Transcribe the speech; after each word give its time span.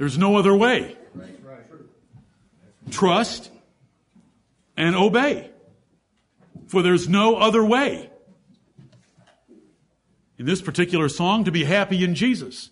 There's 0.00 0.16
no 0.16 0.38
other 0.38 0.54
way. 0.54 0.96
Trust 2.90 3.50
and 4.74 4.96
obey. 4.96 5.50
For 6.68 6.80
there's 6.80 7.06
no 7.06 7.36
other 7.36 7.62
way. 7.62 8.08
In 10.38 10.46
this 10.46 10.62
particular 10.62 11.10
song, 11.10 11.44
to 11.44 11.50
be 11.50 11.64
happy 11.64 12.02
in 12.02 12.14
Jesus. 12.14 12.70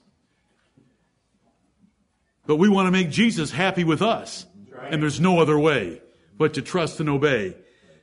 But 2.47 2.57
we 2.57 2.71
want 2.71 2.87
to 2.87 2.93
make 2.93 3.11
Jesus 3.11 3.51
happy 3.51 3.85
with 3.85 4.01
us. 4.01 4.47
And 4.89 5.03
there's 5.03 5.21
no 5.21 5.39
other 5.39 5.59
way 5.59 6.01
but 6.39 6.55
to 6.55 6.63
trust 6.63 6.99
and 6.99 7.11
obey. 7.11 7.55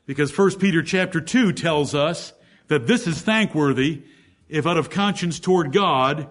Because 0.05 0.37
1 0.37 0.59
Peter 0.59 0.83
chapter 0.83 1.19
2 1.19 1.51
tells 1.51 1.95
us 1.95 2.31
that 2.67 2.85
this 2.85 3.07
is 3.07 3.23
thankworthy 3.23 4.03
if 4.47 4.67
out 4.67 4.77
of 4.77 4.91
conscience 4.91 5.39
toward 5.39 5.73
God 5.73 6.29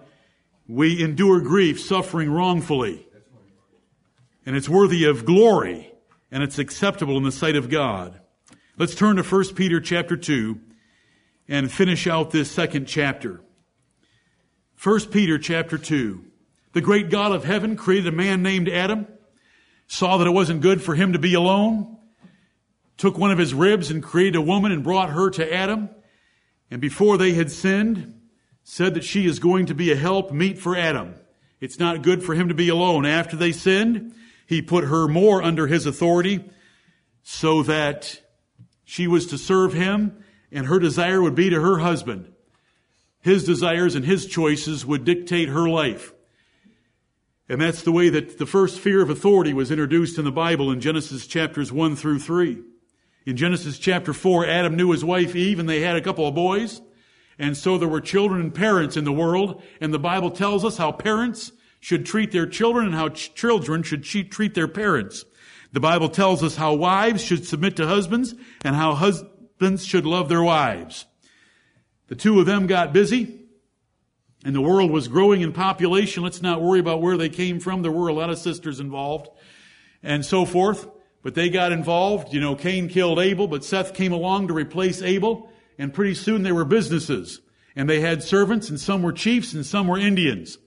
we 0.67 1.03
endure 1.03 1.41
grief, 1.41 1.79
suffering 1.79 2.31
wrongfully. 2.31 3.07
And 4.45 4.55
it's 4.55 4.69
worthy 4.69 5.05
of 5.05 5.25
glory 5.25 5.91
and 6.31 6.43
it's 6.43 6.59
acceptable 6.59 7.17
in 7.17 7.23
the 7.23 7.31
sight 7.31 7.55
of 7.55 7.69
God. 7.69 8.19
Let's 8.77 8.95
turn 8.95 9.15
to 9.15 9.23
1 9.23 9.55
Peter 9.55 9.79
chapter 9.79 10.17
2 10.17 10.59
and 11.47 11.71
finish 11.71 12.07
out 12.07 12.31
this 12.31 12.51
second 12.51 12.87
chapter. 12.87 13.41
1 14.83 15.05
Peter 15.11 15.37
chapter 15.37 15.77
2. 15.77 16.23
The 16.73 16.81
great 16.81 17.09
God 17.09 17.31
of 17.31 17.45
heaven 17.45 17.77
created 17.77 18.13
a 18.13 18.15
man 18.15 18.43
named 18.43 18.67
Adam, 18.67 19.07
saw 19.87 20.17
that 20.17 20.27
it 20.27 20.31
wasn't 20.31 20.61
good 20.61 20.81
for 20.81 20.93
him 20.93 21.13
to 21.13 21.19
be 21.19 21.33
alone, 21.33 21.97
took 22.97 23.17
one 23.17 23.31
of 23.31 23.37
his 23.37 23.53
ribs 23.53 23.91
and 23.91 24.03
created 24.03 24.35
a 24.35 24.41
woman 24.41 24.71
and 24.71 24.83
brought 24.83 25.09
her 25.09 25.29
to 25.29 25.53
Adam. 25.53 25.89
And 26.69 26.81
before 26.81 27.17
they 27.17 27.33
had 27.33 27.51
sinned, 27.51 28.14
said 28.65 28.95
that 28.95 29.03
she 29.03 29.27
is 29.27 29.37
going 29.37 29.67
to 29.67 29.75
be 29.75 29.91
a 29.91 29.95
help 29.95 30.31
meet 30.31 30.57
for 30.57 30.75
Adam. 30.75 31.13
It's 31.61 31.79
not 31.79 32.01
good 32.01 32.23
for 32.23 32.33
him 32.33 32.49
to 32.49 32.55
be 32.55 32.67
alone. 32.67 33.05
After 33.05 33.37
they 33.37 33.51
sinned, 33.51 34.13
he 34.47 34.61
put 34.61 34.85
her 34.85 35.07
more 35.07 35.41
under 35.41 35.67
his 35.67 35.85
authority 35.85 36.43
so 37.23 37.61
that 37.63 38.19
she 38.83 39.07
was 39.07 39.27
to 39.27 39.37
serve 39.37 39.73
him 39.73 40.23
and 40.51 40.65
her 40.65 40.79
desire 40.79 41.21
would 41.21 41.35
be 41.35 41.51
to 41.51 41.61
her 41.61 41.77
husband. 41.77 42.33
His 43.21 43.45
desires 43.45 43.93
and 43.93 44.03
his 44.03 44.25
choices 44.25 44.83
would 44.83 45.05
dictate 45.05 45.49
her 45.49 45.69
life. 45.69 46.13
And 47.47 47.61
that's 47.61 47.83
the 47.83 47.91
way 47.91 48.09
that 48.09 48.39
the 48.39 48.45
first 48.47 48.79
fear 48.79 49.01
of 49.03 49.11
authority 49.11 49.53
was 49.53 49.69
introduced 49.69 50.17
in 50.17 50.25
the 50.25 50.31
Bible 50.31 50.71
in 50.71 50.81
Genesis 50.81 51.27
chapters 51.27 51.71
1 51.71 51.95
through 51.95 52.19
3. 52.19 52.63
In 53.27 53.37
Genesis 53.37 53.77
chapter 53.77 54.11
4, 54.11 54.47
Adam 54.47 54.75
knew 54.75 54.91
his 54.91 55.05
wife 55.05 55.35
Eve 55.35 55.59
and 55.59 55.69
they 55.69 55.81
had 55.81 55.95
a 55.95 56.01
couple 56.01 56.27
of 56.27 56.33
boys. 56.33 56.81
And 57.37 57.57
so 57.57 57.77
there 57.77 57.87
were 57.87 58.01
children 58.01 58.41
and 58.41 58.53
parents 58.53 58.97
in 58.97 59.03
the 59.03 59.11
world. 59.11 59.61
And 59.81 59.93
the 59.93 59.99
Bible 59.99 60.31
tells 60.31 60.63
us 60.63 60.77
how 60.77 60.91
parents 60.91 61.51
should 61.79 62.05
treat 62.05 62.31
their 62.31 62.47
children 62.47 62.85
and 62.85 62.95
how 62.95 63.09
ch- 63.09 63.33
children 63.35 63.83
should 63.83 64.03
treat 64.03 64.53
their 64.55 64.67
parents. 64.67 65.25
The 65.71 65.79
Bible 65.79 66.09
tells 66.09 66.41
us 66.43 66.55
how 66.55 66.73
wives 66.73 67.23
should 67.23 67.45
submit 67.45 67.75
to 67.75 67.87
husbands 67.87 68.33
and 68.63 68.75
how 68.75 68.93
husbands 68.95 69.85
should 69.85 70.05
love 70.05 70.29
their 70.29 70.43
wives. 70.43 71.05
The 72.07 72.15
two 72.15 72.39
of 72.39 72.45
them 72.45 72.67
got 72.67 72.93
busy 72.93 73.41
and 74.45 74.55
the 74.55 74.61
world 74.61 74.91
was 74.91 75.07
growing 75.07 75.41
in 75.41 75.51
population. 75.51 76.23
Let's 76.23 76.41
not 76.41 76.61
worry 76.61 76.79
about 76.79 77.01
where 77.01 77.17
they 77.17 77.29
came 77.29 77.59
from. 77.59 77.81
There 77.81 77.91
were 77.91 78.07
a 78.07 78.13
lot 78.13 78.29
of 78.29 78.37
sisters 78.37 78.79
involved 78.79 79.27
and 80.01 80.23
so 80.23 80.45
forth. 80.45 80.87
But 81.23 81.33
they 81.33 81.49
got 81.49 81.71
involved. 81.71 82.31
You 82.31 82.39
know, 82.39 82.55
Cain 82.55 82.87
killed 82.87 83.17
Abel, 83.17 83.47
but 83.47 83.65
Seth 83.65 83.95
came 83.95 84.13
along 84.13 84.47
to 84.47 84.53
replace 84.53 85.01
Abel. 85.01 85.49
And 85.77 85.93
pretty 85.93 86.13
soon 86.13 86.43
they 86.43 86.51
were 86.51 86.65
businesses. 86.65 87.41
And 87.75 87.89
they 87.89 87.99
had 87.99 88.23
servants, 88.23 88.69
and 88.69 88.79
some 88.79 89.03
were 89.03 89.11
chiefs, 89.11 89.53
and 89.53 89.65
some 89.65 89.87
were 89.87 89.97
Indians. 89.97 90.57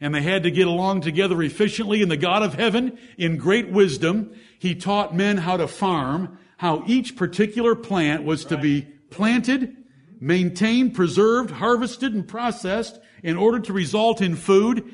And 0.00 0.14
they 0.14 0.22
had 0.22 0.42
to 0.42 0.50
get 0.50 0.66
along 0.66 1.02
together 1.02 1.40
efficiently. 1.42 2.02
And 2.02 2.10
the 2.10 2.16
God 2.16 2.42
of 2.42 2.54
heaven, 2.54 2.98
in 3.16 3.36
great 3.36 3.70
wisdom, 3.70 4.34
He 4.58 4.74
taught 4.74 5.14
men 5.14 5.38
how 5.38 5.56
to 5.56 5.68
farm, 5.68 6.38
how 6.58 6.82
each 6.86 7.16
particular 7.16 7.74
plant 7.74 8.24
was 8.24 8.44
to 8.46 8.58
be 8.58 8.82
planted, 9.10 9.76
maintained, 10.20 10.94
preserved, 10.94 11.50
harvested, 11.50 12.14
and 12.14 12.26
processed 12.26 12.98
in 13.22 13.36
order 13.36 13.60
to 13.60 13.72
result 13.72 14.20
in 14.20 14.34
food 14.34 14.92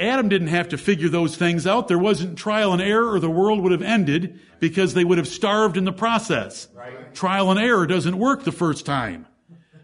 Adam 0.00 0.30
didn't 0.30 0.48
have 0.48 0.70
to 0.70 0.78
figure 0.78 1.10
those 1.10 1.36
things 1.36 1.66
out. 1.66 1.86
There 1.86 1.98
wasn't 1.98 2.38
trial 2.38 2.72
and 2.72 2.80
error 2.80 3.12
or 3.12 3.20
the 3.20 3.30
world 3.30 3.60
would 3.60 3.72
have 3.72 3.82
ended 3.82 4.40
because 4.58 4.94
they 4.94 5.04
would 5.04 5.18
have 5.18 5.28
starved 5.28 5.76
in 5.76 5.84
the 5.84 5.92
process. 5.92 6.68
Right. 6.74 7.14
Trial 7.14 7.50
and 7.50 7.60
error 7.60 7.86
doesn't 7.86 8.18
work 8.18 8.44
the 8.44 8.52
first 8.52 8.86
time. 8.86 9.26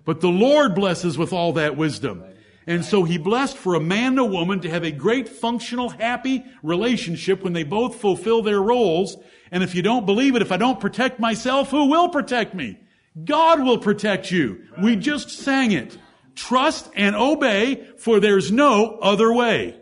But 0.06 0.22
the 0.22 0.28
Lord 0.28 0.74
blesses 0.74 1.18
with 1.18 1.32
all 1.32 1.52
that 1.54 1.76
wisdom. 1.76 2.24
And 2.66 2.84
so 2.84 3.04
he 3.04 3.18
blessed 3.18 3.56
for 3.56 3.74
a 3.74 3.80
man 3.80 4.12
and 4.12 4.18
a 4.20 4.24
woman 4.24 4.60
to 4.60 4.70
have 4.70 4.84
a 4.84 4.90
great 4.90 5.28
functional, 5.28 5.90
happy 5.90 6.44
relationship 6.62 7.42
when 7.42 7.52
they 7.52 7.62
both 7.62 7.96
fulfill 7.96 8.42
their 8.42 8.60
roles. 8.60 9.16
And 9.50 9.62
if 9.62 9.74
you 9.74 9.82
don't 9.82 10.06
believe 10.06 10.34
it, 10.34 10.42
if 10.42 10.50
I 10.50 10.56
don't 10.56 10.80
protect 10.80 11.20
myself, 11.20 11.70
who 11.70 11.88
will 11.88 12.08
protect 12.08 12.54
me? 12.54 12.78
God 13.24 13.62
will 13.62 13.78
protect 13.78 14.30
you. 14.30 14.62
We 14.82 14.96
just 14.96 15.30
sang 15.30 15.72
it. 15.72 15.96
Trust 16.34 16.88
and 16.94 17.14
obey, 17.14 17.86
for 17.98 18.20
there's 18.20 18.50
no 18.50 18.98
other 19.00 19.32
way. 19.32 19.76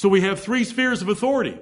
So 0.00 0.08
we 0.08 0.22
have 0.22 0.40
three 0.40 0.64
spheres 0.64 1.02
of 1.02 1.10
authority. 1.10 1.58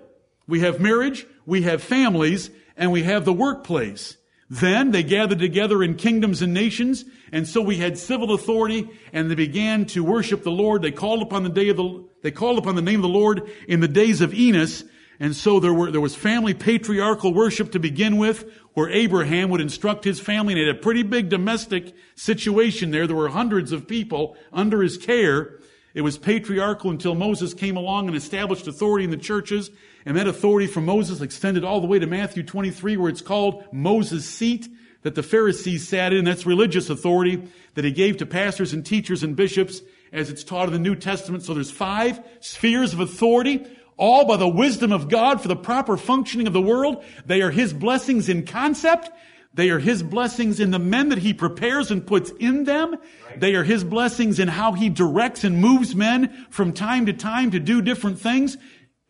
We 0.47 0.61
have 0.61 0.79
marriage, 0.79 1.27
we 1.45 1.63
have 1.63 1.83
families, 1.83 2.51
and 2.77 2.93
we 2.93 3.03
have 3.03 3.25
the 3.25 3.33
workplace. 3.33 4.17
Then 4.49 4.93
they 4.93 5.03
gathered 5.03 5.41
together 5.41 5.83
in 5.83 5.97
kingdoms 5.97 6.41
and 6.41 6.55
nations, 6.55 7.05
and 7.33 7.49
so 7.49 7.61
we 7.61 7.79
had 7.79 7.99
civil 7.99 8.33
authority, 8.33 8.91
and 9.13 9.29
they 9.29 9.35
began 9.35 9.87
to 9.87 10.05
worship 10.05 10.45
the 10.45 10.53
Lord. 10.53 10.83
They 10.83 10.93
called 10.93 11.21
upon 11.21 11.43
the 11.43 11.49
day 11.49 11.69
of 11.71 11.79
the, 11.79 12.07
they 12.23 12.31
called 12.31 12.59
upon 12.59 12.77
the 12.77 12.81
name 12.81 13.01
of 13.01 13.03
the 13.03 13.09
Lord 13.09 13.51
in 13.67 13.81
the 13.81 13.89
days 13.89 14.21
of 14.21 14.33
Enos, 14.33 14.85
and 15.19 15.35
so 15.35 15.59
there 15.59 15.75
were, 15.75 15.91
there 15.91 16.01
was 16.01 16.15
family 16.15 16.55
patriarchal 16.55 17.35
worship 17.35 17.73
to 17.73 17.81
begin 17.81 18.19
with, 18.19 18.49
where 18.75 18.89
Abraham 18.89 19.51
would 19.51 19.61
instruct 19.61 20.05
his 20.05 20.21
family, 20.21 20.53
and 20.53 20.63
it 20.63 20.69
had 20.69 20.77
a 20.77 20.81
pretty 20.81 21.03
big 21.03 21.29
domestic 21.29 21.93
situation 22.15 22.93
there. 22.93 23.09
There 23.09 23.17
were 23.17 23.31
hundreds 23.31 23.73
of 23.73 23.89
people 23.89 24.37
under 24.53 24.81
his 24.81 24.97
care, 24.97 25.59
it 25.99 26.03
was 26.03 26.17
patriarchal 26.17 26.93
until 26.93 27.17
Moses 27.17 27.55
came 27.55 27.77
along 27.77 28.07
and 28.07 28.17
established 28.17 28.69
authority 28.69 29.05
in 29.05 29.11
the 29.11 29.17
churches. 29.17 29.69
And 30.07 30.17
that 30.17 30.29
authority 30.29 30.69
from 30.69 30.87
Moses 30.87 31.21
extended 31.21 31.65
all 31.65 31.81
the 31.81 31.89
way 31.89 31.99
to 31.99 32.07
Matthew 32.07 32.45
23, 32.45 32.97
where 32.97 33.11
it's 33.11 33.21
called 33.21 33.65
Moses' 33.73 34.25
seat 34.25 34.69
that 35.03 35.17
the 35.17 35.25
Pharisees 35.25 35.89
sat 35.89 36.13
in. 36.13 36.25
That's 36.25 36.47
religious 36.47 36.89
authority 36.89 37.43
that 37.75 37.85
he 37.85 37.91
gave 37.91 38.19
to 38.19 38.27
pastors 38.27 38.73
and 38.73 38.87
teachers 38.87 39.25
and 39.25 39.35
bishops 39.35 39.83
as 40.13 40.31
it's 40.31 40.45
taught 40.45 40.69
in 40.69 40.73
the 40.73 40.79
New 40.79 40.95
Testament. 40.95 41.43
So 41.43 41.53
there's 41.53 41.73
five 41.73 42.21
spheres 42.39 42.93
of 42.93 43.01
authority, 43.01 43.67
all 43.97 44.25
by 44.25 44.37
the 44.37 44.47
wisdom 44.47 44.93
of 44.93 45.09
God 45.09 45.43
for 45.43 45.49
the 45.49 45.57
proper 45.57 45.97
functioning 45.97 46.47
of 46.47 46.53
the 46.53 46.63
world. 46.63 47.03
They 47.27 47.43
are 47.43 47.51
his 47.51 47.73
blessings 47.73 48.29
in 48.29 48.47
concept 48.47 49.11
they 49.55 49.71
are 49.71 49.79
His 49.79 50.03
blessings 50.03 50.61
in 50.61 50.71
the 50.71 50.79
men 50.79 51.09
that 51.09 51.19
He 51.19 51.35
prepares 51.35 51.91
and 51.91 52.07
puts 52.07 52.31
in 52.39 52.65
them. 52.65 52.93
Right. 52.93 53.41
They 53.41 53.55
are 53.55 53.65
His 53.65 53.85
blessings 53.85 54.39
in 54.39 54.49
how 54.49 54.73
He 54.73 54.89
directs 54.89 55.45
and 55.45 55.61
moves 55.61 55.95
men 55.95 56.47
from 56.51 56.73
time 56.73 57.07
to 57.07 57.13
time 57.13 57.51
to 57.53 57.61
do 57.61 57.83
different 57.83 58.21
things. 58.21 58.57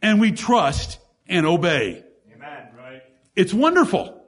And 0.01 0.21
we 0.21 0.33
trust 0.33 0.99
and 1.27 1.45
obey. 1.45 2.05
Amen. 2.35 2.69
Right. 2.77 3.03
It's 3.37 3.53
wonderful. 3.53 4.23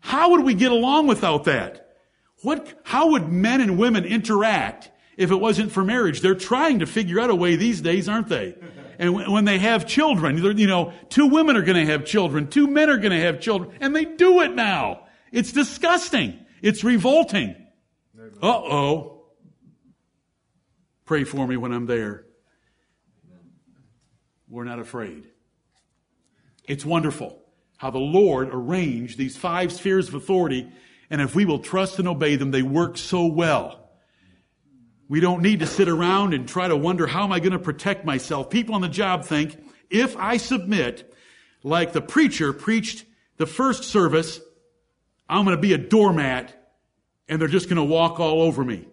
How 0.00 0.30
would 0.32 0.44
we 0.44 0.54
get 0.54 0.72
along 0.72 1.06
without 1.06 1.44
that? 1.44 1.96
What, 2.42 2.80
how 2.82 3.12
would 3.12 3.28
men 3.28 3.60
and 3.60 3.78
women 3.78 4.04
interact 4.04 4.90
if 5.16 5.30
it 5.30 5.36
wasn't 5.36 5.70
for 5.70 5.84
marriage? 5.84 6.20
They're 6.20 6.34
trying 6.34 6.80
to 6.80 6.86
figure 6.86 7.20
out 7.20 7.30
a 7.30 7.36
way 7.36 7.54
these 7.54 7.80
days, 7.80 8.08
aren't 8.08 8.28
they? 8.28 8.56
And 8.98 9.32
when 9.32 9.46
they 9.46 9.58
have 9.58 9.86
children, 9.86 10.38
you 10.38 10.66
know, 10.68 10.92
two 11.08 11.26
women 11.26 11.56
are 11.56 11.62
going 11.62 11.86
to 11.86 11.90
have 11.90 12.04
children, 12.04 12.46
two 12.46 12.68
men 12.68 12.88
are 12.88 12.98
going 12.98 13.10
to 13.10 13.20
have 13.20 13.40
children, 13.40 13.72
and 13.80 13.96
they 13.96 14.04
do 14.04 14.42
it 14.42 14.54
now. 14.54 15.06
It's 15.32 15.52
disgusting. 15.52 16.38
It's 16.60 16.84
revolting. 16.84 17.56
Uh 18.40 18.46
oh. 18.46 19.24
Pray 21.04 21.24
for 21.24 21.46
me 21.46 21.56
when 21.56 21.72
I'm 21.72 21.86
there. 21.86 22.26
We're 24.48 24.64
not 24.64 24.78
afraid. 24.78 25.26
It's 26.68 26.84
wonderful 26.84 27.42
how 27.78 27.90
the 27.90 27.98
Lord 27.98 28.50
arranged 28.52 29.18
these 29.18 29.36
five 29.36 29.72
spheres 29.72 30.08
of 30.08 30.14
authority, 30.14 30.70
and 31.10 31.20
if 31.20 31.34
we 31.34 31.44
will 31.44 31.58
trust 31.58 31.98
and 31.98 32.06
obey 32.06 32.36
them, 32.36 32.52
they 32.52 32.62
work 32.62 32.96
so 32.96 33.26
well. 33.26 33.90
We 35.08 35.20
don't 35.20 35.42
need 35.42 35.60
to 35.60 35.66
sit 35.66 35.88
around 35.88 36.32
and 36.32 36.48
try 36.48 36.68
to 36.68 36.76
wonder 36.76 37.06
how 37.06 37.24
am 37.24 37.32
I 37.32 37.40
going 37.40 37.52
to 37.52 37.58
protect 37.58 38.04
myself. 38.04 38.50
People 38.50 38.74
on 38.74 38.82
the 38.82 38.88
job 38.88 39.24
think 39.24 39.58
if 39.90 40.16
I 40.16 40.36
submit, 40.36 41.12
like 41.62 41.92
the 41.92 42.00
preacher 42.00 42.52
preached 42.52 43.04
the 43.36 43.46
first 43.46 43.84
service, 43.84 44.40
I'm 45.32 45.46
going 45.46 45.56
to 45.56 45.60
be 45.60 45.72
a 45.72 45.78
doormat 45.78 46.54
and 47.26 47.40
they're 47.40 47.48
just 47.48 47.68
going 47.68 47.78
to 47.78 47.84
walk 47.84 48.20
all 48.20 48.42
over 48.42 48.62
me. 48.62 48.86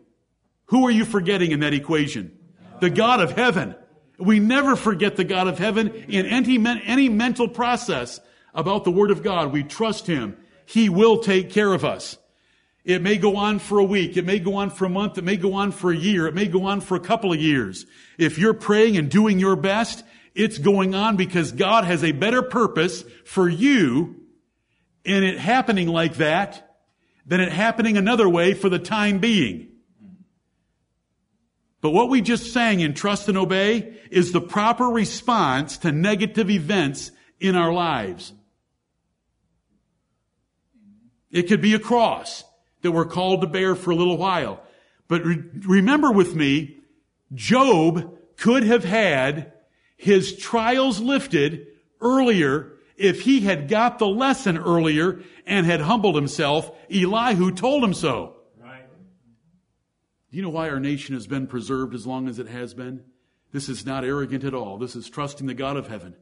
Who 0.67 0.87
are 0.87 0.91
you 0.91 1.03
forgetting 1.03 1.51
in 1.51 1.59
that 1.59 1.73
equation? 1.73 2.37
The 2.79 2.89
God 2.89 3.19
of 3.19 3.31
heaven. 3.31 3.75
We 4.17 4.39
never 4.39 4.77
forget 4.77 5.17
the 5.17 5.25
God 5.25 5.47
of 5.47 5.59
heaven 5.59 5.89
in 6.07 6.25
any, 6.25 6.57
any 6.85 7.09
mental 7.09 7.49
process 7.49 8.21
about 8.53 8.85
the 8.85 8.91
Word 8.91 9.11
of 9.11 9.21
God. 9.21 9.51
We 9.51 9.63
trust 9.63 10.07
Him. 10.07 10.37
He 10.65 10.87
will 10.87 11.19
take 11.19 11.49
care 11.49 11.73
of 11.73 11.83
us. 11.83 12.17
It 12.85 13.01
may 13.01 13.17
go 13.17 13.35
on 13.35 13.59
for 13.59 13.79
a 13.79 13.83
week. 13.83 14.15
It 14.15 14.25
may 14.25 14.39
go 14.39 14.55
on 14.55 14.69
for 14.69 14.85
a 14.85 14.89
month. 14.89 15.17
It 15.17 15.25
may 15.25 15.35
go 15.35 15.55
on 15.55 15.73
for 15.73 15.91
a 15.91 15.97
year. 15.97 16.25
It 16.27 16.35
may 16.35 16.47
go 16.47 16.63
on 16.65 16.79
for 16.79 16.95
a 16.95 17.01
couple 17.01 17.33
of 17.33 17.41
years. 17.41 17.85
If 18.17 18.37
you're 18.37 18.53
praying 18.53 18.95
and 18.95 19.11
doing 19.11 19.39
your 19.39 19.57
best, 19.57 20.05
it's 20.35 20.57
going 20.57 20.95
on 20.95 21.17
because 21.17 21.51
God 21.51 21.83
has 21.83 22.01
a 22.01 22.13
better 22.13 22.41
purpose 22.41 23.03
for 23.25 23.49
you 23.49 24.18
in 25.03 25.23
it 25.23 25.37
happening 25.37 25.87
like 25.87 26.15
that 26.15 26.77
than 27.25 27.39
it 27.39 27.51
happening 27.51 27.97
another 27.97 28.27
way 28.27 28.53
for 28.53 28.69
the 28.69 28.79
time 28.79 29.19
being. 29.19 29.67
But 31.81 31.91
what 31.91 32.09
we 32.09 32.21
just 32.21 32.51
sang 32.51 32.81
in 32.81 32.93
Trust 32.93 33.29
and 33.29 33.37
Obey 33.37 33.97
is 34.11 34.31
the 34.31 34.41
proper 34.41 34.85
response 34.85 35.77
to 35.79 35.91
negative 35.91 36.49
events 36.49 37.11
in 37.39 37.55
our 37.55 37.71
lives. 37.71 38.33
It 41.31 41.43
could 41.43 41.61
be 41.61 41.73
a 41.73 41.79
cross 41.79 42.43
that 42.81 42.91
we're 42.91 43.05
called 43.05 43.41
to 43.41 43.47
bear 43.47 43.75
for 43.75 43.91
a 43.91 43.95
little 43.95 44.17
while. 44.17 44.61
But 45.07 45.23
re- 45.23 45.43
remember 45.67 46.11
with 46.11 46.35
me, 46.35 46.79
Job 47.33 48.17
could 48.37 48.63
have 48.63 48.83
had 48.83 49.53
his 49.95 50.35
trials 50.37 50.99
lifted 50.99 51.67
earlier 52.01 52.73
if 52.99 53.21
he 53.21 53.39
had 53.39 53.69
got 53.69 53.97
the 53.97 54.07
lesson 54.07 54.57
earlier 54.57 55.21
and 55.47 55.65
had 55.65 55.81
humbled 55.81 56.15
himself. 56.15 56.69
Elihu 56.93 57.51
told 57.51 57.83
him 57.83 57.93
so. 57.93 58.35
Right. 58.61 58.83
Do 60.29 60.37
you 60.37 60.43
know 60.43 60.49
why 60.49 60.69
our 60.69 60.79
nation 60.79 61.15
has 61.15 61.25
been 61.25 61.47
preserved 61.47 61.95
as 61.95 62.05
long 62.05 62.27
as 62.27 62.37
it 62.37 62.47
has 62.47 62.73
been? 62.73 63.03
This 63.51 63.69
is 63.69 63.85
not 63.85 64.03
arrogant 64.03 64.43
at 64.43 64.53
all. 64.53 64.77
This 64.77 64.95
is 64.95 65.09
trusting 65.09 65.47
the 65.47 65.53
God 65.53 65.77
of 65.77 65.87
heaven 65.87 66.15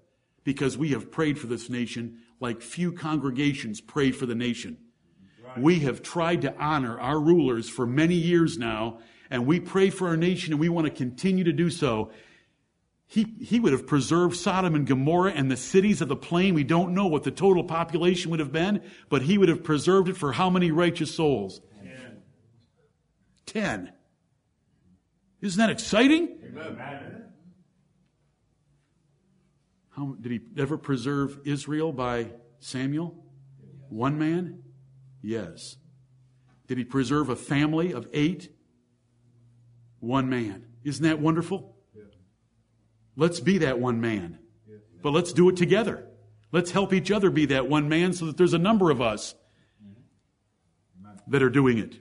because 0.44 0.78
we 0.78 0.90
have 0.90 1.12
prayed 1.12 1.40
for 1.40 1.48
this 1.48 1.70
nation 1.70 2.20
like 2.40 2.62
few 2.62 2.92
congregations 2.92 3.82
prayed 3.82 4.16
for 4.16 4.28
the 4.28 4.36
nation. 4.36 4.78
We 5.58 5.80
have 5.80 6.04
tried 6.04 6.42
to 6.42 6.56
honor 6.60 7.00
our 7.00 7.20
rulers 7.20 7.68
for 7.68 7.88
many 7.88 8.14
years 8.14 8.58
now, 8.58 9.00
and 9.32 9.48
we 9.48 9.60
pray 9.60 9.90
for 9.90 10.10
our 10.10 10.18
nation 10.18 10.54
and 10.54 10.60
we 10.60 10.70
want 10.70 10.86
to 10.86 10.92
continue 10.92 11.44
to 11.46 11.54
do 11.54 11.72
so. 11.72 12.12
He, 13.10 13.36
he 13.40 13.62
would 13.62 13.72
have 13.72 13.88
preserved 13.88 14.36
Sodom 14.36 14.76
and 14.76 14.86
Gomorrah 14.86 15.32
and 15.32 15.50
the 15.50 15.56
cities 15.56 16.02
of 16.02 16.10
the 16.10 16.16
plain. 16.18 16.54
We 16.54 16.66
don't 16.66 16.94
know 16.94 17.08
what 17.08 17.24
the 17.24 17.32
total 17.32 17.64
population 17.64 18.32
would 18.32 18.42
have 18.42 18.52
been, 18.52 18.82
but 19.08 19.22
he 19.22 19.38
would 19.38 19.48
have 19.48 19.64
preserved 19.64 20.10
it 20.10 20.18
for 20.18 20.34
how 20.34 20.50
many 20.50 20.72
righteous 20.72 21.16
souls? 21.16 21.62
Ten. 21.82 22.22
Ten. 23.46 23.94
Isn't 25.40 25.58
that 25.58 25.70
exciting? 25.70 26.38
Amen. 26.44 27.24
How, 29.92 30.16
did 30.20 30.32
he 30.34 30.42
ever 30.58 30.78
preserve 30.78 31.40
Israel 31.46 31.94
by 31.94 32.34
Samuel? 32.60 33.16
One 33.90 34.20
man? 34.20 34.64
Yes. 35.22 35.78
Did 36.68 36.78
he 36.78 36.84
preserve 36.84 37.30
a 37.30 37.38
family 37.38 37.94
of 37.94 38.06
eight? 38.12 38.54
One 40.02 40.30
man. 40.30 40.66
Isn't 40.84 41.04
that 41.04 41.20
wonderful? 41.20 41.77
Let's 43.18 43.40
be 43.40 43.58
that 43.58 43.80
one 43.80 44.00
man. 44.00 44.38
But 45.02 45.12
let's 45.12 45.34
do 45.34 45.50
it 45.50 45.58
together. 45.58 46.08
Let's 46.52 46.72
help 46.72 46.94
each 46.94 47.12
other 47.12 47.30
be 47.30 47.48
that 47.48 47.68
one 47.68 47.90
man 47.90 48.14
so 48.14 48.28
that 48.28 48.38
there's 48.38 48.54
a 48.54 48.60
number 48.60 48.92
of 48.92 49.02
us 49.02 49.36
that 51.28 51.42
are 51.42 51.50
doing 51.50 51.80
it. 51.80 51.96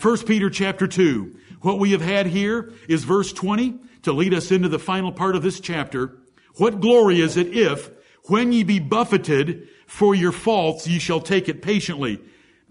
1 0.00 0.18
Peter 0.24 0.50
chapter 0.50 0.88
2. 0.88 1.36
What 1.60 1.78
we 1.78 1.92
have 1.92 2.00
had 2.00 2.26
here 2.26 2.72
is 2.88 3.04
verse 3.04 3.32
20 3.32 3.78
to 4.02 4.12
lead 4.12 4.34
us 4.34 4.50
into 4.50 4.68
the 4.68 4.78
final 4.78 5.12
part 5.12 5.36
of 5.36 5.42
this 5.42 5.60
chapter. 5.60 6.18
What 6.56 6.80
glory 6.80 7.20
is 7.20 7.36
it 7.36 7.48
if, 7.48 7.90
when 8.24 8.50
ye 8.52 8.64
be 8.64 8.80
buffeted 8.80 9.68
for 9.86 10.14
your 10.14 10.32
faults, 10.32 10.88
ye 10.88 10.98
shall 10.98 11.20
take 11.20 11.48
it 11.48 11.62
patiently? 11.62 12.18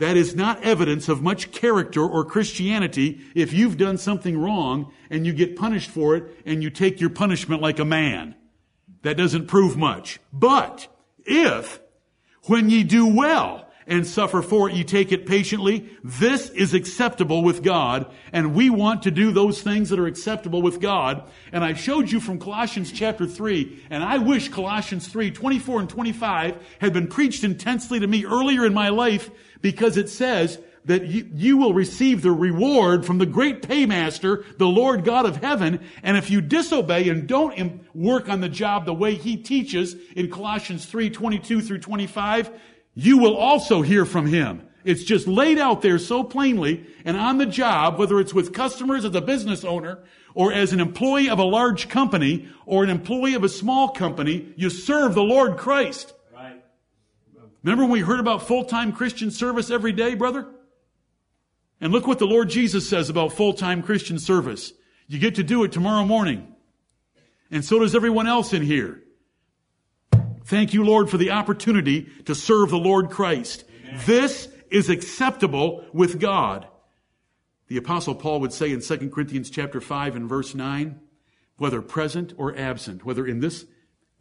That 0.02 0.18
is 0.18 0.36
not 0.36 0.64
evidence 0.64 1.10
of 1.10 1.22
much 1.22 1.52
character 1.52 2.02
or 2.02 2.26
Christianity 2.26 3.22
if 3.36 3.54
you've 3.54 3.78
done 3.78 4.00
something 4.00 4.36
wrong 4.36 4.92
and 5.12 5.28
you 5.28 5.32
get 5.32 5.56
punished 5.56 5.92
for 5.92 6.16
it 6.16 6.24
and 6.44 6.64
you 6.64 6.72
take 6.72 7.00
your 7.00 7.12
punishment 7.12 7.62
like 7.62 7.78
a 7.78 7.86
man. 7.86 8.34
That 9.04 9.16
doesn't 9.16 9.46
prove 9.46 9.78
much. 9.78 10.20
But 10.34 10.88
if, 11.24 11.80
when 12.48 12.72
ye 12.72 12.84
do 12.84 13.16
well, 13.16 13.68
and 13.88 14.06
suffer 14.06 14.42
for 14.42 14.70
it, 14.70 14.76
you 14.76 14.84
take 14.84 15.12
it 15.12 15.26
patiently. 15.26 15.90
This 16.04 16.50
is 16.52 16.74
acceptable 16.74 17.44
with 17.44 17.64
God, 17.64 18.12
and 18.32 18.56
we 18.56 18.70
want 18.70 19.04
to 19.04 19.12
do 19.12 19.32
those 19.32 19.62
things 19.62 19.90
that 19.90 20.00
are 20.00 20.08
acceptable 20.08 20.62
with 20.62 20.80
God. 20.80 21.28
And 21.52 21.64
I 21.64 21.74
showed 21.74 22.12
you 22.12 22.20
from 22.20 22.40
Colossians 22.40 22.92
chapter 22.92 23.28
3, 23.28 23.86
and 23.90 24.04
I 24.04 24.20
wish 24.20 24.50
Colossians 24.50 25.08
3, 25.08 25.32
24 25.32 25.82
and 25.82 25.90
25 25.90 26.56
had 26.80 26.94
been 26.94 27.08
preached 27.08 27.44
intensely 27.44 28.00
to 28.00 28.08
me 28.08 28.24
earlier 28.24 28.66
in 28.66 28.74
my 28.74 28.90
life 28.90 29.30
because 29.62 29.98
it 29.98 30.10
says 30.10 30.60
that 30.86 31.06
you, 31.06 31.30
you, 31.34 31.58
will 31.58 31.74
receive 31.74 32.22
the 32.22 32.32
reward 32.32 33.06
from 33.06 33.20
the 33.20 33.26
great 33.26 33.62
paymaster, 33.62 34.44
the 34.58 34.68
Lord 34.68 35.04
God 35.04 35.26
of 35.26 35.38
heaven. 35.38 35.80
And 36.02 36.18
if 36.18 36.32
you 36.32 36.42
disobey 36.42 37.10
and 37.10 37.28
don't 37.28 37.82
work 37.96 38.30
on 38.30 38.42
the 38.42 38.50
job 38.50 38.86
the 38.86 38.94
way 38.94 39.14
he 39.14 39.38
teaches 39.38 39.96
in 40.16 40.32
Colossians 40.32 40.86
3, 40.86 41.12
22 41.12 41.62
through 41.62 41.80
25, 41.80 42.50
you 42.96 43.20
will 43.20 43.38
also 43.38 43.82
hear 43.82 44.06
from 44.06 44.26
him. 44.26 44.68
It's 44.84 45.04
just 45.04 45.28
laid 45.28 45.60
out 45.60 45.82
there 45.82 46.00
so 46.00 46.24
plainly 46.24 46.88
and 47.06 47.16
on 47.16 47.38
the 47.38 47.46
job, 47.46 48.00
whether 48.00 48.20
it's 48.20 48.34
with 48.34 48.54
customers 48.54 49.06
as 49.06 49.14
a 49.14 49.22
business 49.22 49.64
owner 49.64 50.00
or 50.34 50.52
as 50.52 50.74
an 50.74 50.80
employee 50.80 51.30
of 51.30 51.40
a 51.40 51.44
large 51.44 51.90
company 51.90 52.48
or 52.66 52.84
an 52.84 52.90
employee 52.90 53.36
of 53.36 53.44
a 53.44 53.50
small 53.50 53.90
company, 53.90 54.54
you 54.56 54.70
serve 54.70 55.14
the 55.14 55.22
Lord 55.22 55.58
Christ. 55.58 56.14
Remember 57.64 57.84
when 57.84 57.92
we 57.92 58.02
heard 58.02 58.20
about 58.20 58.48
full-time 58.48 58.92
Christian 58.92 59.30
service 59.30 59.70
every 59.70 59.92
day, 59.92 60.16
brother? 60.16 60.48
And 61.80 61.92
look 61.92 62.08
what 62.08 62.20
the 62.20 62.28
Lord 62.28 62.50
Jesus 62.50 62.88
says 62.90 63.10
about 63.10 63.34
full-time 63.34 63.84
Christian 63.84 64.20
service. 64.20 64.74
You 65.08 65.20
get 65.20 65.36
to 65.36 65.44
do 65.44 65.64
it 65.64 65.72
tomorrow 65.72 66.06
morning. 66.06 66.56
And 67.52 67.64
so 67.64 67.80
does 67.80 67.96
everyone 67.96 68.28
else 68.28 68.54
in 68.54 68.62
here. 68.62 69.04
Thank 70.46 70.74
you, 70.74 70.84
Lord, 70.84 71.10
for 71.10 71.18
the 71.18 71.32
opportunity 71.32 72.10
to 72.26 72.34
serve 72.34 72.70
the 72.70 72.78
Lord 72.78 73.10
Christ. 73.10 73.64
Amen. 73.84 74.02
This 74.06 74.48
is 74.70 74.90
acceptable 74.90 75.86
with 75.94 76.20
God. 76.20 76.68
The 77.68 77.78
apostle 77.78 78.16
Paul 78.16 78.40
would 78.42 78.54
say 78.54 78.72
in 78.72 78.82
2 78.82 79.10
Corinthians 79.10 79.50
chapter 79.50 79.80
5 79.80 80.16
and 80.16 80.28
verse 80.28 80.56
9, 80.56 81.00
whether 81.58 81.82
present 81.82 82.34
or 82.38 82.58
absent, 82.58 83.06
whether 83.06 83.26
in 83.26 83.40
this, 83.40 83.66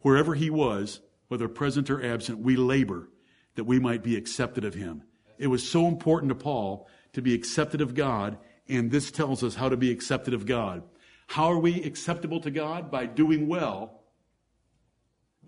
wherever 0.01 0.35
he 0.35 0.49
was, 0.49 0.99
whether 1.27 1.47
present 1.47 1.89
or 1.89 2.03
absent, 2.03 2.39
we 2.39 2.55
labor 2.55 3.09
that 3.55 3.63
we 3.65 3.79
might 3.79 4.03
be 4.03 4.15
accepted 4.15 4.65
of 4.65 4.73
him. 4.73 5.03
It 5.37 5.47
was 5.47 5.67
so 5.67 5.87
important 5.87 6.29
to 6.29 6.35
Paul 6.35 6.87
to 7.13 7.21
be 7.21 7.33
accepted 7.33 7.81
of 7.81 7.95
God, 7.95 8.37
and 8.69 8.91
this 8.91 9.11
tells 9.11 9.43
us 9.43 9.55
how 9.55 9.69
to 9.69 9.77
be 9.77 9.91
accepted 9.91 10.33
of 10.33 10.45
God. 10.45 10.83
How 11.27 11.51
are 11.51 11.57
we 11.57 11.83
acceptable 11.83 12.39
to 12.41 12.51
God? 12.51 12.91
By 12.91 13.05
doing 13.05 13.47
well 13.47 14.03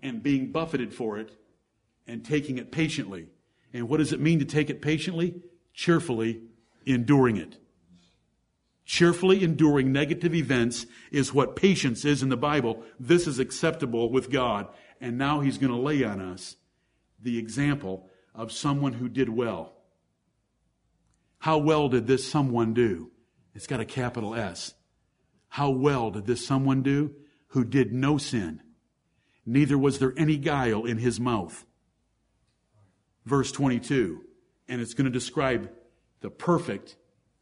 and 0.02 0.22
being 0.22 0.50
buffeted 0.50 0.94
for 0.94 1.18
it 1.18 1.36
and 2.06 2.24
taking 2.24 2.58
it 2.58 2.72
patiently. 2.72 3.28
And 3.72 3.88
what 3.88 3.98
does 3.98 4.12
it 4.12 4.20
mean 4.20 4.38
to 4.38 4.44
take 4.44 4.70
it 4.70 4.82
patiently? 4.82 5.42
Cheerfully 5.72 6.42
enduring 6.86 7.36
it. 7.36 7.56
Cheerfully 8.84 9.42
enduring 9.42 9.92
negative 9.92 10.34
events 10.34 10.86
is 11.10 11.32
what 11.32 11.56
patience 11.56 12.04
is 12.04 12.22
in 12.22 12.28
the 12.28 12.36
Bible. 12.36 12.82
This 13.00 13.26
is 13.26 13.38
acceptable 13.38 14.10
with 14.10 14.30
God. 14.30 14.68
And 15.00 15.16
now 15.16 15.40
he's 15.40 15.58
going 15.58 15.72
to 15.72 15.78
lay 15.78 16.04
on 16.04 16.20
us 16.20 16.56
the 17.24 17.38
example 17.38 18.08
of 18.34 18.52
someone 18.52 18.92
who 18.92 19.08
did 19.08 19.28
well. 19.28 19.72
How 21.38 21.58
well 21.58 21.88
did 21.88 22.06
this 22.06 22.26
someone 22.26 22.74
do? 22.74 23.10
It's 23.54 23.66
got 23.66 23.80
a 23.80 23.84
capital 23.84 24.34
S. 24.34 24.74
How 25.48 25.70
well 25.70 26.10
did 26.10 26.26
this 26.26 26.46
someone 26.46 26.82
do 26.82 27.14
who 27.48 27.64
did 27.64 27.92
no 27.92 28.18
sin? 28.18 28.60
Neither 29.46 29.76
was 29.76 29.98
there 29.98 30.14
any 30.16 30.36
guile 30.36 30.84
in 30.84 30.98
his 30.98 31.20
mouth. 31.20 31.64
Verse 33.24 33.52
22. 33.52 34.22
And 34.68 34.80
it's 34.80 34.94
going 34.94 35.04
to 35.04 35.10
describe 35.10 35.70
the 36.20 36.30
perfect 36.30 36.96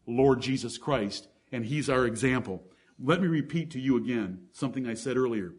Lord 0.07 0.41
Jesus 0.41 0.79
Christ, 0.79 1.29
and 1.53 1.65
he's 1.65 1.89
our 1.89 2.05
example. 2.07 2.65
Let 2.99 3.21
me 3.21 3.29
repeat 3.29 3.71
to 3.71 3.81
you 3.81 3.97
again 3.97 4.47
something 4.53 4.87
I 4.87 4.95
said 4.95 5.17
earlier. 5.17 5.55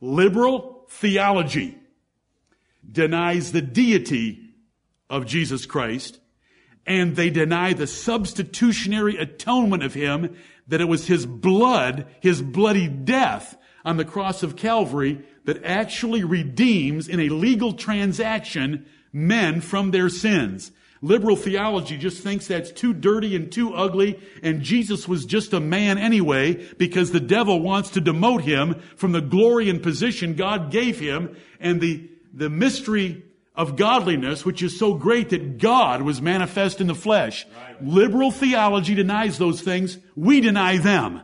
Liberal 0.00 0.86
theology 0.88 1.78
denies 2.90 3.52
the 3.52 3.62
deity 3.62 4.50
of 5.10 5.26
Jesus 5.26 5.66
Christ, 5.66 6.20
and 6.86 7.16
they 7.16 7.30
deny 7.30 7.72
the 7.72 7.86
substitutionary 7.86 9.16
atonement 9.16 9.82
of 9.82 9.94
him, 9.94 10.36
that 10.66 10.80
it 10.80 10.88
was 10.88 11.06
his 11.06 11.26
blood, 11.26 12.06
his 12.20 12.42
bloody 12.42 12.88
death 12.88 13.56
on 13.84 13.96
the 13.96 14.04
cross 14.04 14.42
of 14.42 14.56
Calvary 14.56 15.24
that 15.44 15.64
actually 15.64 16.24
redeems 16.24 17.08
in 17.08 17.20
a 17.20 17.28
legal 17.28 17.72
transaction 17.72 18.84
men 19.12 19.60
from 19.60 19.90
their 19.90 20.08
sins. 20.08 20.72
Liberal 21.00 21.36
theology 21.36 21.96
just 21.96 22.22
thinks 22.22 22.46
that's 22.46 22.72
too 22.72 22.92
dirty 22.92 23.36
and 23.36 23.52
too 23.52 23.72
ugly, 23.72 24.18
and 24.42 24.62
Jesus 24.62 25.06
was 25.06 25.24
just 25.24 25.52
a 25.52 25.60
man 25.60 25.96
anyway, 25.96 26.54
because 26.76 27.12
the 27.12 27.20
devil 27.20 27.60
wants 27.60 27.90
to 27.90 28.00
demote 28.00 28.42
him 28.42 28.74
from 28.96 29.12
the 29.12 29.20
glory 29.20 29.70
and 29.70 29.82
position 29.82 30.34
God 30.34 30.70
gave 30.70 30.98
him, 30.98 31.36
and 31.60 31.80
the 31.80 32.10
the 32.32 32.50
mystery 32.50 33.24
of 33.54 33.76
godliness, 33.76 34.44
which 34.44 34.62
is 34.62 34.78
so 34.78 34.94
great 34.94 35.30
that 35.30 35.58
God 35.58 36.02
was 36.02 36.22
manifest 36.22 36.80
in 36.80 36.86
the 36.86 36.94
flesh. 36.94 37.46
Liberal 37.80 38.30
theology 38.30 38.94
denies 38.94 39.38
those 39.38 39.60
things. 39.60 39.98
We 40.14 40.40
deny 40.40 40.78
them. 40.78 41.22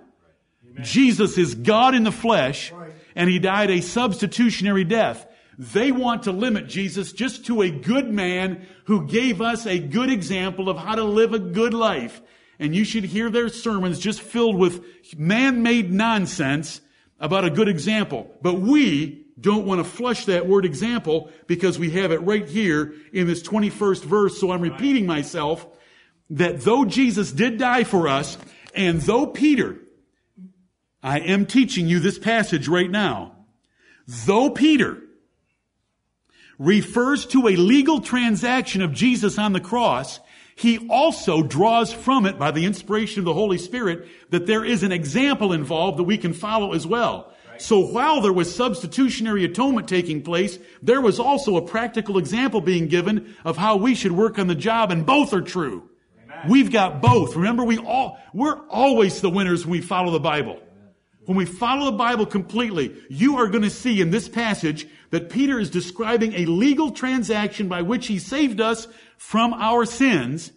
Jesus 0.80 1.38
is 1.38 1.54
God 1.54 1.94
in 1.94 2.02
the 2.02 2.10
flesh, 2.10 2.72
and 3.14 3.30
He 3.30 3.38
died 3.38 3.70
a 3.70 3.80
substitutionary 3.80 4.82
death. 4.82 5.26
They 5.56 5.92
want 5.92 6.24
to 6.24 6.32
limit 6.32 6.66
Jesus 6.66 7.12
just 7.12 7.46
to 7.46 7.62
a 7.62 7.70
good 7.70 8.12
man 8.12 8.66
who 8.86 9.06
gave 9.06 9.40
us 9.40 9.66
a 9.66 9.78
good 9.78 10.10
example 10.10 10.68
of 10.68 10.76
how 10.76 10.96
to 10.96 11.04
live 11.04 11.32
a 11.32 11.38
good 11.38 11.72
life. 11.72 12.20
And 12.58 12.74
you 12.74 12.84
should 12.84 13.04
hear 13.04 13.30
their 13.30 13.48
sermons 13.48 14.00
just 14.00 14.20
filled 14.20 14.56
with 14.56 14.84
man-made 15.16 15.92
nonsense 15.92 16.80
about 17.20 17.44
a 17.44 17.50
good 17.50 17.68
example. 17.68 18.28
But 18.42 18.54
we 18.54 19.23
don't 19.40 19.66
want 19.66 19.80
to 19.80 19.84
flush 19.84 20.26
that 20.26 20.46
word 20.46 20.64
example 20.64 21.30
because 21.46 21.78
we 21.78 21.90
have 21.90 22.12
it 22.12 22.18
right 22.18 22.48
here 22.48 22.94
in 23.12 23.26
this 23.26 23.42
21st 23.42 24.04
verse. 24.04 24.40
So 24.40 24.52
I'm 24.52 24.60
repeating 24.60 25.06
myself 25.06 25.66
that 26.30 26.60
though 26.60 26.84
Jesus 26.84 27.32
did 27.32 27.58
die 27.58 27.84
for 27.84 28.08
us 28.08 28.38
and 28.74 29.00
though 29.00 29.26
Peter, 29.26 29.78
I 31.02 31.20
am 31.20 31.46
teaching 31.46 31.86
you 31.86 32.00
this 32.00 32.18
passage 32.18 32.68
right 32.68 32.90
now, 32.90 33.32
though 34.06 34.50
Peter 34.50 35.00
refers 36.58 37.26
to 37.26 37.48
a 37.48 37.56
legal 37.56 38.00
transaction 38.00 38.82
of 38.82 38.92
Jesus 38.92 39.38
on 39.38 39.52
the 39.52 39.60
cross, 39.60 40.20
he 40.56 40.86
also 40.88 41.42
draws 41.42 41.92
from 41.92 42.26
it 42.26 42.38
by 42.38 42.52
the 42.52 42.64
inspiration 42.64 43.20
of 43.20 43.24
the 43.24 43.34
Holy 43.34 43.58
Spirit 43.58 44.06
that 44.30 44.46
there 44.46 44.64
is 44.64 44.82
an 44.82 44.92
example 44.92 45.52
involved 45.52 45.98
that 45.98 46.04
we 46.04 46.16
can 46.16 46.32
follow 46.32 46.72
as 46.72 46.86
well. 46.86 47.33
So 47.58 47.80
while 47.80 48.20
there 48.20 48.32
was 48.32 48.54
substitutionary 48.54 49.44
atonement 49.44 49.88
taking 49.88 50.22
place, 50.22 50.58
there 50.82 51.00
was 51.00 51.20
also 51.20 51.56
a 51.56 51.62
practical 51.62 52.18
example 52.18 52.60
being 52.60 52.88
given 52.88 53.34
of 53.44 53.56
how 53.56 53.76
we 53.76 53.94
should 53.94 54.12
work 54.12 54.38
on 54.38 54.46
the 54.46 54.54
job, 54.54 54.90
and 54.90 55.06
both 55.06 55.32
are 55.32 55.40
true. 55.40 55.88
Amen. 56.24 56.50
We've 56.50 56.72
got 56.72 57.00
both. 57.00 57.36
Remember, 57.36 57.64
we 57.64 57.78
all, 57.78 58.18
we're 58.32 58.66
always 58.68 59.20
the 59.20 59.30
winners 59.30 59.64
when 59.64 59.72
we 59.72 59.80
follow 59.80 60.10
the 60.10 60.20
Bible. 60.20 60.60
When 61.26 61.38
we 61.38 61.46
follow 61.46 61.90
the 61.90 61.96
Bible 61.96 62.26
completely, 62.26 62.94
you 63.08 63.38
are 63.38 63.48
going 63.48 63.62
to 63.62 63.70
see 63.70 64.00
in 64.00 64.10
this 64.10 64.28
passage 64.28 64.86
that 65.10 65.30
Peter 65.30 65.58
is 65.58 65.70
describing 65.70 66.34
a 66.34 66.46
legal 66.46 66.90
transaction 66.90 67.68
by 67.68 67.82
which 67.82 68.08
he 68.08 68.18
saved 68.18 68.60
us 68.60 68.86
from 69.16 69.54
our 69.54 69.86
sins. 69.86 70.52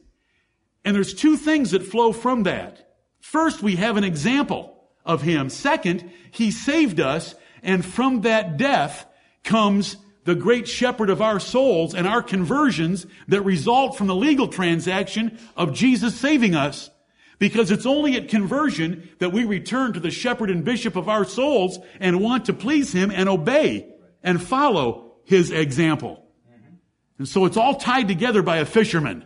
And 0.84 0.96
there's 0.96 1.13
two 1.13 1.38
things 1.38 1.72
that 1.72 1.84
flow 1.84 2.12
from 2.12 2.44
that. 2.44 2.96
First, 3.22 3.63
we 3.63 3.77
have 3.77 3.98
an 3.98 4.04
example 4.04 4.77
of 5.08 5.24
him. 5.24 5.50
Second, 5.50 6.12
he 6.30 6.52
saved 6.52 7.00
us, 7.00 7.34
and 7.64 7.84
from 7.84 8.22
that 8.22 8.58
death 8.58 9.08
comes 9.44 9.98
the 10.26 10.36
great 10.36 10.68
shepherd 10.68 11.10
of 11.10 11.22
our 11.22 11.40
souls 11.40 11.96
and 11.96 12.06
our 12.06 12.22
conversions 12.22 13.08
that 13.30 13.42
result 13.42 13.98
from 13.98 14.08
the 14.08 14.16
legal 14.16 14.50
transaction 14.50 15.40
of 15.56 15.74
Jesus 15.74 16.14
saving 16.16 16.54
us. 16.54 16.90
Because 17.40 17.72
it's 17.72 17.86
only 17.86 18.16
at 18.16 18.30
conversion 18.30 19.10
that 19.20 19.32
we 19.32 19.46
return 19.46 19.94
to 19.94 20.00
the 20.00 20.12
shepherd 20.12 20.50
and 20.50 20.66
bishop 20.66 20.96
of 20.96 21.08
our 21.08 21.24
souls 21.24 21.80
and 22.00 22.20
want 22.20 22.46
to 22.46 22.54
please 22.54 22.92
him 22.92 23.12
and 23.12 23.30
obey 23.30 23.94
and 24.24 24.42
follow 24.42 25.14
his 25.24 25.52
example. 25.52 26.24
And 27.20 27.28
so 27.28 27.46
it's 27.46 27.58
all 27.58 27.76
tied 27.76 28.08
together 28.08 28.42
by 28.42 28.58
a 28.58 28.66
fisherman. 28.66 29.24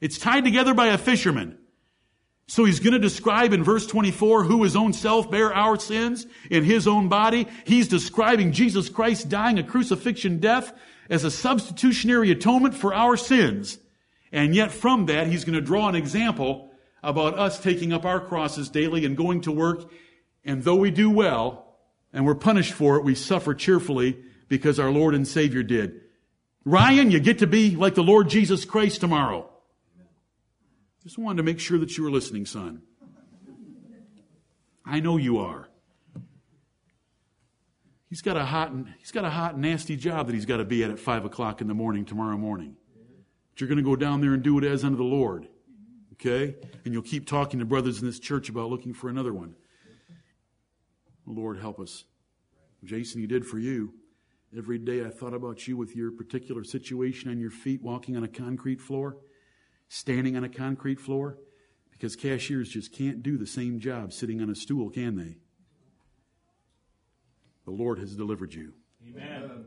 It's 0.00 0.18
tied 0.18 0.44
together 0.44 0.72
by 0.72 0.88
a 0.88 0.98
fisherman. 0.98 1.58
So 2.52 2.66
he's 2.66 2.80
going 2.80 2.92
to 2.92 2.98
describe 2.98 3.54
in 3.54 3.64
verse 3.64 3.86
24 3.86 4.44
who 4.44 4.62
his 4.62 4.76
own 4.76 4.92
self 4.92 5.30
bare 5.30 5.54
our 5.54 5.80
sins 5.80 6.26
in 6.50 6.64
his 6.64 6.86
own 6.86 7.08
body. 7.08 7.48
He's 7.64 7.88
describing 7.88 8.52
Jesus 8.52 8.90
Christ 8.90 9.30
dying 9.30 9.58
a 9.58 9.62
crucifixion 9.62 10.36
death 10.36 10.70
as 11.08 11.24
a 11.24 11.30
substitutionary 11.30 12.30
atonement 12.30 12.74
for 12.74 12.92
our 12.92 13.16
sins. 13.16 13.78
And 14.32 14.54
yet 14.54 14.70
from 14.70 15.06
that, 15.06 15.28
he's 15.28 15.46
going 15.46 15.54
to 15.54 15.62
draw 15.62 15.88
an 15.88 15.94
example 15.94 16.70
about 17.02 17.38
us 17.38 17.58
taking 17.58 17.90
up 17.90 18.04
our 18.04 18.20
crosses 18.20 18.68
daily 18.68 19.06
and 19.06 19.16
going 19.16 19.40
to 19.40 19.50
work. 19.50 19.90
And 20.44 20.62
though 20.62 20.76
we 20.76 20.90
do 20.90 21.08
well 21.08 21.78
and 22.12 22.26
we're 22.26 22.34
punished 22.34 22.74
for 22.74 22.96
it, 22.96 23.02
we 23.02 23.14
suffer 23.14 23.54
cheerfully 23.54 24.18
because 24.48 24.78
our 24.78 24.90
Lord 24.90 25.14
and 25.14 25.26
Savior 25.26 25.62
did. 25.62 26.02
Ryan, 26.66 27.10
you 27.10 27.18
get 27.18 27.38
to 27.38 27.46
be 27.46 27.76
like 27.76 27.94
the 27.94 28.02
Lord 28.02 28.28
Jesus 28.28 28.66
Christ 28.66 29.00
tomorrow. 29.00 29.48
Just 31.02 31.18
wanted 31.18 31.38
to 31.38 31.42
make 31.42 31.58
sure 31.58 31.78
that 31.78 31.96
you 31.96 32.04
were 32.04 32.10
listening, 32.10 32.46
son. 32.46 32.82
I 34.84 35.00
know 35.00 35.16
you 35.16 35.38
are. 35.38 35.68
He's 38.08 38.22
got 38.22 38.36
a 38.36 38.44
hot 38.44 38.72
he's 38.98 39.10
got 39.10 39.24
a 39.24 39.30
hot 39.30 39.58
nasty 39.58 39.96
job 39.96 40.26
that 40.26 40.34
he's 40.34 40.46
got 40.46 40.58
to 40.58 40.64
be 40.64 40.84
at 40.84 40.90
at 40.90 40.98
five 40.98 41.24
o'clock 41.24 41.60
in 41.60 41.66
the 41.66 41.74
morning 41.74 42.04
tomorrow 42.04 42.36
morning. 42.36 42.76
But 43.50 43.60
you're 43.60 43.68
going 43.68 43.78
to 43.78 43.82
go 43.82 43.96
down 43.96 44.20
there 44.20 44.34
and 44.34 44.42
do 44.42 44.58
it 44.58 44.64
as 44.64 44.84
unto 44.84 44.96
the 44.96 45.02
Lord. 45.02 45.48
Okay? 46.14 46.54
And 46.84 46.92
you'll 46.92 47.02
keep 47.02 47.26
talking 47.26 47.58
to 47.58 47.64
brothers 47.64 48.00
in 48.00 48.06
this 48.06 48.20
church 48.20 48.48
about 48.48 48.70
looking 48.70 48.94
for 48.94 49.08
another 49.08 49.32
one. 49.32 49.56
Lord 51.26 51.58
help 51.58 51.80
us. 51.80 52.04
Jason, 52.84 53.20
you 53.20 53.26
did 53.26 53.46
for 53.46 53.58
you. 53.58 53.94
Every 54.56 54.78
day 54.78 55.04
I 55.04 55.08
thought 55.08 55.34
about 55.34 55.66
you 55.66 55.76
with 55.76 55.96
your 55.96 56.10
particular 56.10 56.64
situation 56.64 57.30
on 57.30 57.40
your 57.40 57.50
feet, 57.50 57.82
walking 57.82 58.16
on 58.16 58.24
a 58.24 58.28
concrete 58.28 58.80
floor 58.80 59.16
standing 59.92 60.36
on 60.36 60.42
a 60.42 60.48
concrete 60.48 60.98
floor? 60.98 61.36
Because 61.90 62.16
cashiers 62.16 62.70
just 62.70 62.92
can't 62.92 63.22
do 63.22 63.36
the 63.36 63.46
same 63.46 63.78
job 63.78 64.12
sitting 64.12 64.40
on 64.40 64.48
a 64.48 64.54
stool, 64.54 64.88
can 64.88 65.16
they? 65.16 65.36
The 67.66 67.72
Lord 67.72 67.98
has 67.98 68.16
delivered 68.16 68.54
you. 68.54 68.72
Amen. 69.06 69.66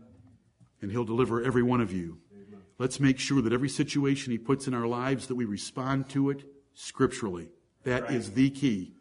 And 0.81 0.91
He'll 0.91 1.05
deliver 1.05 1.43
every 1.43 1.61
one 1.61 1.79
of 1.79 1.93
you. 1.93 2.17
Amen. 2.33 2.61
Let's 2.79 2.99
make 2.99 3.19
sure 3.19 3.41
that 3.41 3.53
every 3.53 3.69
situation 3.69 4.31
He 4.31 4.37
puts 4.39 4.67
in 4.67 4.73
our 4.73 4.87
lives 4.87 5.27
that 5.27 5.35
we 5.35 5.45
respond 5.45 6.09
to 6.09 6.31
it 6.31 6.43
scripturally. 6.73 7.51
That 7.83 8.03
right. 8.03 8.11
is 8.11 8.31
the 8.31 8.49
key. 8.49 8.95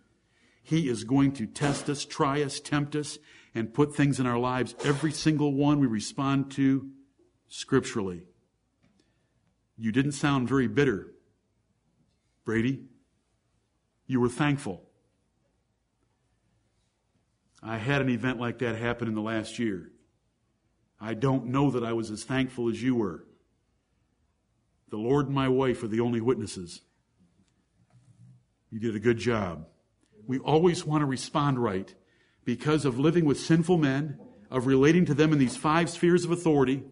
He 0.62 0.88
is 0.88 1.04
going 1.04 1.32
to 1.32 1.46
test 1.46 1.88
us, 1.88 2.04
try 2.04 2.42
us, 2.42 2.60
tempt 2.60 2.94
us, 2.94 3.18
and 3.54 3.72
put 3.72 3.96
things 3.96 4.20
in 4.20 4.26
our 4.26 4.38
lives. 4.38 4.74
Every 4.84 5.12
single 5.12 5.54
one 5.54 5.80
we 5.80 5.86
respond 5.86 6.50
to 6.52 6.90
scripturally. 7.48 8.26
You 9.76 9.90
didn't 9.90 10.12
sound 10.12 10.48
very 10.48 10.68
bitter 10.68 11.13
Brady, 12.44 12.84
you 14.06 14.20
were 14.20 14.28
thankful. 14.28 14.82
I 17.62 17.78
had 17.78 18.02
an 18.02 18.10
event 18.10 18.38
like 18.38 18.58
that 18.58 18.76
happen 18.76 19.08
in 19.08 19.14
the 19.14 19.22
last 19.22 19.58
year. 19.58 19.90
I 21.00 21.14
don't 21.14 21.46
know 21.46 21.70
that 21.70 21.84
I 21.84 21.94
was 21.94 22.10
as 22.10 22.22
thankful 22.24 22.68
as 22.68 22.82
you 22.82 22.94
were. 22.94 23.24
The 24.90 24.96
Lord 24.98 25.26
and 25.26 25.34
my 25.34 25.48
wife 25.48 25.82
are 25.82 25.88
the 25.88 26.00
only 26.00 26.20
witnesses. 26.20 26.82
You 28.70 28.78
did 28.78 28.94
a 28.94 29.00
good 29.00 29.18
job. 29.18 29.66
We 30.26 30.38
always 30.38 30.84
want 30.84 31.02
to 31.02 31.06
respond 31.06 31.58
right 31.58 31.94
because 32.44 32.84
of 32.84 32.98
living 32.98 33.24
with 33.24 33.40
sinful 33.40 33.78
men, 33.78 34.18
of 34.50 34.66
relating 34.66 35.06
to 35.06 35.14
them 35.14 35.32
in 35.32 35.38
these 35.38 35.56
five 35.56 35.88
spheres 35.88 36.24
of 36.24 36.30
authority, 36.30 36.84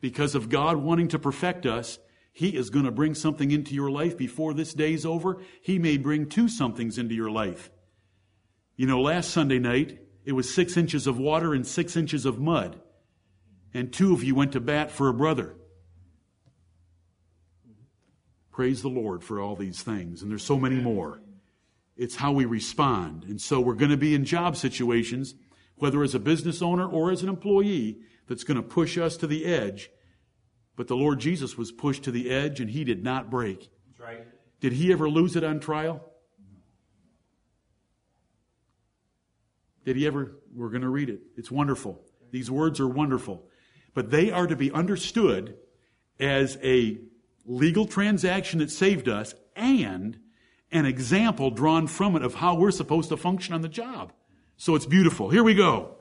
because 0.00 0.34
of 0.34 0.48
God 0.48 0.76
wanting 0.76 1.08
to 1.08 1.18
perfect 1.18 1.64
us 1.66 1.98
he 2.36 2.54
is 2.54 2.68
going 2.68 2.84
to 2.84 2.90
bring 2.90 3.14
something 3.14 3.50
into 3.50 3.74
your 3.74 3.90
life 3.90 4.18
before 4.18 4.52
this 4.52 4.74
day's 4.74 5.06
over. 5.06 5.38
He 5.62 5.78
may 5.78 5.96
bring 5.96 6.28
two 6.28 6.50
somethings 6.50 6.98
into 6.98 7.14
your 7.14 7.30
life. 7.30 7.70
You 8.76 8.86
know, 8.86 9.00
last 9.00 9.30
Sunday 9.30 9.58
night, 9.58 10.00
it 10.22 10.32
was 10.32 10.52
six 10.52 10.76
inches 10.76 11.06
of 11.06 11.16
water 11.16 11.54
and 11.54 11.66
six 11.66 11.96
inches 11.96 12.26
of 12.26 12.38
mud. 12.38 12.78
And 13.72 13.90
two 13.90 14.12
of 14.12 14.22
you 14.22 14.34
went 14.34 14.52
to 14.52 14.60
bat 14.60 14.90
for 14.90 15.08
a 15.08 15.14
brother. 15.14 15.54
Praise 18.52 18.82
the 18.82 18.88
Lord 18.88 19.24
for 19.24 19.40
all 19.40 19.56
these 19.56 19.80
things. 19.80 20.20
And 20.20 20.30
there's 20.30 20.44
so 20.44 20.58
many 20.58 20.76
more. 20.76 21.22
It's 21.96 22.16
how 22.16 22.32
we 22.32 22.44
respond. 22.44 23.24
And 23.24 23.40
so 23.40 23.60
we're 23.60 23.72
going 23.72 23.92
to 23.92 23.96
be 23.96 24.14
in 24.14 24.26
job 24.26 24.58
situations, 24.58 25.34
whether 25.76 26.02
as 26.02 26.14
a 26.14 26.20
business 26.20 26.60
owner 26.60 26.86
or 26.86 27.10
as 27.10 27.22
an 27.22 27.30
employee, 27.30 27.96
that's 28.28 28.44
going 28.44 28.60
to 28.60 28.62
push 28.62 28.98
us 28.98 29.16
to 29.16 29.26
the 29.26 29.46
edge 29.46 29.88
but 30.76 30.88
the 30.88 30.96
Lord 30.96 31.18
Jesus 31.18 31.56
was 31.56 31.72
pushed 31.72 32.04
to 32.04 32.10
the 32.10 32.30
edge 32.30 32.60
and 32.60 32.70
he 32.70 32.84
did 32.84 33.02
not 33.02 33.30
break. 33.30 33.70
Right. 33.98 34.26
Did 34.60 34.74
he 34.74 34.92
ever 34.92 35.08
lose 35.08 35.36
it 35.36 35.44
on 35.44 35.58
trial? 35.60 36.02
Did 39.84 39.96
he 39.96 40.06
ever? 40.06 40.36
We're 40.54 40.68
going 40.68 40.82
to 40.82 40.88
read 40.88 41.08
it. 41.08 41.20
It's 41.36 41.50
wonderful. 41.50 42.02
These 42.30 42.50
words 42.50 42.80
are 42.80 42.88
wonderful. 42.88 43.48
But 43.94 44.10
they 44.10 44.30
are 44.30 44.46
to 44.46 44.56
be 44.56 44.70
understood 44.70 45.56
as 46.18 46.58
a 46.62 46.98
legal 47.44 47.86
transaction 47.86 48.58
that 48.58 48.70
saved 48.70 49.08
us 49.08 49.34
and 49.54 50.18
an 50.72 50.84
example 50.84 51.50
drawn 51.50 51.86
from 51.86 52.16
it 52.16 52.22
of 52.22 52.34
how 52.34 52.56
we're 52.56 52.70
supposed 52.70 53.08
to 53.10 53.16
function 53.16 53.54
on 53.54 53.62
the 53.62 53.68
job. 53.68 54.12
So 54.56 54.74
it's 54.74 54.86
beautiful. 54.86 55.30
Here 55.30 55.44
we 55.44 55.54
go. 55.54 55.96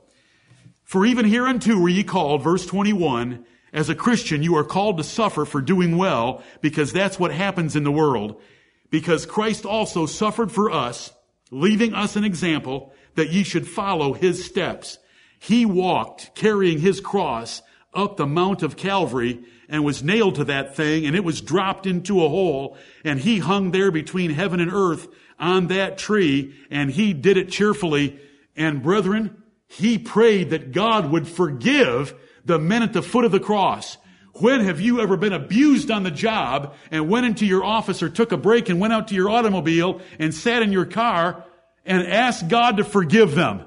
For 0.84 1.06
even 1.06 1.26
hereunto 1.26 1.78
were 1.78 1.90
ye 1.90 2.04
called, 2.04 2.44
verse 2.44 2.66
21, 2.66 3.46
as 3.76 3.90
a 3.90 3.96
Christian, 3.96 4.42
you 4.42 4.56
are 4.56 4.64
called 4.64 4.98
to 4.98 5.04
suffer 5.04 5.44
for 5.44 5.62
doing 5.62 5.98
well 5.98 6.42
because 6.62 6.94
that's 6.94 7.20
what 7.20 7.32
happens 7.32 7.76
in 7.76 7.84
the 7.84 7.92
world. 7.92 8.42
Because 8.90 9.26
Christ 9.26 9.66
also 9.66 10.06
suffered 10.06 10.50
for 10.50 10.72
us, 10.72 11.12
leaving 11.52 11.94
us 11.94 12.16
an 12.16 12.24
example 12.24 12.94
that 13.16 13.32
ye 13.32 13.44
should 13.44 13.68
follow 13.68 14.14
his 14.14 14.46
steps. 14.46 14.98
He 15.40 15.66
walked 15.66 16.34
carrying 16.36 16.80
his 16.80 17.02
cross 17.02 17.62
up 17.94 18.16
the 18.16 18.26
Mount 18.26 18.64
of 18.64 18.78
Calvary 18.78 19.44
and 19.68 19.84
was 19.84 20.02
nailed 20.02 20.36
to 20.36 20.46
that 20.46 20.74
thing 20.78 21.06
and 21.06 21.14
it 21.14 21.26
was 21.26 21.42
dropped 21.42 21.86
into 21.86 22.24
a 22.24 22.30
hole 22.30 22.78
and 23.04 23.20
he 23.20 23.40
hung 23.40 23.72
there 23.72 23.92
between 23.92 24.32
heaven 24.32 24.62
and 24.62 24.72
earth 24.72 25.10
on 25.38 25.68
that 25.68 25.98
tree 25.98 26.56
and 26.72 26.92
he 26.92 27.12
did 27.12 27.36
it 27.36 27.50
cheerfully. 27.50 28.22
And 28.56 28.82
brethren, 28.82 29.44
he 29.68 29.98
prayed 29.98 30.52
that 30.52 30.72
God 30.72 31.12
would 31.12 31.28
forgive 31.28 32.16
the 32.46 32.60
men 32.60 32.84
at 32.84 32.94
the 32.94 33.02
foot 33.02 33.26
of 33.26 33.32
the 33.32 33.40
cross. 33.40 33.98
When 34.34 34.62
have 34.62 34.82
you 34.82 35.00
ever 35.00 35.18
been 35.18 35.34
abused 35.34 35.90
on 35.90 36.04
the 36.04 36.12
job 36.12 36.76
and 36.92 37.10
went 37.10 37.26
into 37.26 37.46
your 37.46 37.64
office 37.64 38.04
or 38.04 38.10
took 38.10 38.32
a 38.32 38.38
break 38.38 38.70
and 38.70 38.80
went 38.80 38.94
out 38.94 39.08
to 39.10 39.16
your 39.16 39.30
automobile 39.30 40.02
and 40.20 40.34
sat 40.34 40.62
in 40.62 40.72
your 40.72 40.86
car 40.86 41.46
and 41.86 42.06
asked 42.06 42.50
God 42.50 42.78
to 42.78 42.84
forgive 42.84 43.34
them 43.34 43.66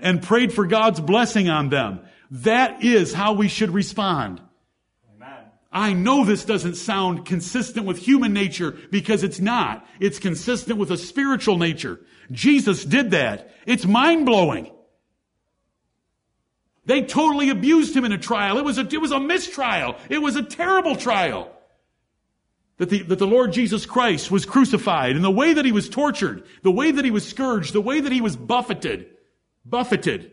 and 0.00 0.22
prayed 0.22 0.52
for 0.52 0.66
God's 0.66 1.00
blessing 1.00 1.48
on 1.48 1.68
them? 1.68 2.00
That 2.30 2.84
is 2.84 3.12
how 3.12 3.32
we 3.32 3.48
should 3.48 3.70
respond. 3.70 4.40
I 5.74 5.92
know 5.92 6.24
this 6.24 6.44
doesn't 6.44 6.76
sound 6.76 7.26
consistent 7.26 7.84
with 7.84 7.98
human 7.98 8.32
nature 8.32 8.78
because 8.92 9.24
it's 9.24 9.40
not. 9.40 9.84
It's 9.98 10.20
consistent 10.20 10.78
with 10.78 10.92
a 10.92 10.96
spiritual 10.96 11.58
nature. 11.58 11.98
Jesus 12.30 12.84
did 12.84 13.10
that. 13.10 13.50
It's 13.66 13.84
mind 13.84 14.24
blowing. 14.24 14.70
They 16.86 17.02
totally 17.02 17.50
abused 17.50 17.96
him 17.96 18.04
in 18.04 18.12
a 18.12 18.18
trial. 18.18 18.58
It 18.58 18.64
was 18.64 18.78
a, 18.78 18.82
it 18.82 19.00
was 19.00 19.12
a 19.12 19.20
mistrial. 19.20 19.96
It 20.08 20.18
was 20.18 20.36
a 20.36 20.42
terrible 20.42 20.96
trial. 20.96 21.50
That 22.78 22.90
the, 22.90 23.02
that 23.04 23.18
the 23.18 23.26
Lord 23.26 23.52
Jesus 23.52 23.86
Christ 23.86 24.30
was 24.30 24.44
crucified 24.44 25.14
and 25.14 25.24
the 25.24 25.30
way 25.30 25.54
that 25.54 25.64
he 25.64 25.72
was 25.72 25.88
tortured, 25.88 26.44
the 26.62 26.72
way 26.72 26.90
that 26.90 27.04
he 27.04 27.10
was 27.10 27.26
scourged, 27.26 27.72
the 27.72 27.80
way 27.80 28.00
that 28.00 28.10
he 28.12 28.20
was 28.20 28.36
buffeted, 28.36 29.06
buffeted, 29.64 30.32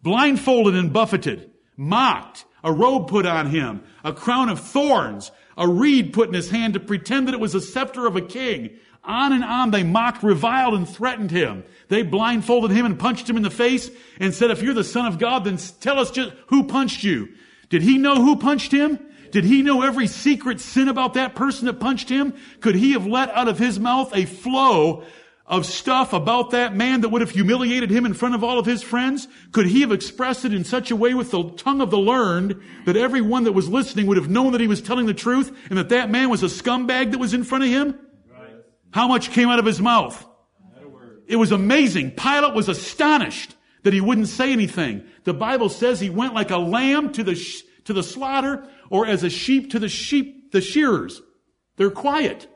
blindfolded 0.00 0.76
and 0.76 0.92
buffeted, 0.92 1.50
mocked, 1.76 2.44
a 2.62 2.72
robe 2.72 3.08
put 3.08 3.26
on 3.26 3.46
him, 3.46 3.82
a 4.04 4.12
crown 4.12 4.48
of 4.48 4.60
thorns, 4.60 5.32
a 5.58 5.68
reed 5.68 6.12
put 6.12 6.28
in 6.28 6.34
his 6.34 6.50
hand 6.50 6.74
to 6.74 6.80
pretend 6.80 7.26
that 7.26 7.34
it 7.34 7.40
was 7.40 7.54
a 7.54 7.60
scepter 7.60 8.06
of 8.06 8.16
a 8.16 8.22
king. 8.22 8.70
On 9.04 9.32
and 9.32 9.42
on 9.42 9.70
they 9.70 9.82
mocked, 9.82 10.22
reviled, 10.22 10.74
and 10.74 10.88
threatened 10.88 11.30
him. 11.30 11.64
They 11.88 12.02
blindfolded 12.02 12.70
him 12.70 12.86
and 12.86 12.98
punched 12.98 13.28
him 13.28 13.36
in 13.36 13.42
the 13.42 13.50
face 13.50 13.90
and 14.20 14.32
said, 14.32 14.50
if 14.50 14.62
you're 14.62 14.74
the 14.74 14.84
son 14.84 15.06
of 15.06 15.18
God, 15.18 15.44
then 15.44 15.58
tell 15.80 15.98
us 15.98 16.10
just 16.10 16.32
who 16.46 16.64
punched 16.64 17.02
you. 17.02 17.28
Did 17.68 17.82
he 17.82 17.98
know 17.98 18.16
who 18.16 18.36
punched 18.36 18.70
him? 18.70 18.98
Did 19.32 19.44
he 19.44 19.62
know 19.62 19.82
every 19.82 20.06
secret 20.06 20.60
sin 20.60 20.88
about 20.88 21.14
that 21.14 21.34
person 21.34 21.66
that 21.66 21.80
punched 21.80 22.08
him? 22.08 22.34
Could 22.60 22.74
he 22.74 22.92
have 22.92 23.06
let 23.06 23.30
out 23.30 23.48
of 23.48 23.58
his 23.58 23.80
mouth 23.80 24.14
a 24.14 24.26
flow 24.26 25.04
of 25.46 25.66
stuff 25.66 26.12
about 26.12 26.50
that 26.50 26.76
man 26.76 27.00
that 27.00 27.08
would 27.08 27.22
have 27.22 27.30
humiliated 27.30 27.90
him 27.90 28.06
in 28.06 28.14
front 28.14 28.34
of 28.34 28.44
all 28.44 28.58
of 28.58 28.66
his 28.66 28.82
friends? 28.82 29.26
Could 29.50 29.66
he 29.66 29.80
have 29.80 29.90
expressed 29.90 30.44
it 30.44 30.52
in 30.52 30.64
such 30.64 30.90
a 30.90 30.96
way 30.96 31.14
with 31.14 31.30
the 31.30 31.50
tongue 31.50 31.80
of 31.80 31.90
the 31.90 31.98
learned 31.98 32.62
that 32.84 32.96
everyone 32.96 33.44
that 33.44 33.52
was 33.52 33.68
listening 33.68 34.06
would 34.06 34.18
have 34.18 34.30
known 34.30 34.52
that 34.52 34.60
he 34.60 34.68
was 34.68 34.82
telling 34.82 35.06
the 35.06 35.14
truth 35.14 35.50
and 35.70 35.78
that 35.78 35.88
that 35.88 36.10
man 36.10 36.30
was 36.30 36.42
a 36.42 36.46
scumbag 36.46 37.10
that 37.10 37.18
was 37.18 37.34
in 37.34 37.42
front 37.42 37.64
of 37.64 37.70
him? 37.70 37.98
How 38.92 39.08
much 39.08 39.30
came 39.30 39.48
out 39.48 39.58
of 39.58 39.64
his 39.64 39.80
mouth? 39.80 40.26
It 41.26 41.36
was 41.36 41.50
amazing. 41.50 42.12
Pilate 42.12 42.54
was 42.54 42.68
astonished 42.68 43.56
that 43.82 43.92
he 43.92 44.00
wouldn't 44.00 44.28
say 44.28 44.52
anything. 44.52 45.04
The 45.24 45.34
Bible 45.34 45.68
says 45.68 45.98
he 45.98 46.10
went 46.10 46.34
like 46.34 46.50
a 46.50 46.58
lamb 46.58 47.12
to 47.12 47.24
the, 47.24 47.34
sh- 47.34 47.62
to 47.84 47.92
the 47.92 48.02
slaughter 48.02 48.68
or 48.90 49.06
as 49.06 49.24
a 49.24 49.30
sheep 49.30 49.70
to 49.72 49.78
the 49.78 49.88
sheep, 49.88 50.52
the 50.52 50.60
shearers. 50.60 51.22
They're 51.76 51.90
quiet. 51.90 52.48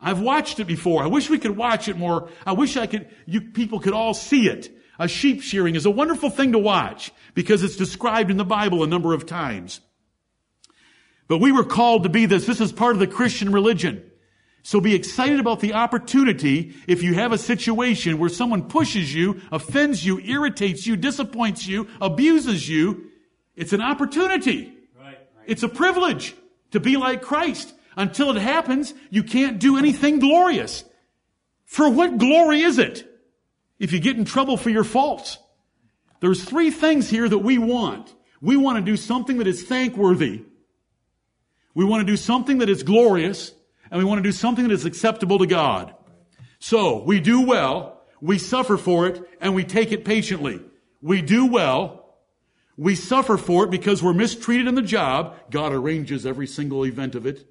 I've 0.00 0.20
watched 0.20 0.60
it 0.60 0.66
before. 0.66 1.02
I 1.02 1.06
wish 1.06 1.28
we 1.28 1.38
could 1.38 1.56
watch 1.56 1.88
it 1.88 1.96
more. 1.96 2.28
I 2.46 2.52
wish 2.52 2.76
I 2.76 2.86
could, 2.86 3.08
you 3.26 3.40
people 3.40 3.80
could 3.80 3.94
all 3.94 4.14
see 4.14 4.48
it. 4.48 4.70
A 4.98 5.08
sheep 5.08 5.42
shearing 5.42 5.74
is 5.74 5.86
a 5.86 5.90
wonderful 5.90 6.30
thing 6.30 6.52
to 6.52 6.58
watch 6.58 7.12
because 7.34 7.62
it's 7.62 7.76
described 7.76 8.30
in 8.30 8.36
the 8.36 8.44
Bible 8.44 8.82
a 8.82 8.86
number 8.86 9.12
of 9.12 9.26
times. 9.26 9.80
But 11.28 11.38
we 11.38 11.52
were 11.52 11.64
called 11.64 12.04
to 12.04 12.08
be 12.08 12.26
this. 12.26 12.46
This 12.46 12.60
is 12.60 12.72
part 12.72 12.94
of 12.94 13.00
the 13.00 13.06
Christian 13.06 13.50
religion. 13.50 14.05
So 14.66 14.80
be 14.80 14.96
excited 14.96 15.38
about 15.38 15.60
the 15.60 15.74
opportunity 15.74 16.74
if 16.88 17.00
you 17.04 17.14
have 17.14 17.30
a 17.30 17.38
situation 17.38 18.18
where 18.18 18.28
someone 18.28 18.66
pushes 18.66 19.14
you, 19.14 19.40
offends 19.52 20.04
you, 20.04 20.18
irritates 20.18 20.88
you, 20.88 20.96
disappoints 20.96 21.68
you, 21.68 21.86
abuses 22.00 22.68
you. 22.68 23.12
It's 23.54 23.72
an 23.72 23.80
opportunity. 23.80 24.74
Right, 24.98 25.06
right. 25.06 25.18
It's 25.46 25.62
a 25.62 25.68
privilege 25.68 26.34
to 26.72 26.80
be 26.80 26.96
like 26.96 27.22
Christ. 27.22 27.74
Until 27.96 28.36
it 28.36 28.42
happens, 28.42 28.92
you 29.08 29.22
can't 29.22 29.60
do 29.60 29.78
anything 29.78 30.18
glorious. 30.18 30.84
For 31.64 31.88
what 31.88 32.18
glory 32.18 32.62
is 32.62 32.80
it 32.80 33.08
if 33.78 33.92
you 33.92 34.00
get 34.00 34.16
in 34.16 34.24
trouble 34.24 34.56
for 34.56 34.70
your 34.70 34.82
faults? 34.82 35.38
There's 36.18 36.42
three 36.42 36.72
things 36.72 37.08
here 37.08 37.28
that 37.28 37.38
we 37.38 37.56
want. 37.56 38.12
We 38.40 38.56
want 38.56 38.84
to 38.84 38.84
do 38.84 38.96
something 38.96 39.38
that 39.38 39.46
is 39.46 39.62
thankworthy. 39.62 40.42
We 41.72 41.84
want 41.84 42.04
to 42.04 42.12
do 42.12 42.16
something 42.16 42.58
that 42.58 42.68
is 42.68 42.82
glorious, 42.82 43.52
and 43.90 43.98
we 43.98 44.04
want 44.04 44.18
to 44.18 44.22
do 44.22 44.32
something 44.32 44.66
that 44.66 44.74
is 44.74 44.84
acceptable 44.84 45.38
to 45.38 45.46
God. 45.46 45.94
So, 46.58 47.02
we 47.02 47.20
do 47.20 47.42
well, 47.42 48.02
we 48.20 48.38
suffer 48.38 48.76
for 48.76 49.06
it, 49.06 49.22
and 49.40 49.54
we 49.54 49.64
take 49.64 49.92
it 49.92 50.04
patiently. 50.04 50.60
We 51.02 51.22
do 51.22 51.46
well, 51.46 52.16
we 52.76 52.94
suffer 52.94 53.36
for 53.36 53.64
it 53.64 53.70
because 53.70 54.02
we're 54.02 54.12
mistreated 54.12 54.66
in 54.66 54.74
the 54.74 54.82
job. 54.82 55.36
God 55.50 55.72
arranges 55.72 56.26
every 56.26 56.46
single 56.46 56.84
event 56.84 57.14
of 57.14 57.26
it 57.26 57.46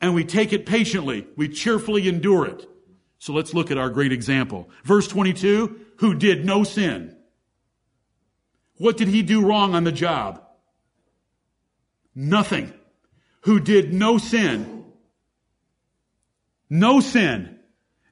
and 0.00 0.14
we 0.14 0.24
take 0.24 0.52
it 0.52 0.66
patiently. 0.66 1.26
We 1.36 1.48
cheerfully 1.48 2.08
endure 2.08 2.46
it. 2.46 2.66
So 3.18 3.32
let's 3.32 3.52
look 3.52 3.70
at 3.70 3.78
our 3.78 3.90
great 3.90 4.12
example. 4.12 4.70
Verse 4.84 5.06
22, 5.06 5.78
who 5.98 6.14
did 6.14 6.44
no 6.44 6.64
sin. 6.64 7.16
What 8.76 8.96
did 8.96 9.08
he 9.08 9.22
do 9.22 9.44
wrong 9.44 9.74
on 9.74 9.84
the 9.84 9.92
job? 9.92 10.42
Nothing. 12.14 12.72
Who 13.42 13.60
did 13.60 13.92
no 13.92 14.16
sin. 14.16 14.79
No 16.70 17.00
sin. 17.00 17.58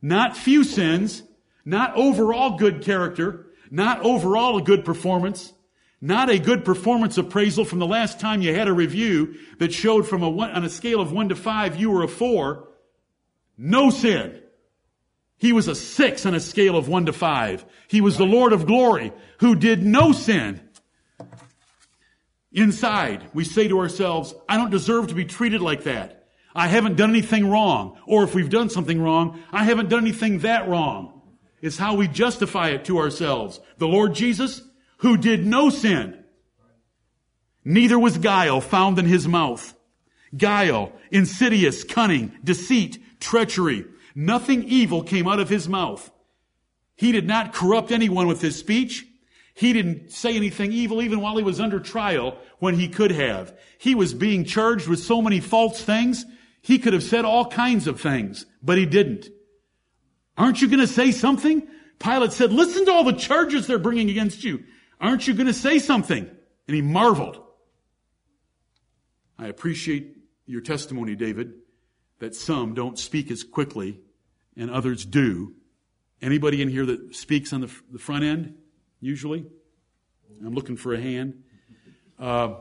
Not 0.02 0.36
few 0.36 0.64
sins. 0.64 1.22
Not 1.64 1.96
overall 1.96 2.58
good 2.58 2.82
character. 2.82 3.46
Not 3.70 4.02
overall 4.02 4.58
a 4.58 4.62
good 4.62 4.84
performance. 4.84 5.52
Not 6.00 6.30
a 6.30 6.38
good 6.38 6.64
performance 6.64 7.18
appraisal 7.18 7.64
from 7.64 7.78
the 7.78 7.86
last 7.86 8.20
time 8.20 8.42
you 8.42 8.54
had 8.54 8.68
a 8.68 8.72
review 8.72 9.36
that 9.58 9.72
showed 9.72 10.06
from 10.06 10.22
a 10.22 10.30
one, 10.30 10.50
on 10.50 10.64
a 10.64 10.68
scale 10.68 11.00
of 11.00 11.12
one 11.12 11.28
to 11.30 11.36
five, 11.36 11.76
you 11.76 11.90
were 11.90 12.04
a 12.04 12.08
four. 12.08 12.68
No 13.56 13.90
sin. 13.90 14.40
He 15.38 15.52
was 15.52 15.68
a 15.68 15.74
six 15.74 16.24
on 16.26 16.34
a 16.34 16.40
scale 16.40 16.76
of 16.76 16.88
one 16.88 17.06
to 17.06 17.12
five. 17.12 17.64
He 17.88 18.00
was 18.00 18.16
the 18.16 18.24
Lord 18.24 18.52
of 18.52 18.66
glory 18.66 19.12
who 19.38 19.56
did 19.56 19.84
no 19.84 20.12
sin. 20.12 20.60
Inside, 22.52 23.28
we 23.34 23.44
say 23.44 23.68
to 23.68 23.78
ourselves, 23.78 24.34
I 24.48 24.56
don't 24.56 24.70
deserve 24.70 25.08
to 25.08 25.14
be 25.14 25.24
treated 25.24 25.60
like 25.60 25.84
that. 25.84 26.17
I 26.54 26.68
haven't 26.68 26.96
done 26.96 27.10
anything 27.10 27.48
wrong. 27.48 27.98
Or 28.06 28.24
if 28.24 28.34
we've 28.34 28.50
done 28.50 28.70
something 28.70 29.00
wrong, 29.00 29.42
I 29.52 29.64
haven't 29.64 29.88
done 29.88 30.02
anything 30.02 30.40
that 30.40 30.68
wrong. 30.68 31.20
It's 31.60 31.76
how 31.76 31.94
we 31.94 32.08
justify 32.08 32.70
it 32.70 32.84
to 32.86 32.98
ourselves. 32.98 33.60
The 33.78 33.88
Lord 33.88 34.14
Jesus, 34.14 34.62
who 34.98 35.16
did 35.16 35.46
no 35.46 35.70
sin. 35.70 36.24
Neither 37.64 37.98
was 37.98 38.18
guile 38.18 38.60
found 38.60 38.98
in 38.98 39.04
his 39.04 39.28
mouth. 39.28 39.74
Guile, 40.36 40.92
insidious, 41.10 41.84
cunning, 41.84 42.32
deceit, 42.44 42.98
treachery. 43.20 43.84
Nothing 44.14 44.64
evil 44.64 45.02
came 45.02 45.28
out 45.28 45.40
of 45.40 45.48
his 45.48 45.68
mouth. 45.68 46.10
He 46.96 47.12
did 47.12 47.26
not 47.26 47.52
corrupt 47.52 47.92
anyone 47.92 48.26
with 48.26 48.40
his 48.40 48.56
speech. 48.56 49.06
He 49.54 49.72
didn't 49.72 50.12
say 50.12 50.36
anything 50.36 50.72
evil 50.72 51.02
even 51.02 51.20
while 51.20 51.36
he 51.36 51.42
was 51.42 51.60
under 51.60 51.80
trial 51.80 52.38
when 52.58 52.74
he 52.74 52.88
could 52.88 53.10
have. 53.10 53.56
He 53.78 53.94
was 53.94 54.14
being 54.14 54.44
charged 54.44 54.86
with 54.86 55.00
so 55.00 55.20
many 55.20 55.40
false 55.40 55.82
things. 55.82 56.24
He 56.68 56.78
could 56.78 56.92
have 56.92 57.02
said 57.02 57.24
all 57.24 57.46
kinds 57.46 57.86
of 57.86 57.98
things, 57.98 58.44
but 58.62 58.76
he 58.76 58.84
didn't. 58.84 59.30
Aren't 60.36 60.60
you 60.60 60.68
going 60.68 60.80
to 60.80 60.86
say 60.86 61.12
something? 61.12 61.66
Pilate 61.98 62.32
said, 62.32 62.52
listen 62.52 62.84
to 62.84 62.92
all 62.92 63.04
the 63.04 63.14
charges 63.14 63.66
they're 63.66 63.78
bringing 63.78 64.10
against 64.10 64.44
you. 64.44 64.64
Aren't 65.00 65.26
you 65.26 65.32
going 65.32 65.46
to 65.46 65.54
say 65.54 65.78
something? 65.78 66.28
And 66.66 66.74
he 66.74 66.82
marveled. 66.82 67.42
I 69.38 69.46
appreciate 69.46 70.18
your 70.44 70.60
testimony, 70.60 71.16
David, 71.16 71.54
that 72.18 72.34
some 72.34 72.74
don't 72.74 72.98
speak 72.98 73.30
as 73.30 73.44
quickly 73.44 74.00
and 74.54 74.70
others 74.70 75.06
do. 75.06 75.54
Anybody 76.20 76.60
in 76.60 76.68
here 76.68 76.84
that 76.84 77.16
speaks 77.16 77.54
on 77.54 77.62
the, 77.62 77.74
the 77.90 77.98
front 77.98 78.24
end, 78.24 78.56
usually? 79.00 79.46
I'm 80.44 80.52
looking 80.52 80.76
for 80.76 80.92
a 80.92 81.00
hand. 81.00 81.44
Uh, 82.18 82.56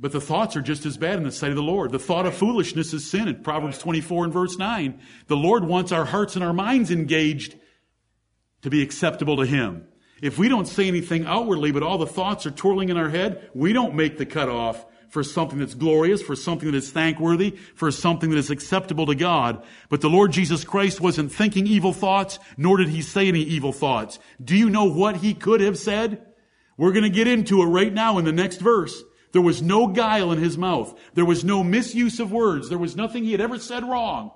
but 0.00 0.12
the 0.12 0.20
thoughts 0.20 0.56
are 0.56 0.62
just 0.62 0.86
as 0.86 0.96
bad 0.96 1.18
in 1.18 1.24
the 1.24 1.30
sight 1.30 1.50
of 1.50 1.56
the 1.56 1.62
Lord. 1.62 1.92
The 1.92 1.98
thought 1.98 2.24
of 2.24 2.34
foolishness 2.34 2.94
is 2.94 3.08
sin 3.08 3.28
in 3.28 3.42
Proverbs 3.42 3.78
24 3.78 4.24
and 4.24 4.32
verse 4.32 4.56
9. 4.56 4.98
The 5.26 5.36
Lord 5.36 5.64
wants 5.64 5.92
our 5.92 6.06
hearts 6.06 6.36
and 6.36 6.44
our 6.44 6.54
minds 6.54 6.90
engaged 6.90 7.54
to 8.62 8.70
be 8.70 8.82
acceptable 8.82 9.36
to 9.36 9.44
Him. 9.44 9.86
If 10.22 10.38
we 10.38 10.48
don't 10.48 10.66
say 10.66 10.88
anything 10.88 11.26
outwardly, 11.26 11.70
but 11.70 11.82
all 11.82 11.98
the 11.98 12.06
thoughts 12.06 12.46
are 12.46 12.50
twirling 12.50 12.88
in 12.88 12.96
our 12.96 13.10
head, 13.10 13.50
we 13.54 13.74
don't 13.74 13.94
make 13.94 14.16
the 14.16 14.26
cutoff 14.26 14.86
for 15.10 15.22
something 15.22 15.58
that's 15.58 15.74
glorious, 15.74 16.22
for 16.22 16.36
something 16.36 16.70
that 16.70 16.76
is 16.76 16.90
thankworthy, 16.90 17.50
for 17.74 17.90
something 17.90 18.30
that 18.30 18.38
is 18.38 18.50
acceptable 18.50 19.06
to 19.06 19.14
God. 19.14 19.62
But 19.90 20.00
the 20.00 20.08
Lord 20.08 20.32
Jesus 20.32 20.64
Christ 20.64 21.00
wasn't 21.00 21.32
thinking 21.32 21.66
evil 21.66 21.92
thoughts, 21.92 22.38
nor 22.56 22.78
did 22.78 22.88
he 22.88 23.02
say 23.02 23.28
any 23.28 23.40
evil 23.40 23.72
thoughts. 23.72 24.18
Do 24.42 24.56
you 24.56 24.70
know 24.70 24.84
what 24.84 25.16
he 25.16 25.34
could 25.34 25.60
have 25.60 25.78
said? 25.78 26.24
We're 26.78 26.92
going 26.92 27.02
to 27.02 27.10
get 27.10 27.26
into 27.26 27.60
it 27.62 27.66
right 27.66 27.92
now 27.92 28.18
in 28.18 28.24
the 28.24 28.32
next 28.32 28.60
verse. 28.60 29.02
There 29.32 29.42
was 29.42 29.62
no 29.62 29.86
guile 29.86 30.32
in 30.32 30.38
his 30.38 30.58
mouth. 30.58 30.98
There 31.14 31.24
was 31.24 31.44
no 31.44 31.62
misuse 31.62 32.18
of 32.20 32.32
words. 32.32 32.68
There 32.68 32.78
was 32.78 32.96
nothing 32.96 33.24
he 33.24 33.32
had 33.32 33.40
ever 33.40 33.58
said 33.58 33.84
wrong. 33.84 34.32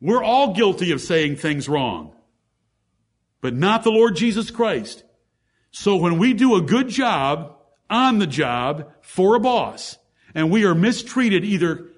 We're 0.00 0.22
all 0.22 0.54
guilty 0.54 0.92
of 0.92 1.00
saying 1.00 1.36
things 1.36 1.68
wrong. 1.68 2.14
But 3.40 3.54
not 3.54 3.82
the 3.82 3.90
Lord 3.90 4.16
Jesus 4.16 4.50
Christ. 4.50 5.04
So 5.70 5.96
when 5.96 6.18
we 6.18 6.34
do 6.34 6.54
a 6.54 6.62
good 6.62 6.88
job 6.88 7.56
on 7.90 8.18
the 8.18 8.26
job 8.26 8.92
for 9.00 9.34
a 9.34 9.40
boss, 9.40 9.98
and 10.34 10.50
we 10.50 10.64
are 10.64 10.74
mistreated 10.74 11.44
either 11.44 11.88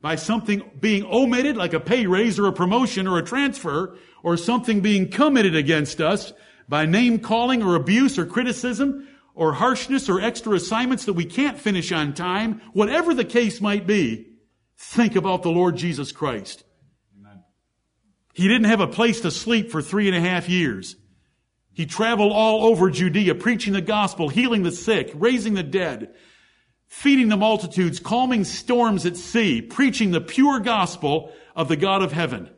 by 0.00 0.16
something 0.16 0.62
being 0.78 1.04
omitted, 1.04 1.56
like 1.56 1.72
a 1.72 1.80
pay 1.80 2.06
raise 2.06 2.38
or 2.38 2.46
a 2.46 2.52
promotion 2.52 3.06
or 3.06 3.18
a 3.18 3.24
transfer, 3.24 3.96
or 4.22 4.36
something 4.36 4.80
being 4.80 5.08
committed 5.10 5.54
against 5.54 6.00
us 6.00 6.32
by 6.68 6.84
name 6.84 7.18
calling 7.18 7.62
or 7.62 7.74
abuse 7.74 8.18
or 8.18 8.26
criticism, 8.26 9.06
or 9.36 9.52
harshness 9.52 10.08
or 10.08 10.20
extra 10.20 10.54
assignments 10.54 11.04
that 11.04 11.12
we 11.12 11.26
can't 11.26 11.60
finish 11.60 11.92
on 11.92 12.14
time, 12.14 12.60
whatever 12.72 13.12
the 13.12 13.24
case 13.24 13.60
might 13.60 13.86
be, 13.86 14.26
think 14.78 15.14
about 15.14 15.42
the 15.42 15.50
Lord 15.50 15.76
Jesus 15.76 16.10
Christ. 16.10 16.64
Amen. 17.20 17.44
He 18.32 18.48
didn't 18.48 18.64
have 18.64 18.80
a 18.80 18.88
place 18.88 19.20
to 19.20 19.30
sleep 19.30 19.70
for 19.70 19.82
three 19.82 20.08
and 20.08 20.16
a 20.16 20.20
half 20.20 20.48
years. 20.48 20.96
He 21.74 21.84
traveled 21.84 22.32
all 22.32 22.64
over 22.64 22.90
Judea, 22.90 23.34
preaching 23.34 23.74
the 23.74 23.82
gospel, 23.82 24.30
healing 24.30 24.62
the 24.62 24.72
sick, 24.72 25.12
raising 25.14 25.52
the 25.52 25.62
dead, 25.62 26.14
feeding 26.86 27.28
the 27.28 27.36
multitudes, 27.36 28.00
calming 28.00 28.44
storms 28.44 29.04
at 29.04 29.18
sea, 29.18 29.60
preaching 29.60 30.12
the 30.12 30.20
pure 30.22 30.60
gospel 30.60 31.30
of 31.54 31.68
the 31.68 31.76
God 31.76 32.02
of 32.02 32.12
heaven. 32.12 32.48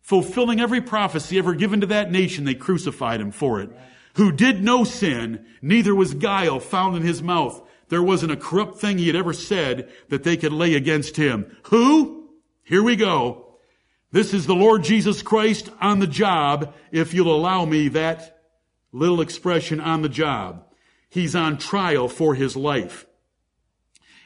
Fulfilling 0.00 0.60
every 0.60 0.80
prophecy 0.80 1.36
ever 1.36 1.52
given 1.52 1.82
to 1.82 1.88
that 1.88 2.10
nation, 2.10 2.44
they 2.44 2.54
crucified 2.54 3.20
him 3.20 3.32
for 3.32 3.60
it 3.60 3.68
who 4.16 4.32
did 4.32 4.62
no 4.62 4.82
sin, 4.82 5.44
neither 5.60 5.94
was 5.94 6.14
guile 6.14 6.58
found 6.58 6.96
in 6.96 7.02
his 7.02 7.22
mouth. 7.22 7.62
There 7.88 8.02
wasn't 8.02 8.32
a 8.32 8.36
corrupt 8.36 8.78
thing 8.78 8.96
he 8.96 9.06
had 9.06 9.16
ever 9.16 9.34
said 9.34 9.90
that 10.08 10.24
they 10.24 10.38
could 10.38 10.52
lay 10.52 10.74
against 10.74 11.16
him. 11.16 11.54
Who? 11.64 12.30
Here 12.64 12.82
we 12.82 12.96
go. 12.96 13.58
This 14.12 14.32
is 14.32 14.46
the 14.46 14.54
Lord 14.54 14.84
Jesus 14.84 15.20
Christ 15.20 15.70
on 15.82 15.98
the 15.98 16.06
job, 16.06 16.74
if 16.90 17.12
you'll 17.12 17.34
allow 17.34 17.66
me 17.66 17.88
that 17.88 18.40
little 18.90 19.20
expression 19.20 19.80
on 19.80 20.00
the 20.00 20.08
job. 20.08 20.64
He's 21.10 21.36
on 21.36 21.58
trial 21.58 22.08
for 22.08 22.34
his 22.34 22.56
life. 22.56 23.04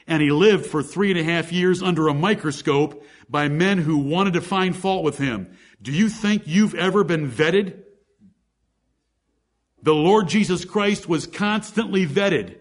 And 0.07 0.21
he 0.21 0.31
lived 0.31 0.65
for 0.65 0.81
three 0.81 1.11
and 1.11 1.19
a 1.19 1.23
half 1.23 1.51
years 1.51 1.83
under 1.83 2.07
a 2.07 2.13
microscope 2.13 3.05
by 3.29 3.49
men 3.49 3.79
who 3.79 3.97
wanted 3.97 4.33
to 4.33 4.41
find 4.41 4.73
fault 4.73 5.03
with 5.03 5.17
him. 5.17 5.57
Do 5.81 5.91
you 5.91 6.07
think 6.07 6.43
you've 6.45 6.75
ever 6.75 7.03
been 7.03 7.29
vetted? 7.29 7.83
The 9.83 9.93
Lord 9.93 10.27
Jesus 10.27 10.65
Christ 10.65 11.09
was 11.09 11.25
constantly 11.25 12.05
vetted. 12.05 12.57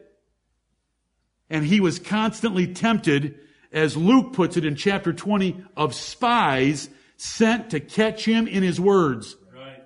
And 1.49 1.65
he 1.65 1.81
was 1.81 1.99
constantly 1.99 2.73
tempted, 2.73 3.39
as 3.73 3.97
Luke 3.97 4.33
puts 4.33 4.57
it 4.57 4.65
in 4.65 4.77
chapter 4.77 5.13
20, 5.13 5.65
of 5.77 5.95
spies 5.95 6.89
sent 7.17 7.71
to 7.71 7.81
catch 7.81 8.25
him 8.25 8.47
in 8.47 8.63
his 8.63 8.81
words. 8.81 9.37
Right. 9.55 9.83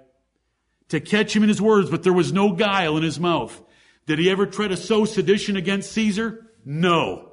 To 0.91 1.01
catch 1.01 1.35
him 1.35 1.43
in 1.43 1.49
his 1.49 1.61
words, 1.61 1.91
but 1.91 2.03
there 2.03 2.13
was 2.13 2.33
no 2.33 2.53
guile 2.53 2.97
in 2.97 3.03
his 3.03 3.19
mouth. 3.19 3.61
Did 4.07 4.19
he 4.19 4.31
ever 4.31 4.47
try 4.47 4.69
to 4.69 4.77
sow 4.77 5.05
sedition 5.05 5.57
against 5.57 5.93
Caesar? 5.93 6.47
No. 6.65 7.33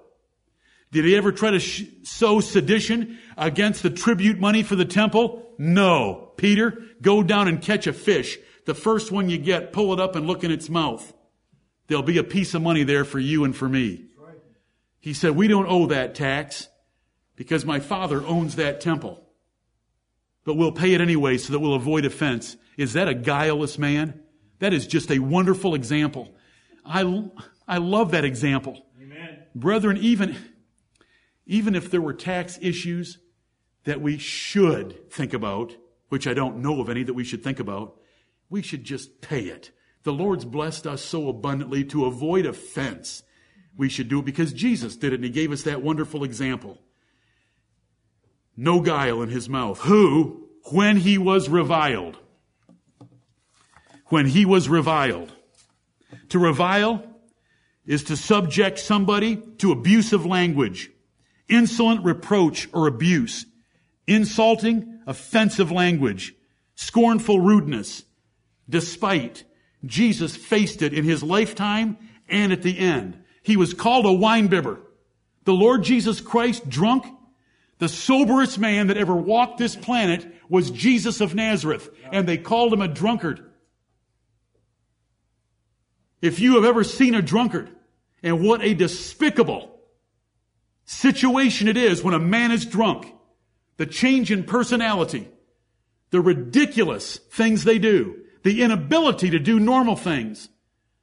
Did 0.92 1.06
he 1.06 1.16
ever 1.16 1.32
try 1.32 1.52
to 1.52 1.60
sh- 1.60 1.84
sow 2.04 2.40
sedition 2.40 3.20
against 3.38 3.84
the 3.84 3.90
tribute 3.90 4.40
money 4.40 4.64
for 4.64 4.76
the 4.76 4.86
temple? 4.86 5.44
No. 5.58 6.32
Peter, 6.38 6.82
go 7.02 7.22
down 7.22 7.48
and 7.48 7.62
catch 7.62 7.88
a 7.88 7.94
fish 7.94 8.38
the 8.66 8.76
first 8.76 9.12
one 9.12 9.30
you 9.30 9.38
get, 9.38 9.74
pull 9.74 9.94
it 9.94 10.00
up 10.00 10.16
and 10.16 10.28
look 10.28 10.44
in 10.44 10.52
its 10.52 10.70
mouth. 10.70 11.14
There'll 11.88 12.04
be 12.04 12.18
a 12.18 12.24
piece 12.24 12.54
of 12.54 12.62
money 12.62 12.84
there 12.84 13.04
for 13.04 13.20
you 13.20 13.44
and 13.44 13.56
for 13.56 13.68
me. 13.68 14.06
He 15.00 15.14
said, 15.14 15.36
we 15.36 15.48
don't 15.48 15.68
owe 15.68 15.88
that 15.88 16.14
tax 16.14 16.68
because 17.36 17.66
my 17.66 17.80
father 17.80 18.24
owns 18.24 18.56
that 18.56 18.82
temple. 18.82 19.28
But 20.44 20.56
we'll 20.56 20.72
pay 20.72 20.94
it 20.94 21.02
anyway 21.02 21.38
so 21.38 21.54
that 21.54 21.60
we'll 21.60 21.74
avoid 21.74 22.06
offense. 22.06 22.56
Is 22.78 22.94
that 22.94 23.08
a 23.08 23.14
guileless 23.14 23.78
man? 23.78 24.22
That 24.60 24.74
is 24.74 24.86
just 24.86 25.12
a 25.12 25.20
wonderful 25.20 25.74
example. 25.74 26.36
I, 26.86 27.30
I 27.68 27.78
love 27.78 28.12
that 28.12 28.26
example. 28.26 28.86
Amen. 29.02 29.44
Brethren, 29.56 29.98
even, 29.98 30.38
even 31.48 31.74
if 31.76 31.90
there 31.90 32.02
were 32.02 32.14
tax 32.14 32.60
issues 32.62 33.18
that 33.86 34.02
we 34.02 34.20
should 34.20 35.12
think 35.12 35.34
about, 35.34 35.76
which 36.10 36.28
I 36.28 36.34
don't 36.34 36.58
know 36.58 36.80
of 36.80 36.90
any 36.90 37.04
that 37.04 37.14
we 37.14 37.24
should 37.24 37.44
think 37.44 37.60
about, 37.60 38.00
we 38.52 38.62
should 38.62 38.84
just 38.84 39.22
pay 39.22 39.44
it. 39.44 39.72
The 40.04 40.12
Lord's 40.12 40.46
blessed 40.46 40.86
us 40.86 41.02
so 41.02 41.30
abundantly 41.30 41.86
to 41.86 42.06
avoid 42.06 42.46
offense. 42.46 43.24
We 43.78 43.88
should 43.88 44.10
do 44.10 44.20
it 44.20 44.26
because 44.26 44.52
Jesus 44.52 44.98
did 44.98 45.14
it 45.14 45.16
and 45.16 45.24
he 45.24 45.30
gave 45.30 45.52
us 45.52 45.64
that 45.64 45.82
wonderful 45.82 46.24
example. 46.24 46.78
No 48.58 48.82
guile 48.82 49.22
in 49.22 49.30
his 49.30 49.48
mouth. 49.48 49.80
Who, 49.82 50.50
when 50.72 50.98
he 50.98 51.18
was 51.18 51.48
reviled, 51.48 52.18
when 54.08 54.26
he 54.26 54.46
was 54.46 54.68
reviled, 54.68 55.32
to 56.30 56.38
revile 56.38 57.04
is 57.86 58.04
to 58.06 58.18
subject 58.18 58.78
somebody 58.80 59.38
to 59.60 59.72
abusive 59.72 60.26
language, 60.26 60.92
insolent 61.48 62.04
reproach 62.04 62.68
or 62.74 62.88
abuse, 62.88 63.46
insulting, 64.08 65.00
offensive 65.08 65.72
language, 65.72 66.36
scornful 66.76 67.40
rudeness, 67.40 68.04
despite 68.72 69.44
Jesus 69.86 70.36
faced 70.36 70.82
it 70.82 70.94
in 70.94 71.04
his 71.04 71.22
lifetime 71.22 71.98
and 72.28 72.52
at 72.52 72.64
the 72.64 72.80
end. 72.80 73.24
He 73.44 73.58
was 73.58 73.74
called 73.74 74.06
a 74.06 74.10
winebibber. 74.10 74.80
The 75.44 75.54
Lord 75.54 75.84
Jesus 75.84 76.22
Christ 76.22 76.70
drunk, 76.70 77.06
the 77.80 77.90
soberest 77.90 78.60
man 78.60 78.88
that 78.88 78.98
ever 78.98 79.16
walked 79.16 79.58
this 79.58 79.76
planet 79.76 80.26
was 80.50 80.70
Jesus 80.70 81.22
of 81.22 81.34
Nazareth, 81.34 81.90
and 82.12 82.28
they 82.28 82.38
called 82.38 82.74
him 82.74 82.82
a 82.82 82.88
drunkard. 82.88 83.44
If 86.22 86.40
you 86.40 86.56
have 86.56 86.66
ever 86.66 86.84
seen 86.84 87.16
a 87.16 87.22
drunkard, 87.22 87.70
and 88.22 88.44
what 88.44 88.62
a 88.62 88.76
despicable 88.76 89.80
situation 90.86 91.68
it 91.68 91.78
is 91.78 92.04
when 92.04 92.14
a 92.14 92.20
man 92.20 92.52
is 92.52 92.66
drunk, 92.66 93.12
the 93.78 93.88
change 93.88 94.32
in 94.32 94.44
personality, 94.44 95.28
the 96.12 96.22
ridiculous 96.22 97.18
things 97.18 97.64
they 97.64 97.80
do, 97.80 98.21
the 98.44 98.62
inability 98.62 99.30
to 99.30 99.40
do 99.40 99.60
normal 99.60 99.96
things, 99.96 100.50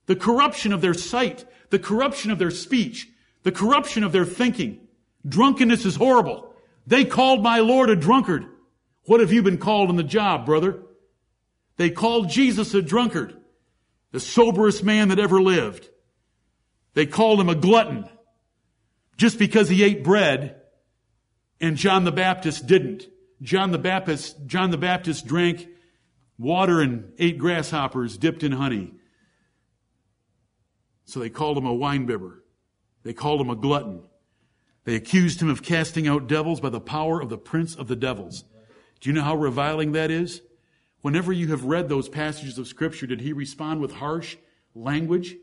the 0.06 0.16
corruption 0.16 0.72
of 0.72 0.80
their 0.80 0.94
sight, 0.94 1.44
the 1.70 1.78
corruption 1.78 2.30
of 2.30 2.38
their 2.38 2.50
speech, 2.50 3.08
the 3.42 3.52
corruption 3.52 4.02
of 4.02 4.12
their 4.12 4.24
thinking. 4.24 4.80
Drunkenness 5.26 5.84
is 5.84 5.96
horrible. 5.96 6.54
They 6.86 7.04
called 7.04 7.42
my 7.42 7.60
Lord 7.60 7.90
a 7.90 7.96
drunkard. 7.96 8.46
What 9.04 9.20
have 9.20 9.32
you 9.32 9.42
been 9.42 9.58
called 9.58 9.90
in 9.90 9.96
the 9.96 10.02
job, 10.02 10.46
brother? 10.46 10.82
They 11.76 11.90
called 11.90 12.30
Jesus 12.30 12.74
a 12.74 12.82
drunkard, 12.82 13.36
the 14.10 14.20
soberest 14.20 14.82
man 14.82 15.08
that 15.08 15.18
ever 15.18 15.40
lived. 15.40 15.88
They 16.94 17.06
called 17.06 17.40
him 17.40 17.48
a 17.48 17.54
glutton 17.54 18.08
just 19.16 19.38
because 19.38 19.68
he 19.68 19.84
ate 19.84 20.02
bread 20.02 20.56
and 21.60 21.76
John 21.76 22.04
the 22.04 22.12
Baptist 22.12 22.66
didn't. 22.66 23.06
John 23.42 23.70
the 23.70 23.78
Baptist, 23.78 24.46
John 24.46 24.70
the 24.70 24.78
Baptist 24.78 25.26
drank 25.26 25.68
water 26.38 26.80
and 26.80 27.12
ate 27.18 27.38
grasshoppers 27.38 28.16
dipped 28.16 28.42
in 28.42 28.52
honey. 28.52 28.92
So 31.04 31.20
they 31.20 31.30
called 31.30 31.58
him 31.58 31.66
a 31.66 31.74
winebibber. 31.74 32.38
They 33.02 33.12
called 33.12 33.40
him 33.40 33.50
a 33.50 33.56
glutton. 33.56 34.02
They 34.84 34.94
accused 34.94 35.42
him 35.42 35.48
of 35.48 35.62
casting 35.62 36.06
out 36.06 36.28
devils 36.28 36.60
by 36.60 36.70
the 36.70 36.80
power 36.80 37.20
of 37.20 37.28
the 37.28 37.38
prince 37.38 37.74
of 37.74 37.88
the 37.88 37.96
devils. 37.96 38.44
Do 39.00 39.10
you 39.10 39.14
know 39.14 39.22
how 39.22 39.36
reviling 39.36 39.92
that 39.92 40.10
is? 40.10 40.42
Whenever 41.00 41.32
you 41.32 41.48
have 41.48 41.64
read 41.64 41.88
those 41.88 42.08
passages 42.08 42.58
of 42.58 42.66
scripture, 42.66 43.06
did 43.06 43.20
he 43.20 43.32
respond 43.32 43.80
with 43.80 43.94
harsh 43.94 44.36
language? 44.74 45.36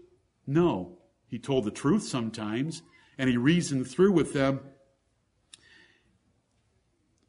No. 0.45 0.97
He 1.27 1.39
told 1.39 1.65
the 1.65 1.71
truth 1.71 2.03
sometimes, 2.03 2.81
and 3.17 3.29
he 3.29 3.37
reasoned 3.37 3.87
through 3.87 4.11
with 4.11 4.33
them. 4.33 4.59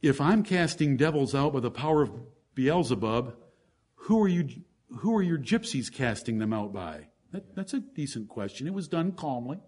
If 0.03 0.21
I'm 0.21 0.43
casting 0.43 0.97
devils 0.97 1.35
out 1.35 1.53
by 1.53 1.61
the 1.61 1.71
power 1.71 2.03
of 2.03 2.13
Beelzebub, 2.55 3.35
who 4.07 4.23
are 4.23 4.29
you, 4.29 4.49
who 5.01 5.17
are 5.17 5.23
your 5.23 5.39
gypsies 5.39 5.93
casting 5.93 6.39
them 6.39 6.53
out 6.53 6.73
by? 6.73 7.09
That, 7.33 7.57
that's 7.57 7.75
a 7.75 7.81
decent 7.81 8.29
question. 8.29 8.69
It 8.69 8.73
was 8.73 8.87
done 8.87 9.11
calmly. 9.11 9.59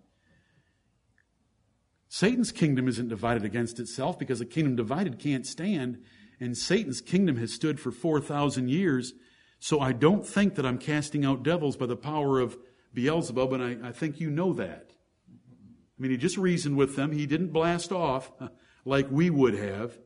Satan's 2.09 2.53
kingdom 2.53 2.87
isn't 2.87 3.09
divided 3.09 3.45
against 3.45 3.81
itself 3.81 4.17
because 4.17 4.41
a 4.41 4.47
kingdom 4.47 4.77
divided 4.77 5.19
can't 5.19 5.45
stand, 5.45 5.99
and 6.39 6.57
Satan's 6.57 7.01
kingdom 7.01 7.37
has 7.37 7.53
stood 7.53 7.81
for 7.81 7.91
4,000 7.91 8.69
years. 8.69 9.13
So 9.59 9.81
I 9.81 9.91
don't 9.91 10.25
think 10.25 10.55
that 10.55 10.65
I'm 10.65 10.79
casting 10.79 11.25
out 11.25 11.43
devils 11.43 11.77
by 11.77 11.87
the 11.87 11.97
power 11.97 12.39
of 12.39 12.57
Beelzebub, 12.95 13.53
and 13.53 13.63
I, 13.63 13.89
I 13.89 13.93
think 13.93 14.21
you 14.21 14.31
know 14.31 14.53
that. 14.53 14.93
I 15.29 16.01
mean, 16.01 16.13
he 16.13 16.17
just 16.17 16.39
reasoned 16.39 16.77
with 16.77 16.95
them. 16.95 17.11
He 17.11 17.27
didn't 17.27 17.53
blast 17.53 17.91
off 17.91 18.31
like 18.85 19.11
we 19.11 19.31
would 19.31 19.55
have 19.55 19.99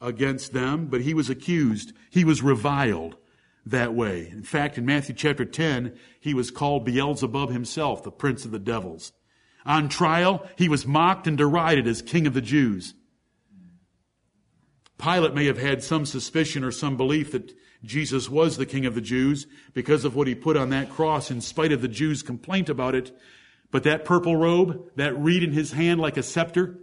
against 0.00 0.52
them, 0.52 0.86
but 0.86 1.02
he 1.02 1.14
was 1.14 1.30
accused. 1.30 1.92
He 2.10 2.24
was 2.24 2.42
reviled 2.42 3.16
that 3.66 3.94
way. 3.94 4.28
In 4.30 4.42
fact, 4.42 4.78
in 4.78 4.84
Matthew 4.84 5.14
chapter 5.14 5.44
10, 5.44 5.96
he 6.20 6.34
was 6.34 6.50
called 6.50 6.84
Beelzebub 6.84 7.50
himself, 7.50 8.02
the 8.02 8.10
prince 8.10 8.44
of 8.44 8.50
the 8.50 8.58
devils. 8.58 9.12
On 9.64 9.88
trial, 9.88 10.46
he 10.56 10.68
was 10.68 10.86
mocked 10.86 11.26
and 11.26 11.38
derided 11.38 11.86
as 11.86 12.02
king 12.02 12.26
of 12.26 12.34
the 12.34 12.42
Jews. 12.42 12.94
Pilate 14.98 15.34
may 15.34 15.46
have 15.46 15.58
had 15.58 15.82
some 15.82 16.06
suspicion 16.06 16.62
or 16.62 16.70
some 16.70 16.96
belief 16.96 17.32
that 17.32 17.54
Jesus 17.82 18.28
was 18.28 18.56
the 18.56 18.66
king 18.66 18.86
of 18.86 18.94
the 18.94 19.00
Jews 19.00 19.46
because 19.72 20.04
of 20.04 20.14
what 20.14 20.26
he 20.26 20.34
put 20.34 20.56
on 20.56 20.70
that 20.70 20.90
cross 20.90 21.30
in 21.30 21.40
spite 21.40 21.72
of 21.72 21.82
the 21.82 21.88
Jews' 21.88 22.22
complaint 22.22 22.68
about 22.68 22.94
it. 22.94 23.16
But 23.70 23.82
that 23.84 24.04
purple 24.04 24.36
robe, 24.36 24.90
that 24.96 25.18
reed 25.18 25.42
in 25.42 25.52
his 25.52 25.72
hand 25.72 26.00
like 26.00 26.16
a 26.16 26.22
scepter, 26.22 26.78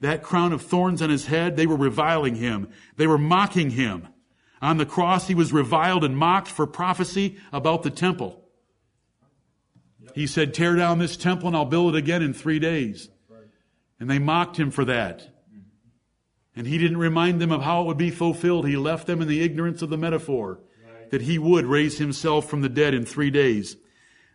that 0.00 0.22
crown 0.22 0.52
of 0.52 0.62
thorns 0.62 1.00
on 1.00 1.10
his 1.10 1.26
head, 1.26 1.56
they 1.56 1.66
were 1.66 1.76
reviling 1.76 2.34
him. 2.34 2.68
They 2.96 3.06
were 3.06 3.18
mocking 3.18 3.70
him. 3.70 4.08
On 4.64 4.78
the 4.78 4.86
cross, 4.86 5.28
he 5.28 5.34
was 5.34 5.52
reviled 5.52 6.04
and 6.04 6.16
mocked 6.16 6.48
for 6.48 6.66
prophecy 6.66 7.36
about 7.52 7.82
the 7.82 7.90
temple. 7.90 8.42
He 10.14 10.26
said, 10.26 10.54
tear 10.54 10.74
down 10.74 10.98
this 10.98 11.18
temple 11.18 11.48
and 11.48 11.56
I'll 11.56 11.66
build 11.66 11.94
it 11.94 11.98
again 11.98 12.22
in 12.22 12.32
three 12.32 12.58
days. 12.58 13.10
And 14.00 14.08
they 14.08 14.18
mocked 14.18 14.58
him 14.58 14.70
for 14.70 14.86
that. 14.86 15.28
And 16.56 16.66
he 16.66 16.78
didn't 16.78 16.96
remind 16.96 17.42
them 17.42 17.52
of 17.52 17.60
how 17.60 17.82
it 17.82 17.86
would 17.88 17.98
be 17.98 18.10
fulfilled. 18.10 18.66
He 18.66 18.78
left 18.78 19.06
them 19.06 19.20
in 19.20 19.28
the 19.28 19.42
ignorance 19.42 19.82
of 19.82 19.90
the 19.90 19.98
metaphor 19.98 20.60
that 21.10 21.20
he 21.20 21.38
would 21.38 21.66
raise 21.66 21.98
himself 21.98 22.48
from 22.48 22.62
the 22.62 22.70
dead 22.70 22.94
in 22.94 23.04
three 23.04 23.30
days. 23.30 23.76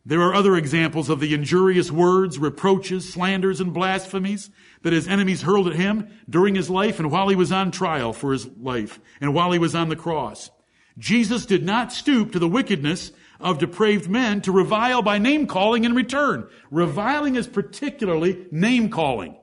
There 0.09 0.23
are 0.23 0.33
other 0.33 0.55
examples 0.55 1.07
of 1.07 1.19
the 1.19 1.35
injurious 1.35 1.91
words, 1.91 2.39
reproaches, 2.39 3.07
slanders, 3.07 3.61
and 3.61 3.71
blasphemies 3.71 4.49
that 4.81 4.91
his 4.91 5.07
enemies 5.07 5.43
hurled 5.43 5.67
at 5.67 5.75
him 5.75 6.09
during 6.27 6.55
his 6.55 6.67
life 6.67 6.97
and 6.97 7.11
while 7.11 7.29
he 7.29 7.35
was 7.35 7.51
on 7.51 7.69
trial 7.69 8.11
for 8.11 8.33
his 8.33 8.47
life 8.57 8.99
and 9.21 9.35
while 9.35 9.51
he 9.51 9.59
was 9.59 9.75
on 9.75 9.89
the 9.89 9.95
cross. 9.95 10.49
Jesus 10.97 11.45
did 11.45 11.63
not 11.63 11.93
stoop 11.93 12.31
to 12.31 12.39
the 12.39 12.47
wickedness 12.47 13.11
of 13.39 13.59
depraved 13.59 14.09
men 14.09 14.41
to 14.41 14.51
revile 14.51 15.03
by 15.03 15.19
name 15.19 15.45
calling 15.45 15.83
in 15.83 15.93
return. 15.93 16.49
Reviling 16.71 17.35
is 17.35 17.45
particularly 17.45 18.47
name 18.49 18.89
calling. 18.89 19.37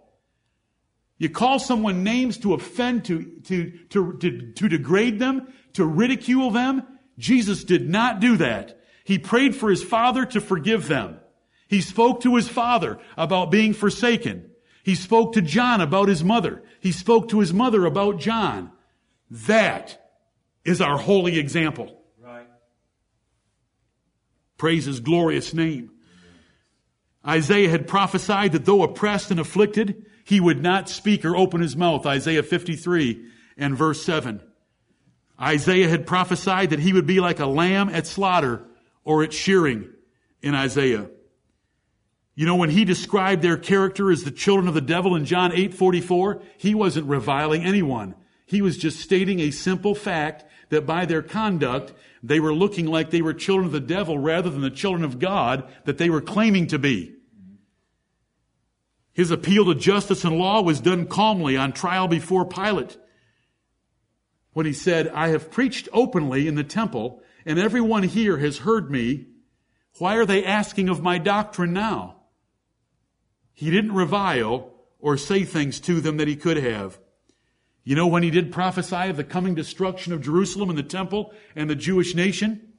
You 1.16 1.31
call 1.31 1.61
someone 1.61 2.02
names 2.02 2.38
to 2.38 2.55
offend, 2.55 3.05
to, 3.05 3.22
to, 3.44 3.70
to, 3.90 4.52
to, 4.52 4.68
degrade 4.68 5.20
them, 5.20 5.46
to 5.74 5.85
ridicule 5.87 6.50
them. 6.50 6.83
Jesus 7.18 7.62
did 7.62 7.88
not 7.88 8.18
do 8.18 8.38
that. 8.38 8.81
He 9.07 9.21
prayed 9.21 9.55
for 9.55 9.71
his 9.71 9.85
father 9.85 10.27
to 10.27 10.40
forgive 10.40 10.88
them. 10.88 11.21
He 11.69 11.81
spoke 11.81 12.23
to 12.23 12.35
his 12.35 12.49
father 12.49 12.99
about 13.16 13.53
being 13.53 13.73
forsaken. 13.73 14.51
He 14.83 14.97
spoke 14.97 15.35
to 15.35 15.42
John 15.42 15.81
about 15.81 16.09
his 16.09 16.25
mother. 16.25 16.64
He 16.81 16.90
spoke 16.90 17.29
to 17.29 17.38
his 17.38 17.55
mother 17.55 17.87
about 17.87 18.19
John. 18.19 18.73
That 19.31 19.97
is 20.64 20.81
our 20.81 20.99
holy 20.99 21.38
example. 21.38 22.03
Right. 22.21 22.49
Praise 24.59 24.87
his 24.87 24.99
glorious 24.99 25.55
name. 25.55 25.92
Isaiah 27.25 27.71
had 27.71 27.87
prophesied 27.87 28.53
that 28.53 28.64
though 28.64 28.83
oppressed 28.83 29.31
and 29.31 29.38
afflicted, 29.38 30.05
he 30.25 30.40
would 30.40 30.61
not 30.61 30.88
speak 30.88 31.25
or 31.25 31.37
open 31.37 31.61
his 31.61 31.77
mouth. 31.77 32.07
Isaiah 32.07 32.42
53 32.42 33.25
and 33.57 33.77
verse 33.77 34.03
7. 34.03 34.42
Isaiah 35.40 35.88
had 35.88 36.09
prophesied 36.09 36.71
that 36.71 36.81
he 36.81 36.92
would 36.92 37.07
be 37.07 37.21
like 37.21 37.38
a 37.38 37.47
lamb 37.47 37.88
at 37.88 38.09
slaughter 38.09 38.64
or 39.07 39.23
at 39.23 39.33
shearing 39.33 39.88
in 40.42 40.55
Isaiah. 40.55 41.09
You 42.35 42.45
know, 42.45 42.57
when 42.57 42.69
he 42.69 42.85
described 42.85 43.40
their 43.40 43.57
character 43.57 44.11
as 44.11 44.25
the 44.25 44.31
children 44.31 44.69
of 44.69 44.75
the 44.75 44.83
devil 44.83 45.14
in 45.14 45.25
John 45.25 45.53
8 45.53 45.73
44, 45.73 46.42
he 46.59 46.75
wasn't 46.75 47.07
reviling 47.07 47.62
anyone. 47.62 48.14
He 48.45 48.61
was 48.61 48.77
just 48.77 49.01
stating 49.01 49.40
a 49.40 49.51
simple 49.53 49.95
fact 49.95 50.45
that 50.69 50.85
by 50.85 51.07
their 51.07 51.23
conduct, 51.23 51.95
they 52.23 52.40
were 52.40 52.53
looking 52.53 52.87
like 52.87 53.11
they 53.11 53.23
were 53.23 53.33
children 53.33 53.66
of 53.66 53.73
the 53.73 53.81
devil 53.81 54.19
rather 54.19 54.51
than 54.51 54.61
the 54.61 54.71
children 54.71 55.05
of 55.05 55.19
God 55.19 55.73
that 55.85 55.97
they 55.97 56.11
were 56.11 56.21
claiming 56.21 56.66
to 56.66 56.79
be. 56.79 57.14
His 59.12 59.31
appeal 59.31 59.64
to 59.66 59.75
justice 59.75 60.25
and 60.25 60.37
law 60.37 60.61
was 60.61 60.81
done 60.81 61.07
calmly 61.07 61.57
on 61.57 61.73
trial 61.73 62.09
before 62.09 62.45
Pilate. 62.45 62.99
When 64.53 64.66
he 64.66 64.73
said, 64.73 65.09
I 65.09 65.29
have 65.29 65.51
preached 65.51 65.88
openly 65.92 66.49
in 66.49 66.57
the 66.57 66.64
temple 66.64 67.23
and 67.47 67.61
everyone 67.61 68.03
here 68.03 68.37
has 68.39 68.59
heard 68.59 68.91
me. 68.91 69.29
Why 69.99 70.17
are 70.17 70.27
they 70.27 70.45
asking 70.45 70.89
of 70.89 71.01
my 71.01 71.17
doctrine 71.17 71.73
now? 71.73 72.17
He 73.55 73.71
didn't 73.71 73.93
revile 73.93 74.75
or 74.99 75.17
say 75.17 75.45
things 75.45 75.81
to 75.81 76.01
them 76.01 76.17
that 76.19 76.29
he 76.29 76.37
could 76.37 76.57
have. 76.59 76.99
You 77.85 77.95
know, 77.95 78.09
when 78.09 78.25
he 78.25 78.31
did 78.31 78.53
prophesy 78.53 79.09
of 79.09 79.17
the 79.17 79.25
coming 79.25 79.55
destruction 79.55 80.13
of 80.13 80.21
Jerusalem 80.21 80.69
and 80.69 80.79
the 80.79 80.83
temple 80.83 81.33
and 81.55 81.71
the 81.71 81.77
Jewish 81.77 82.17
nation, 82.17 82.73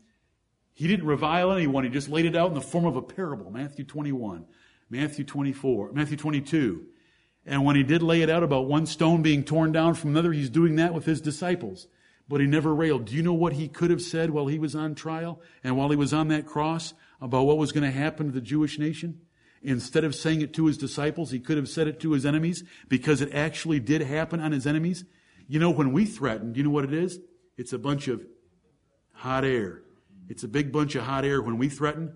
he 0.73 0.85
didn't 0.85 1.07
revile 1.07 1.53
anyone. 1.53 1.85
He 1.85 1.89
just 1.89 2.09
laid 2.09 2.25
it 2.25 2.35
out 2.35 2.49
in 2.49 2.53
the 2.53 2.61
form 2.61 2.85
of 2.85 2.97
a 2.97 3.01
parable. 3.01 3.49
Matthew 3.49 3.85
21, 3.85 4.45
Matthew 4.89 5.23
24, 5.23 5.93
Matthew 5.93 6.17
22. 6.17 6.85
And 7.45 7.63
when 7.63 7.77
he 7.77 7.83
did 7.83 8.03
lay 8.03 8.21
it 8.21 8.29
out 8.29 8.43
about 8.43 8.67
one 8.67 8.85
stone 8.85 9.21
being 9.21 9.45
torn 9.45 9.71
down 9.71 9.93
from 9.93 10.09
another, 10.09 10.33
he's 10.33 10.49
doing 10.49 10.75
that 10.75 10.93
with 10.93 11.05
his 11.05 11.21
disciples 11.21 11.87
but 12.29 12.41
he 12.41 12.47
never 12.47 12.73
railed. 12.75 13.05
Do 13.05 13.15
you 13.15 13.23
know 13.23 13.33
what 13.33 13.53
he 13.53 13.67
could 13.67 13.89
have 13.89 14.01
said 14.01 14.31
while 14.31 14.47
he 14.47 14.59
was 14.59 14.75
on 14.75 14.95
trial 14.95 15.41
and 15.63 15.77
while 15.77 15.89
he 15.89 15.95
was 15.95 16.13
on 16.13 16.27
that 16.27 16.45
cross 16.45 16.93
about 17.21 17.43
what 17.43 17.57
was 17.57 17.71
going 17.71 17.83
to 17.83 17.97
happen 17.97 18.27
to 18.27 18.31
the 18.31 18.41
Jewish 18.41 18.77
nation? 18.77 19.21
Instead 19.63 20.03
of 20.03 20.13
saying 20.13 20.41
it 20.41 20.53
to 20.53 20.65
his 20.67 20.77
disciples, 20.77 21.31
he 21.31 21.39
could 21.39 21.57
have 21.57 21.69
said 21.69 21.87
it 21.87 21.99
to 22.01 22.11
his 22.11 22.25
enemies 22.25 22.63
because 22.89 23.21
it 23.21 23.33
actually 23.33 23.79
did 23.79 24.01
happen 24.01 24.39
on 24.39 24.51
his 24.51 24.67
enemies. 24.67 25.05
You 25.47 25.59
know, 25.59 25.71
when 25.71 25.93
we 25.93 26.05
threaten, 26.05 26.53
do 26.53 26.59
you 26.59 26.63
know 26.63 26.69
what 26.69 26.83
it 26.83 26.93
is? 26.93 27.19
It's 27.57 27.73
a 27.73 27.79
bunch 27.79 28.07
of 28.07 28.23
hot 29.13 29.43
air. 29.43 29.81
It's 30.29 30.43
a 30.43 30.47
big 30.47 30.71
bunch 30.71 30.95
of 30.95 31.03
hot 31.03 31.25
air 31.25 31.41
when 31.41 31.57
we 31.57 31.69
threaten. 31.69 32.15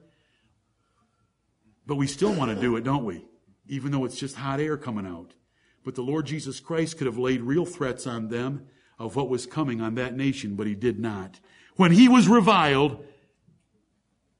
But 1.87 1.95
we 1.95 2.07
still 2.07 2.33
want 2.33 2.53
to 2.53 2.61
do 2.61 2.75
it, 2.75 2.83
don't 2.83 3.05
we? 3.05 3.25
Even 3.67 3.91
though 3.91 4.05
it's 4.05 4.19
just 4.19 4.35
hot 4.35 4.59
air 4.59 4.77
coming 4.77 5.07
out. 5.07 5.33
But 5.83 5.95
the 5.95 6.03
Lord 6.03 6.27
Jesus 6.27 6.59
Christ 6.59 6.97
could 6.97 7.07
have 7.07 7.17
laid 7.17 7.41
real 7.41 7.65
threats 7.65 8.05
on 8.05 8.27
them 8.27 8.67
of 9.01 9.15
what 9.15 9.29
was 9.29 9.45
coming 9.45 9.81
on 9.81 9.95
that 9.95 10.15
nation, 10.15 10.55
but 10.55 10.67
he 10.67 10.75
did 10.75 10.99
not. 10.99 11.39
When 11.75 11.91
he 11.91 12.07
was 12.07 12.27
reviled, 12.27 13.03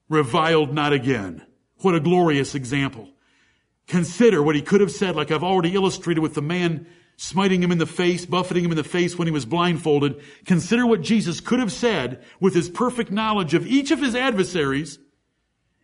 reviled 0.08 0.74
not 0.74 0.94
again. 0.94 1.46
What 1.78 1.96
a 1.96 2.00
glorious 2.00 2.54
example. 2.54 3.10
Consider 3.88 4.42
what 4.42 4.56
he 4.56 4.62
could 4.62 4.82
have 4.82 4.92
said, 4.92 5.16
like 5.16 5.32
I've 5.32 5.44
already 5.44 5.74
illustrated 5.74 6.22
with 6.22 6.36
the 6.36 6.42
man 6.42 6.88
smiting 7.18 7.62
him 7.62 7.72
in 7.72 7.78
the 7.78 7.86
face, 7.86 8.26
buffeting 8.26 8.64
him 8.64 8.72
in 8.72 8.78
the 8.78 8.84
face 8.84 9.18
when 9.18 9.28
he 9.28 9.32
was 9.32 9.46
blindfolded. 9.46 10.22
Consider 10.46 10.86
what 10.86 11.02
Jesus 11.02 11.40
could 11.40 11.60
have 11.60 11.72
said 11.72 12.24
with 12.40 12.54
his 12.54 12.70
perfect 12.70 13.12
knowledge 13.12 13.54
of 13.54 13.66
each 13.68 13.92
of 13.92 14.00
his 14.00 14.16
adversaries 14.16 15.00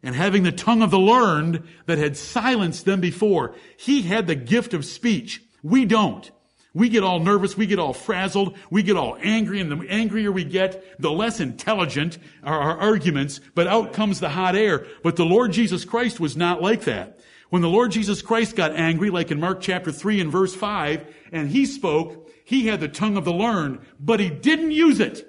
and 0.03 0.15
having 0.15 0.43
the 0.43 0.51
tongue 0.51 0.81
of 0.81 0.91
the 0.91 0.99
learned 0.99 1.63
that 1.85 1.97
had 1.97 2.15
silenced 2.15 2.85
them 2.85 3.01
before. 3.01 3.55
He 3.77 4.03
had 4.03 4.27
the 4.27 4.35
gift 4.35 4.73
of 4.73 4.85
speech. 4.85 5.41
We 5.63 5.85
don't. 5.85 6.31
We 6.77 6.89
get 6.89 7.03
all 7.03 7.19
nervous, 7.19 7.57
we 7.57 7.65
get 7.65 7.79
all 7.79 7.91
frazzled, 7.91 8.55
we 8.69 8.83
get 8.83 8.97
all 8.97 9.17
angry, 9.23 9.59
and 9.59 9.71
the 9.71 9.89
angrier 9.89 10.31
we 10.31 10.43
get, 10.43 11.01
the 11.01 11.09
less 11.09 11.39
intelligent 11.39 12.19
are 12.43 12.59
our 12.59 12.77
arguments, 12.77 13.41
but 13.55 13.65
out 13.65 13.93
comes 13.93 14.19
the 14.19 14.29
hot 14.29 14.55
air. 14.55 14.85
But 15.01 15.15
the 15.15 15.25
Lord 15.25 15.53
Jesus 15.53 15.85
Christ 15.85 16.19
was 16.19 16.37
not 16.37 16.61
like 16.61 16.83
that. 16.83 17.19
When 17.49 17.63
the 17.63 17.67
Lord 17.67 17.89
Jesus 17.89 18.21
Christ 18.21 18.55
got 18.55 18.75
angry, 18.75 19.09
like 19.09 19.31
in 19.31 19.39
Mark 19.39 19.59
chapter 19.59 19.91
3 19.91 20.21
and 20.21 20.31
verse 20.31 20.53
5, 20.53 21.03
and 21.31 21.49
he 21.49 21.65
spoke, 21.65 22.29
he 22.45 22.67
had 22.67 22.79
the 22.79 22.87
tongue 22.87 23.17
of 23.17 23.25
the 23.25 23.33
learned, 23.33 23.79
but 23.99 24.19
he 24.19 24.29
didn't 24.29 24.69
use 24.69 24.99
it. 24.99 25.25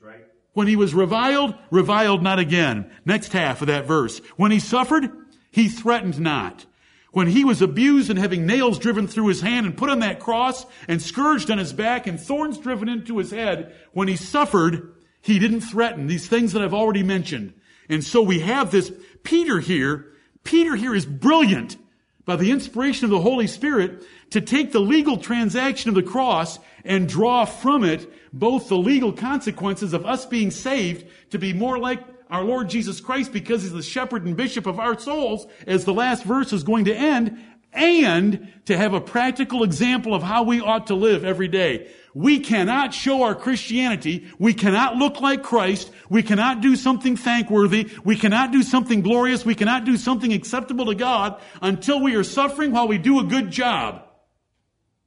Right. 0.00 0.26
When 0.54 0.66
he 0.66 0.74
was 0.74 0.92
reviled, 0.92 1.54
reviled 1.70 2.20
not 2.20 2.40
again. 2.40 2.90
Next 3.04 3.32
half 3.32 3.60
of 3.60 3.68
that 3.68 3.86
verse. 3.86 4.18
When 4.36 4.50
he 4.50 4.58
suffered, 4.58 5.08
he 5.52 5.68
threatened 5.68 6.18
not 6.18 6.66
when 7.14 7.28
he 7.28 7.44
was 7.44 7.62
abused 7.62 8.10
and 8.10 8.18
having 8.18 8.44
nails 8.44 8.76
driven 8.76 9.06
through 9.06 9.28
his 9.28 9.40
hand 9.40 9.64
and 9.64 9.76
put 9.76 9.88
on 9.88 10.00
that 10.00 10.18
cross 10.18 10.66
and 10.88 11.00
scourged 11.00 11.48
on 11.48 11.58
his 11.58 11.72
back 11.72 12.08
and 12.08 12.20
thorns 12.20 12.58
driven 12.58 12.88
into 12.88 13.18
his 13.18 13.30
head, 13.30 13.72
when 13.92 14.08
he 14.08 14.16
suffered, 14.16 14.92
he 15.22 15.38
didn't 15.38 15.60
threaten 15.60 16.08
these 16.08 16.26
things 16.26 16.52
that 16.52 16.62
I've 16.62 16.74
already 16.74 17.04
mentioned. 17.04 17.54
And 17.88 18.02
so 18.02 18.20
we 18.20 18.40
have 18.40 18.72
this 18.72 18.92
Peter 19.22 19.60
here. 19.60 20.12
Peter 20.42 20.74
here 20.74 20.92
is 20.92 21.06
brilliant 21.06 21.76
by 22.24 22.34
the 22.34 22.50
inspiration 22.50 23.04
of 23.04 23.12
the 23.12 23.20
Holy 23.20 23.46
Spirit 23.46 24.02
to 24.30 24.40
take 24.40 24.72
the 24.72 24.80
legal 24.80 25.16
transaction 25.16 25.90
of 25.90 25.94
the 25.94 26.02
cross 26.02 26.58
and 26.84 27.08
draw 27.08 27.44
from 27.44 27.84
it 27.84 28.12
both 28.32 28.68
the 28.68 28.76
legal 28.76 29.12
consequences 29.12 29.92
of 29.92 30.04
us 30.04 30.26
being 30.26 30.50
saved 30.50 31.06
to 31.30 31.38
be 31.38 31.52
more 31.52 31.78
like 31.78 32.02
our 32.30 32.44
Lord 32.44 32.68
Jesus 32.68 33.00
Christ 33.00 33.32
because 33.32 33.62
he's 33.62 33.72
the 33.72 33.82
shepherd 33.82 34.24
and 34.26 34.36
bishop 34.36 34.66
of 34.66 34.78
our 34.78 34.98
souls, 34.98 35.46
as 35.66 35.84
the 35.84 35.94
last 35.94 36.24
verse 36.24 36.52
is 36.52 36.62
going 36.62 36.86
to 36.86 36.94
end, 36.94 37.38
and 37.72 38.52
to 38.66 38.76
have 38.76 38.94
a 38.94 39.00
practical 39.00 39.64
example 39.64 40.14
of 40.14 40.22
how 40.22 40.44
we 40.44 40.60
ought 40.60 40.86
to 40.86 40.94
live 40.94 41.24
every 41.24 41.48
day. 41.48 41.90
We 42.14 42.38
cannot 42.38 42.94
show 42.94 43.24
our 43.24 43.34
Christianity. 43.34 44.28
We 44.38 44.54
cannot 44.54 44.96
look 44.96 45.20
like 45.20 45.42
Christ. 45.42 45.90
We 46.08 46.22
cannot 46.22 46.60
do 46.60 46.76
something 46.76 47.16
thankworthy. 47.16 47.90
We 48.04 48.14
cannot 48.14 48.52
do 48.52 48.62
something 48.62 49.02
glorious. 49.02 49.44
We 49.44 49.56
cannot 49.56 49.84
do 49.84 49.96
something 49.96 50.32
acceptable 50.32 50.86
to 50.86 50.94
God 50.94 51.40
until 51.60 52.00
we 52.00 52.14
are 52.14 52.22
suffering 52.22 52.70
while 52.70 52.86
we 52.86 52.98
do 52.98 53.18
a 53.18 53.24
good 53.24 53.50
job. 53.50 54.04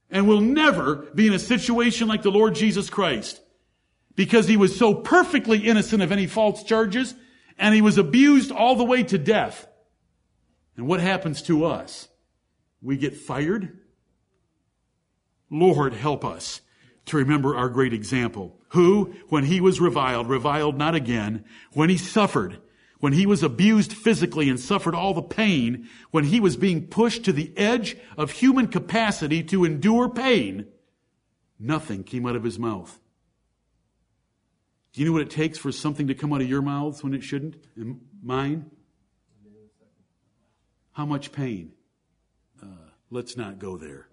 And 0.10 0.28
we'll 0.28 0.42
never 0.42 1.08
be 1.16 1.28
in 1.28 1.34
a 1.34 1.40
situation 1.40 2.10
like 2.10 2.24
the 2.24 2.32
Lord 2.32 2.56
Jesus 2.56 2.90
Christ. 2.90 3.42
Because 4.18 4.50
he 4.50 4.58
was 4.58 4.78
so 4.78 4.94
perfectly 4.94 5.60
innocent 5.60 6.04
of 6.04 6.12
any 6.12 6.28
false 6.28 6.64
charges 6.64 7.16
and 7.58 7.74
he 7.74 7.82
was 7.82 7.98
abused 7.98 8.52
all 8.52 8.76
the 8.76 8.84
way 8.84 9.04
to 9.04 9.18
death. 9.18 9.68
And 10.76 10.88
what 10.88 11.00
happens 11.00 11.42
to 11.44 11.64
us? 11.64 12.10
We 12.82 12.98
get 12.98 13.16
fired. 13.16 13.80
Lord, 15.50 15.94
help 15.94 16.26
us 16.26 16.62
to 17.06 17.18
remember 17.18 17.56
our 17.56 17.70
great 17.70 17.94
example, 17.94 18.60
who, 18.70 19.16
when 19.30 19.46
he 19.46 19.62
was 19.62 19.80
reviled, 19.80 20.28
reviled 20.28 20.78
not 20.78 20.94
again, 20.94 21.46
when 21.74 21.90
he 21.90 21.98
suffered, 21.98 22.58
when 23.00 23.14
he 23.14 23.26
was 23.26 23.44
abused 23.44 23.94
physically 23.94 24.50
and 24.50 24.60
suffered 24.60 24.94
all 24.94 25.14
the 25.14 25.22
pain, 25.22 25.88
when 26.12 26.26
he 26.26 26.40
was 26.40 26.58
being 26.58 26.88
pushed 26.88 27.24
to 27.24 27.32
the 27.32 27.56
edge 27.56 27.96
of 28.18 28.32
human 28.32 28.68
capacity 28.68 29.42
to 29.44 29.64
endure 29.64 30.10
pain, 30.10 30.66
nothing 31.60 32.04
came 32.04 32.26
out 32.26 32.36
of 32.36 32.44
his 32.44 32.60
mouth. 32.60 33.00
Do 34.98 35.04
you 35.04 35.10
know 35.10 35.14
what 35.14 35.22
it 35.22 35.30
takes 35.30 35.60
for 35.60 35.72
something 35.72 36.08
to 36.08 36.16
come 36.16 36.34
out 36.34 36.42
of 36.42 36.50
your 36.50 36.64
mouths 36.64 37.04
when 37.04 37.14
it 37.14 37.22
shouldn't? 37.22 37.56
And 37.76 38.02
mine? 38.24 38.72
How 40.92 41.06
much 41.06 41.32
pain? 41.32 41.74
Uh, 42.60 42.66
let's 43.12 43.38
not 43.38 43.60
go 43.60 43.78
there. 43.78 44.08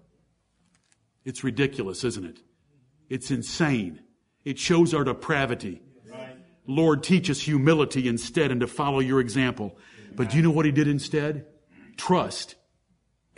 It's 1.24 1.42
ridiculous, 1.42 2.04
isn't 2.04 2.26
it? 2.26 2.42
It's 3.08 3.30
insane. 3.30 4.00
It 4.44 4.58
shows 4.58 4.92
our 4.92 5.04
depravity. 5.04 5.80
Right. 6.06 6.36
Lord, 6.66 7.02
teach 7.02 7.30
us 7.30 7.40
humility 7.40 8.06
instead 8.06 8.50
and 8.50 8.60
to 8.60 8.66
follow 8.66 9.00
your 9.00 9.20
example. 9.20 9.78
But 10.14 10.28
do 10.28 10.36
you 10.36 10.42
know 10.42 10.50
what 10.50 10.66
he 10.66 10.70
did 10.70 10.86
instead? 10.86 11.46
Trust 11.96 12.56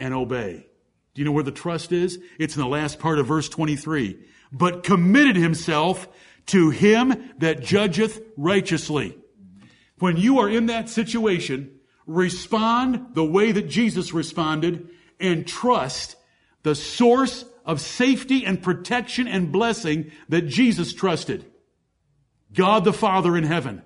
and 0.01 0.13
obey. 0.13 0.67
Do 1.15 1.23
you 1.23 1.25
know 1.25 1.31
where 1.31 1.45
the 1.45 1.53
trust 1.53 1.93
is? 1.93 2.19
It's 2.41 2.57
in 2.57 2.61
the 2.63 2.69
last 2.69 2.99
part 2.99 3.21
of 3.21 3.29
verse 3.29 3.49
23. 3.49 4.19
But 4.51 4.83
committed 4.83 5.37
himself 5.37 6.09
to 6.47 6.71
him 6.71 7.33
that 7.39 7.63
judgeth 7.63 8.21
righteously. 8.37 9.17
When 9.99 10.17
you 10.17 10.41
are 10.41 10.49
in 10.49 10.67
that 10.67 10.89
situation, 10.89 11.79
respond 12.07 13.15
the 13.15 13.25
way 13.25 13.53
that 13.53 13.69
Jesus 13.69 14.13
responded 14.13 14.89
and 15.19 15.47
trust 15.47 16.17
the 16.63 16.75
source 16.75 17.45
of 17.65 17.81
safety 17.81 18.45
and 18.45 18.63
protection 18.63 19.27
and 19.27 19.51
blessing 19.51 20.13
that 20.29 20.43
Jesus 20.43 20.93
trusted. 20.93 21.45
God 22.53 22.85
the 22.85 22.93
Father 22.93 23.37
in 23.37 23.45
heaven. 23.45 23.83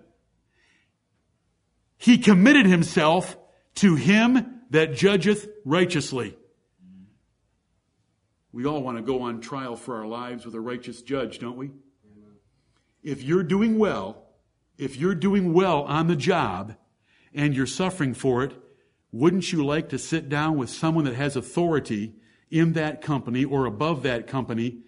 He 1.97 2.19
committed 2.19 2.67
himself 2.67 3.37
to 3.77 3.95
him 3.95 4.63
that 4.71 4.95
judgeth 4.95 5.49
righteously. 5.65 6.37
We 8.53 8.67
all 8.67 8.83
want 8.83 8.99
to 8.99 9.03
go 9.03 9.23
on 9.23 9.41
trial 9.41 9.77
for 9.77 9.97
our 9.99 10.07
lives 10.07 10.45
with 10.45 10.55
a 10.55 10.61
righteous 10.61 11.03
judge, 11.03 11.39
don't 11.39 11.57
we? 11.57 11.71
If 13.03 13.23
you're 13.23 13.43
doing 13.43 13.79
well, 13.79 14.27
if 14.77 14.97
you're 14.97 15.15
doing 15.15 15.53
well 15.53 15.83
on 15.83 16.07
the 16.07 16.17
job 16.17 16.75
and 17.35 17.55
you're 17.55 17.67
suffering 17.67 18.15
for 18.15 18.43
it, 18.43 18.55
wouldn't 19.13 19.53
you 19.53 19.65
like 19.65 19.89
to 19.91 19.99
sit 19.99 20.29
down 20.29 20.57
with 20.57 20.71
someone 20.71 21.05
that 21.05 21.15
has 21.15 21.37
authority 21.37 22.15
in 22.51 22.73
that 22.75 23.01
company 23.01 23.45
or 23.45 23.67
above 23.67 24.03
that 24.03 24.27
company 24.27 24.83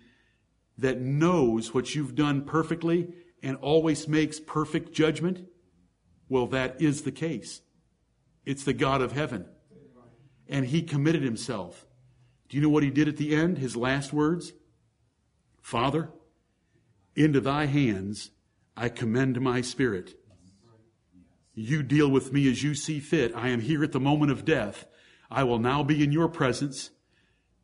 that 0.78 1.00
knows 1.00 1.74
what 1.74 1.94
you've 1.94 2.14
done 2.14 2.44
perfectly 2.44 3.08
and 3.42 3.56
always 3.56 4.06
makes 4.08 4.40
perfect 4.40 4.92
judgment? 4.92 5.46
Well, 6.28 6.46
that 6.48 6.80
is 6.80 7.02
the 7.02 7.12
case. 7.12 7.60
It's 8.44 8.64
the 8.64 8.72
God 8.72 9.02
of 9.02 9.12
heaven. 9.12 9.46
And 10.48 10.66
he 10.66 10.82
committed 10.82 11.22
himself. 11.22 11.86
Do 12.48 12.56
you 12.56 12.62
know 12.62 12.68
what 12.68 12.82
he 12.82 12.90
did 12.90 13.08
at 13.08 13.16
the 13.16 13.34
end? 13.34 13.58
His 13.58 13.76
last 13.76 14.12
words? 14.12 14.52
Father, 15.60 16.10
into 17.14 17.40
thy 17.40 17.66
hands 17.66 18.30
I 18.76 18.88
commend 18.88 19.40
my 19.40 19.60
spirit. 19.60 20.14
You 21.54 21.82
deal 21.82 22.10
with 22.10 22.32
me 22.32 22.50
as 22.50 22.62
you 22.62 22.74
see 22.74 23.00
fit. 23.00 23.34
I 23.34 23.48
am 23.48 23.60
here 23.60 23.84
at 23.84 23.92
the 23.92 24.00
moment 24.00 24.32
of 24.32 24.44
death. 24.44 24.86
I 25.30 25.44
will 25.44 25.58
now 25.58 25.82
be 25.82 26.02
in 26.02 26.12
your 26.12 26.28
presence. 26.28 26.90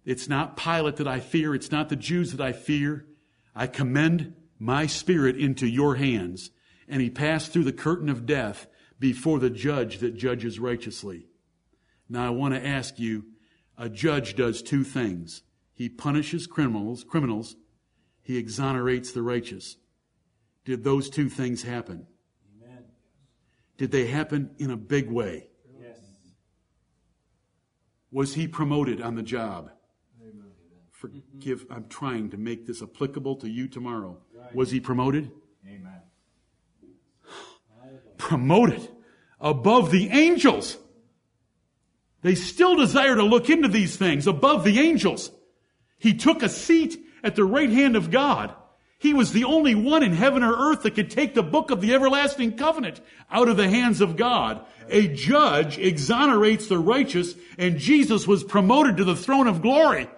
It's 0.05 0.29
not 0.29 0.57
Pilate 0.57 0.97
that 0.97 1.09
I 1.09 1.21
fear. 1.21 1.55
It's 1.55 1.73
not 1.73 1.89
the 1.89 1.97
Jews 1.97 2.33
that 2.33 2.41
I 2.41 2.53
fear. 2.53 3.07
I 3.55 3.67
commend 3.67 4.35
my 4.59 4.87
spirit 4.87 5.37
into 5.37 5.67
your 5.67 5.97
hands. 5.97 6.51
And 6.87 7.01
he 7.01 7.11
passed 7.11 7.53
through 7.53 7.65
the 7.65 7.73
curtain 7.73 8.09
of 8.09 8.27
death 8.27 8.67
before 8.99 9.39
the 9.39 9.51
judge 9.51 9.99
that 9.99 10.17
judges 10.17 10.59
righteously. 10.59 11.27
Now 12.09 12.27
I 12.27 12.31
want 12.31 12.55
to 12.55 12.67
ask 12.67 12.99
you, 12.99 13.27
a 13.77 13.89
judge 13.89 14.35
does 14.35 14.61
two 14.61 14.85
things. 14.85 15.43
He 15.73 15.89
punishes 15.89 16.47
criminals, 16.47 17.05
criminals. 17.05 17.57
He 18.29 18.37
exonerates 18.37 19.13
the 19.13 19.23
righteous. 19.23 19.79
Did 20.67 20.85
those 20.85 21.09
two 21.09 21.31
things 21.31 21.63
happen? 21.63 22.07
Amen. 22.63 22.85
Did 23.79 23.91
they 23.91 24.07
happen 24.07 24.51
in 24.59 24.71
a 24.71 24.77
big 24.77 25.11
way? 25.11 25.49
Yes. 25.81 25.97
Was 28.13 28.35
he 28.35 28.47
promoted 28.47 29.01
on 29.01 29.15
the 29.15 29.23
job? 29.23 29.71
Forgive, 30.91 31.65
I'm 31.71 31.89
trying 31.89 32.29
to 32.31 32.37
make 32.37 32.67
this 32.67 32.83
applicable 32.83 33.37
to 33.37 33.49
you 33.49 33.67
tomorrow. 33.67 34.19
Was 34.53 34.71
he 34.71 34.81
promoted? 34.81 35.31
Amen. 35.67 36.03
promoted 38.19 38.87
above 39.41 39.91
the 39.91 40.11
angels. 40.11 40.77
They 42.21 42.35
still 42.35 42.77
desire 42.77 43.15
to 43.15 43.23
look 43.23 43.49
into 43.49 43.69
these 43.69 43.97
things 43.97 44.27
above 44.27 44.65
the 44.65 44.81
angels. 44.81 45.31
He 45.97 46.13
took 46.13 46.43
a 46.43 46.51
seat 46.51 47.07
at 47.23 47.37
the 47.37 47.45
right 47.45 47.71
hand 47.71 47.97
of 47.97 48.11
God. 48.11 48.55
He 49.01 49.15
was 49.15 49.33
the 49.33 49.45
only 49.45 49.77
one 49.77 50.03
in 50.03 50.13
heaven 50.13 50.43
or 50.43 50.53
earth 50.53 50.83
that 50.83 50.97
could 50.97 51.11
take 51.11 51.35
the 51.35 51.43
book 51.43 51.71
of 51.71 51.81
the 51.81 51.95
everlasting 51.95 52.57
covenant 52.57 53.01
out 53.31 53.49
of 53.49 53.57
the 53.57 53.69
hands 53.69 54.01
of 54.01 54.17
God. 54.17 54.65
A 54.89 55.07
judge 55.07 55.79
exonerates 55.79 56.67
the 56.67 56.79
righteous 56.79 57.35
and 57.59 57.79
Jesus 57.79 58.27
was 58.27 58.43
promoted 58.43 58.97
to 58.97 59.05
the 59.05 59.15
throne 59.15 59.47
of 59.47 59.63
glory. 59.63 60.09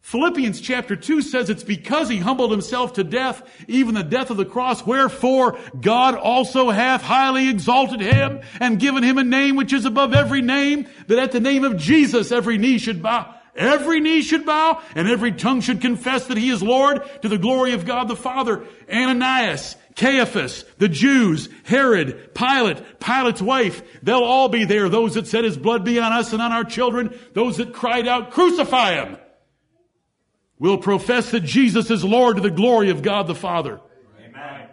Philippians 0.00 0.60
chapter 0.60 0.96
2 0.96 1.22
says 1.22 1.50
it's 1.50 1.62
because 1.62 2.08
he 2.08 2.16
humbled 2.16 2.50
himself 2.50 2.94
to 2.94 3.04
death, 3.04 3.48
even 3.68 3.94
the 3.94 4.02
death 4.02 4.30
of 4.30 4.38
the 4.38 4.46
cross, 4.46 4.84
wherefore 4.84 5.58
God 5.78 6.14
also 6.14 6.70
hath 6.70 7.02
highly 7.02 7.50
exalted 7.50 8.00
him 8.00 8.40
and 8.58 8.80
given 8.80 9.02
him 9.02 9.18
a 9.18 9.24
name 9.24 9.56
which 9.56 9.74
is 9.74 9.84
above 9.84 10.14
every 10.14 10.40
name, 10.40 10.88
that 11.06 11.18
at 11.18 11.32
the 11.32 11.38
name 11.38 11.64
of 11.64 11.76
Jesus 11.76 12.32
every 12.32 12.56
knee 12.56 12.78
should 12.78 13.02
bow. 13.02 13.34
Every 13.56 14.00
knee 14.00 14.22
should 14.22 14.46
bow 14.46 14.80
and 14.94 15.08
every 15.08 15.32
tongue 15.32 15.60
should 15.60 15.80
confess 15.80 16.26
that 16.26 16.36
he 16.36 16.50
is 16.50 16.62
Lord 16.62 17.02
to 17.22 17.28
the 17.28 17.38
glory 17.38 17.72
of 17.72 17.84
God 17.84 18.08
the 18.08 18.16
Father. 18.16 18.64
Ananias, 18.92 19.76
Caiaphas, 19.96 20.64
the 20.78 20.88
Jews, 20.88 21.48
Herod, 21.64 22.34
Pilate, 22.34 23.00
Pilate's 23.00 23.42
wife, 23.42 23.82
they'll 24.02 24.24
all 24.24 24.48
be 24.48 24.64
there. 24.64 24.88
Those 24.88 25.14
that 25.14 25.26
said 25.26 25.44
his 25.44 25.56
blood 25.56 25.84
be 25.84 25.98
on 25.98 26.12
us 26.12 26.32
and 26.32 26.40
on 26.40 26.52
our 26.52 26.64
children. 26.64 27.18
Those 27.34 27.56
that 27.56 27.72
cried 27.72 28.06
out, 28.06 28.30
crucify 28.30 28.94
him 28.94 29.18
will 30.58 30.78
profess 30.78 31.32
that 31.32 31.40
Jesus 31.40 31.90
is 31.90 32.04
Lord 32.04 32.36
to 32.36 32.42
the 32.42 32.50
glory 32.50 32.90
of 32.90 33.02
God 33.02 33.26
the 33.26 33.34
Father. 33.34 33.80
Amen. 34.24 34.68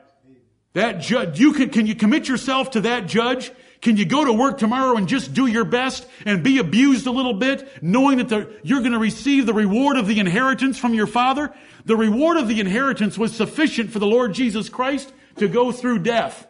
That 0.73 0.99
judge, 0.99 1.39
you 1.39 1.53
can, 1.53 1.69
can 1.69 1.87
you 1.87 1.95
commit 1.95 2.27
yourself 2.27 2.71
to 2.71 2.81
that 2.81 3.07
judge? 3.07 3.51
Can 3.81 3.97
you 3.97 4.05
go 4.05 4.25
to 4.25 4.33
work 4.33 4.57
tomorrow 4.57 4.97
and 4.97 5.07
just 5.07 5.33
do 5.33 5.45
your 5.45 5.65
best 5.65 6.07
and 6.25 6.43
be 6.43 6.57
abused 6.57 7.05
a 7.05 7.11
little 7.11 7.33
bit, 7.33 7.83
knowing 7.83 8.17
that 8.17 8.29
the, 8.29 8.59
you're 8.63 8.79
going 8.79 8.93
to 8.93 8.99
receive 8.99 9.45
the 9.45 9.53
reward 9.53 9.97
of 9.97 10.07
the 10.07 10.19
inheritance 10.19 10.77
from 10.77 10.93
your 10.93 11.07
Father? 11.07 11.53
The 11.85 11.95
reward 11.95 12.37
of 12.37 12.47
the 12.47 12.59
inheritance 12.59 13.17
was 13.17 13.35
sufficient 13.35 13.91
for 13.91 13.99
the 13.99 14.07
Lord 14.07 14.33
Jesus 14.33 14.69
Christ 14.69 15.13
to 15.37 15.47
go 15.47 15.71
through 15.71 15.99
death. 15.99 16.47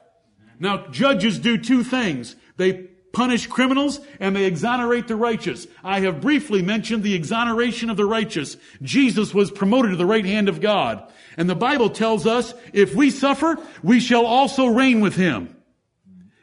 Now, 0.60 0.88
judges 0.88 1.38
do 1.38 1.58
two 1.58 1.84
things. 1.84 2.36
They 2.56 2.88
punish 3.12 3.48
criminals 3.48 4.00
and 4.20 4.36
they 4.36 4.46
exonerate 4.46 5.08
the 5.08 5.16
righteous. 5.16 5.68
I 5.84 6.02
have 6.02 6.22
briefly 6.22 6.62
mentioned 6.62 7.04
the 7.04 7.16
exoneration 7.16 7.90
of 7.90 7.98
the 7.98 8.06
righteous. 8.06 8.58
Jesus 8.82 9.34
was 9.34 9.52
promoted 9.52 9.92
to 9.92 9.98
the 9.98 10.06
right 10.06 10.26
hand 10.26 10.50
of 10.50 10.62
God. 10.62 11.12
And 11.36 11.50
the 11.50 11.56
Bible 11.56 11.90
tells 11.90 12.26
us 12.26 12.54
if 12.74 12.96
we 12.96 13.10
suffer, 13.10 13.58
we 13.84 14.00
shall 14.00 14.26
also 14.26 14.68
reign 14.68 15.02
with 15.02 15.16
him. 15.16 15.57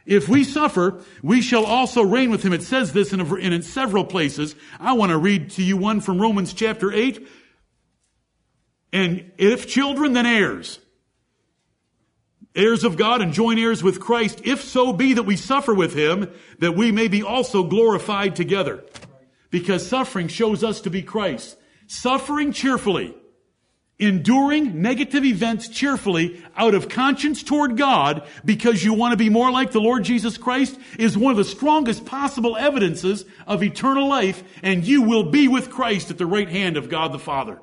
If 0.06 0.28
we 0.28 0.44
suffer, 0.44 1.02
we 1.22 1.40
shall 1.40 1.64
also 1.64 2.02
reign 2.02 2.30
with 2.30 2.42
him. 2.42 2.52
It 2.52 2.62
says 2.62 2.92
this 2.92 3.12
in, 3.12 3.20
a, 3.20 3.34
in 3.36 3.62
several 3.62 4.04
places. 4.04 4.54
I 4.78 4.92
want 4.92 5.10
to 5.10 5.18
read 5.18 5.50
to 5.52 5.62
you 5.62 5.76
one 5.76 6.00
from 6.00 6.20
Romans 6.20 6.52
chapter 6.52 6.92
8. 6.92 7.26
And 8.92 9.32
if 9.38 9.66
children, 9.66 10.12
then 10.12 10.26
heirs 10.26 10.78
heirs 12.54 12.84
of 12.84 12.96
God 12.96 13.20
and 13.20 13.32
joint 13.32 13.58
heirs 13.58 13.82
with 13.82 14.00
Christ, 14.00 14.42
if 14.44 14.62
so 14.62 14.92
be 14.92 15.14
that 15.14 15.24
we 15.24 15.36
suffer 15.36 15.74
with 15.74 15.94
him, 15.94 16.30
that 16.60 16.76
we 16.76 16.92
may 16.92 17.08
be 17.08 17.22
also 17.22 17.64
glorified 17.64 18.36
together. 18.36 18.84
Because 19.50 19.86
suffering 19.86 20.28
shows 20.28 20.64
us 20.64 20.80
to 20.82 20.90
be 20.90 21.02
Christ. 21.02 21.56
Suffering 21.86 22.52
cheerfully 22.52 23.14
Enduring 23.98 24.82
negative 24.82 25.24
events 25.24 25.68
cheerfully 25.68 26.42
out 26.56 26.74
of 26.74 26.88
conscience 26.88 27.44
toward 27.44 27.76
God 27.76 28.26
because 28.44 28.82
you 28.82 28.92
want 28.92 29.12
to 29.12 29.16
be 29.16 29.28
more 29.28 29.52
like 29.52 29.70
the 29.70 29.80
Lord 29.80 30.02
Jesus 30.02 30.36
Christ 30.36 30.76
is 30.98 31.16
one 31.16 31.30
of 31.30 31.36
the 31.36 31.44
strongest 31.44 32.04
possible 32.04 32.56
evidences 32.56 33.24
of 33.46 33.62
eternal 33.62 34.08
life 34.08 34.42
and 34.64 34.84
you 34.84 35.02
will 35.02 35.30
be 35.30 35.46
with 35.46 35.70
Christ 35.70 36.10
at 36.10 36.18
the 36.18 36.26
right 36.26 36.48
hand 36.48 36.76
of 36.76 36.88
God 36.88 37.12
the 37.12 37.20
Father. 37.20 37.60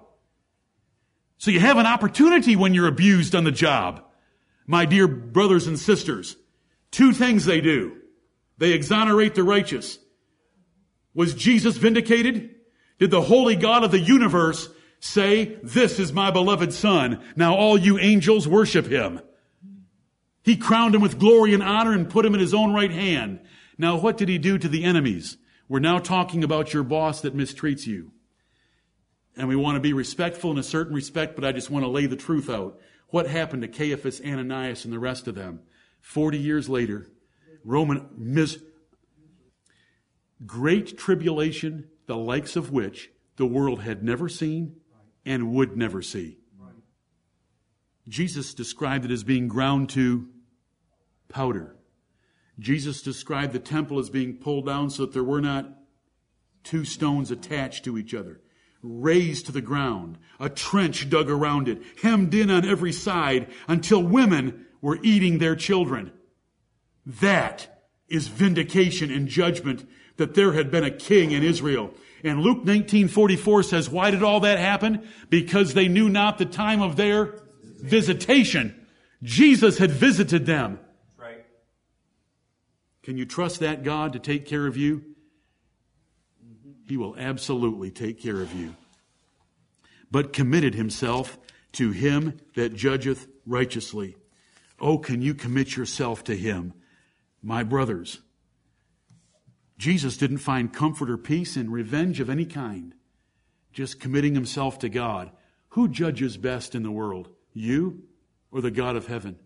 So 1.38 1.52
you 1.52 1.60
have 1.60 1.78
an 1.78 1.86
opportunity 1.86 2.56
when 2.56 2.74
you're 2.74 2.88
abused 2.88 3.36
on 3.36 3.44
the 3.44 3.52
job. 3.52 4.02
My 4.66 4.86
dear 4.86 5.08
brothers 5.08 5.68
and 5.68 5.78
sisters, 5.78 6.38
two 6.92 7.12
things 7.12 7.44
they 7.44 7.60
do. 7.60 7.98
They 8.58 8.72
exonerate 8.72 9.36
the 9.36 9.44
righteous. 9.44 9.98
Was 11.14 11.34
Jesus 11.34 11.76
vindicated? 11.78 12.56
Did 13.00 13.12
the 13.12 13.22
holy 13.22 13.56
God 13.56 13.84
of 13.84 13.92
the 13.92 14.00
universe 14.00 14.70
say, 15.02 15.58
this 15.64 16.00
is 16.00 16.14
my 16.14 16.32
beloved 16.32 16.72
son. 16.72 17.22
Now 17.36 17.56
all 17.56 17.78
you 17.78 17.98
angels 17.98 18.48
worship 18.48 18.86
him. 18.86 19.20
He 20.44 20.56
crowned 20.56 20.96
him 20.96 21.02
with 21.02 21.20
glory 21.20 21.54
and 21.54 21.62
honor 21.62 21.92
and 21.92 22.10
put 22.10 22.26
him 22.26 22.34
in 22.34 22.40
his 22.40 22.54
own 22.54 22.74
right 22.74 22.92
hand. 22.92 23.42
Now 23.78 23.98
what 23.98 24.16
did 24.16 24.30
he 24.30 24.38
do 24.38 24.58
to 24.58 24.70
the 24.70 24.84
enemies? 24.84 25.38
We're 25.68 25.80
now 25.80 26.00
talking 26.00 26.44
about 26.44 26.74
your 26.74 26.84
boss 26.84 27.22
that 27.22 27.36
mistreats 27.36 27.88
you. 27.88 28.12
And 29.36 29.48
we 29.48 29.56
want 29.56 29.76
to 29.76 29.82
be 29.82 29.94
respectful 29.94 30.52
in 30.52 30.58
a 30.58 30.64
certain 30.64 30.94
respect, 30.94 31.36
but 31.36 31.46
I 31.46 31.52
just 31.52 31.70
want 31.70 31.84
to 31.84 31.90
lay 31.90 32.06
the 32.06 32.16
truth 32.16 32.50
out. 32.50 32.80
What 33.08 33.28
happened 33.28 33.64
to 33.64 33.68
Caiaphas, 33.68 34.22
Ananias, 34.22 34.86
and 34.86 34.94
the 34.94 35.00
rest 35.00 35.28
of 35.28 35.36
them? 35.36 35.62
Forty 36.00 36.38
years 36.38 36.68
later, 36.70 37.08
Roman 37.64 38.08
mis- 38.18 38.62
great 40.46 40.98
tribulation, 40.98 41.88
the 42.08 42.18
likes 42.18 42.56
of 42.56 42.72
which 42.72 43.10
the 43.38 43.46
world 43.46 43.82
had 43.82 44.04
never 44.04 44.28
seen 44.28 44.76
and 45.26 45.54
would 45.54 45.78
never 45.78 46.02
see. 46.02 46.38
Jesus 48.08 48.54
described 48.54 49.06
it 49.06 49.12
as 49.12 49.24
being 49.24 49.48
ground 49.48 49.90
to 49.90 50.28
powder. 51.30 51.76
Jesus 52.60 53.02
described 53.02 53.54
the 53.54 53.60
temple 53.60 54.00
as 54.00 54.10
being 54.10 54.38
pulled 54.38 54.66
down 54.66 54.90
so 54.90 55.06
that 55.06 55.14
there 55.14 55.24
were 55.24 55.42
not 55.42 55.70
two 56.64 56.86
stones 56.86 57.32
attached 57.32 57.84
to 57.86 57.98
each 57.98 58.14
other, 58.14 58.42
razed 58.84 59.46
to 59.46 59.52
the 59.52 59.62
ground, 59.62 60.18
a 60.40 60.50
trench 60.50 61.10
dug 61.10 61.30
around 61.30 61.68
it, 61.68 61.82
hemmed 62.02 62.34
in 62.34 62.52
on 62.52 62.68
every 62.68 62.92
side 62.92 63.48
until 63.68 64.04
women 64.04 64.66
were 64.82 65.00
eating 65.02 65.38
their 65.38 65.56
children. 65.56 66.12
That 67.06 67.84
is 68.10 68.28
vindication 68.28 69.12
and 69.12 69.28
judgment 69.28 69.88
that 70.18 70.36
there 70.36 70.54
had 70.54 70.70
been 70.70 70.84
a 70.84 70.92
king 70.92 71.32
in 71.32 71.44
Israel 71.44 71.94
and 72.24 72.42
Luke 72.42 72.64
19:44 72.64 73.66
says, 73.66 73.90
why 73.90 74.12
did 74.12 74.24
all 74.24 74.42
that 74.42 74.60
happen? 74.60 75.08
Because 75.30 75.74
they 75.74 75.88
knew 75.88 76.10
not 76.10 76.38
the 76.38 76.46
time 76.46 76.82
of 76.82 76.96
their 76.96 77.40
visitation. 77.64 78.88
Jesus 79.24 79.78
had 79.78 79.92
visited 79.92 80.46
them. 80.46 80.80
Right. 81.18 81.46
Can 83.04 83.18
you 83.18 83.26
trust 83.26 83.60
that 83.60 83.84
God 83.84 84.14
to 84.14 84.20
take 84.20 84.46
care 84.46 84.68
of 84.68 84.78
you? 84.78 85.04
He 86.88 86.98
will 86.98 87.16
absolutely 87.18 87.92
take 87.92 88.22
care 88.22 88.42
of 88.42 88.54
you. 88.54 88.76
But 90.10 90.34
committed 90.34 90.76
himself 90.76 91.38
to 91.74 91.92
him 91.92 92.38
that 92.56 92.76
judgeth 92.76 93.28
righteously. 93.46 94.18
Oh, 94.80 94.98
can 94.98 95.22
you 95.22 95.34
commit 95.34 95.78
yourself 95.78 96.24
to 96.26 96.36
him? 96.36 96.74
My 97.42 97.64
brothers, 97.64 98.20
Jesus 99.82 100.16
didn't 100.16 100.38
find 100.38 100.72
comfort 100.72 101.10
or 101.10 101.18
peace 101.18 101.58
in 101.58 101.72
revenge 101.72 102.20
of 102.20 102.30
any 102.30 102.46
kind, 102.46 102.94
just 103.74 104.00
committing 104.00 104.36
himself 104.36 104.78
to 104.78 104.90
God. 104.90 105.32
Who 105.70 105.88
judges 105.88 106.38
best 106.38 106.76
in 106.76 106.84
the 106.84 106.92
world? 106.92 107.30
You 107.52 108.04
or 108.52 108.62
the 108.62 108.70
God 108.70 108.96
of 108.96 109.08
heaven? 109.08 109.40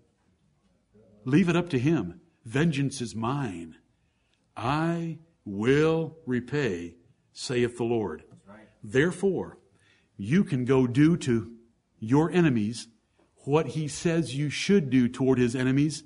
Leave 1.23 1.47
it 1.47 1.55
up 1.55 1.69
to 1.69 1.79
him. 1.79 2.19
Vengeance 2.43 2.99
is 2.99 3.15
mine. 3.15 3.77
I 4.57 5.19
will 5.45 6.17
repay, 6.25 6.95
saith 7.31 7.77
the 7.77 7.85
Lord. 7.85 8.25
Therefore, 8.83 9.57
you 10.17 10.43
can 10.43 10.65
go 10.65 10.85
do 10.85 11.15
to 11.15 11.53
your 11.97 12.29
enemies 12.29 12.89
what 13.45 13.67
he 13.67 13.87
says 13.87 14.35
you 14.35 14.49
should 14.49 14.89
do 14.89 15.07
toward 15.07 15.37
his 15.37 15.55
enemies. 15.55 16.03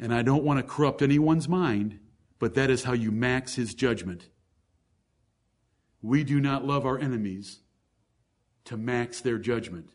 And 0.00 0.12
I 0.12 0.22
don't 0.22 0.42
want 0.42 0.58
to 0.58 0.64
corrupt 0.64 1.00
anyone's 1.00 1.48
mind 1.48 2.00
but 2.38 2.54
that 2.54 2.70
is 2.70 2.84
how 2.84 2.92
you 2.92 3.10
max 3.10 3.54
his 3.54 3.74
judgment. 3.74 4.28
We 6.02 6.24
do 6.24 6.40
not 6.40 6.64
love 6.64 6.86
our 6.86 6.98
enemies 6.98 7.60
to 8.66 8.76
max 8.76 9.20
their 9.20 9.38
judgment. 9.38 9.90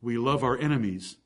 We 0.00 0.18
love 0.18 0.42
our 0.42 0.58
enemies 0.58 1.16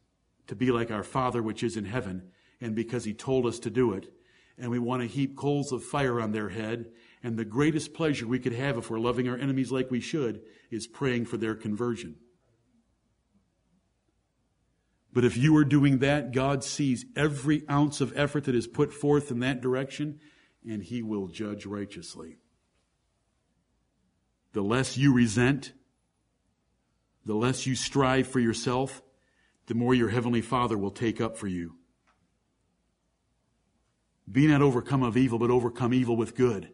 to 0.47 0.55
be 0.55 0.71
like 0.71 0.91
our 0.91 1.03
Father 1.03 1.43
which 1.43 1.62
is 1.62 1.77
in 1.77 1.85
heaven, 1.85 2.31
and 2.61 2.75
because 2.75 3.05
he 3.05 3.14
told 3.14 3.47
us 3.47 3.59
to 3.61 3.71
do 3.71 3.93
it. 3.93 4.12
And 4.59 4.71
we 4.71 4.79
want 4.79 5.03
to 5.03 5.09
heap 5.09 5.37
coals 5.37 5.73
of 5.73 5.83
fire 5.83 6.21
on 6.21 6.33
their 6.33 6.51
head. 6.51 6.91
And 7.23 7.37
the 7.37 7.45
greatest 7.45 7.95
pleasure 7.95 8.27
we 8.27 8.39
could 8.39 8.53
have 8.53 8.77
if 8.77 8.91
we're 8.91 8.99
loving 8.99 9.29
our 9.29 9.37
enemies 9.37 9.73
like 9.73 9.91
we 9.91 10.01
should 10.01 10.43
is 10.71 10.87
praying 10.87 11.27
for 11.27 11.37
their 11.37 11.55
conversion. 11.55 12.16
But 15.13 15.25
if 15.25 15.37
you 15.37 15.57
are 15.57 15.65
doing 15.65 15.99
that, 15.99 16.33
God 16.33 16.63
sees 16.63 17.05
every 17.17 17.69
ounce 17.69 18.01
of 18.01 18.17
effort 18.17 18.45
that 18.45 18.55
is 18.55 18.67
put 18.67 18.93
forth 18.93 19.31
in 19.31 19.41
that 19.41 19.61
direction, 19.61 20.21
and 20.69 20.83
He 20.83 21.03
will 21.03 21.27
judge 21.27 21.67
righteously. 21.67 22.39
The 24.53 24.63
less 24.63 24.97
you 24.97 25.13
resent, 25.13 25.73
the 27.25 27.35
less 27.35 27.67
you 27.67 27.75
strive 27.75 28.29
for 28.29 28.41
yourself, 28.41 29.03
the 29.67 29.75
more 29.75 29.95
your 29.95 30.09
Heavenly 30.09 30.41
Father 30.41 30.79
will 30.79 30.91
take 30.91 31.21
up 31.21 31.37
for 31.37 31.47
you. 31.47 31.77
Be 34.31 34.47
not 34.47 34.63
overcome 34.63 35.03
of 35.03 35.17
evil, 35.17 35.39
but 35.39 35.51
overcome 35.51 35.93
evil 35.93 36.17
with 36.17 36.37
good. 36.37 36.71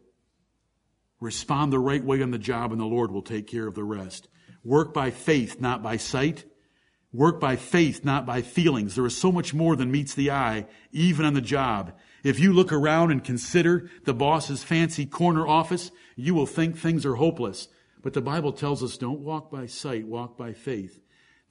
Respond 1.21 1.73
the 1.73 1.79
right 1.79 2.05
way 2.05 2.21
on 2.23 2.31
the 2.31 2.39
job, 2.39 2.73
and 2.73 2.81
the 2.81 2.85
Lord 2.85 3.11
will 3.11 3.23
take 3.23 3.47
care 3.47 3.67
of 3.67 3.75
the 3.75 3.85
rest. 3.85 4.29
Work 4.63 4.93
by 4.93 5.11
faith, 5.11 5.61
not 5.61 5.83
by 5.83 5.97
sight. 5.97 6.45
Work 7.17 7.41
by 7.41 7.57
faith, 7.57 8.05
not 8.05 8.27
by 8.27 8.43
feelings. 8.43 8.95
There 8.95 9.07
is 9.07 9.17
so 9.17 9.33
much 9.33 9.55
more 9.55 9.75
than 9.75 9.91
meets 9.91 10.13
the 10.13 10.31
eye, 10.31 10.67
even 10.93 11.25
on 11.25 11.33
the 11.33 11.41
job. 11.41 11.95
If 12.23 12.39
you 12.39 12.53
look 12.53 12.73
around 12.73 13.11
and 13.11 13.25
consider 13.25 13.89
the 14.05 14.13
boss's 14.13 14.63
fancy 14.63 15.07
corner 15.07 15.47
office, 15.47 15.91
you 16.15 16.35
will 16.35 16.45
think 16.45 16.77
things 16.77 17.07
are 17.07 17.15
hopeless. 17.15 17.69
But 18.03 18.13
the 18.13 18.21
Bible 18.21 18.53
tells 18.53 18.83
us 18.83 18.99
don't 18.99 19.21
walk 19.21 19.51
by 19.51 19.65
sight, 19.65 20.07
walk 20.07 20.37
by 20.37 20.53
faith. 20.53 21.01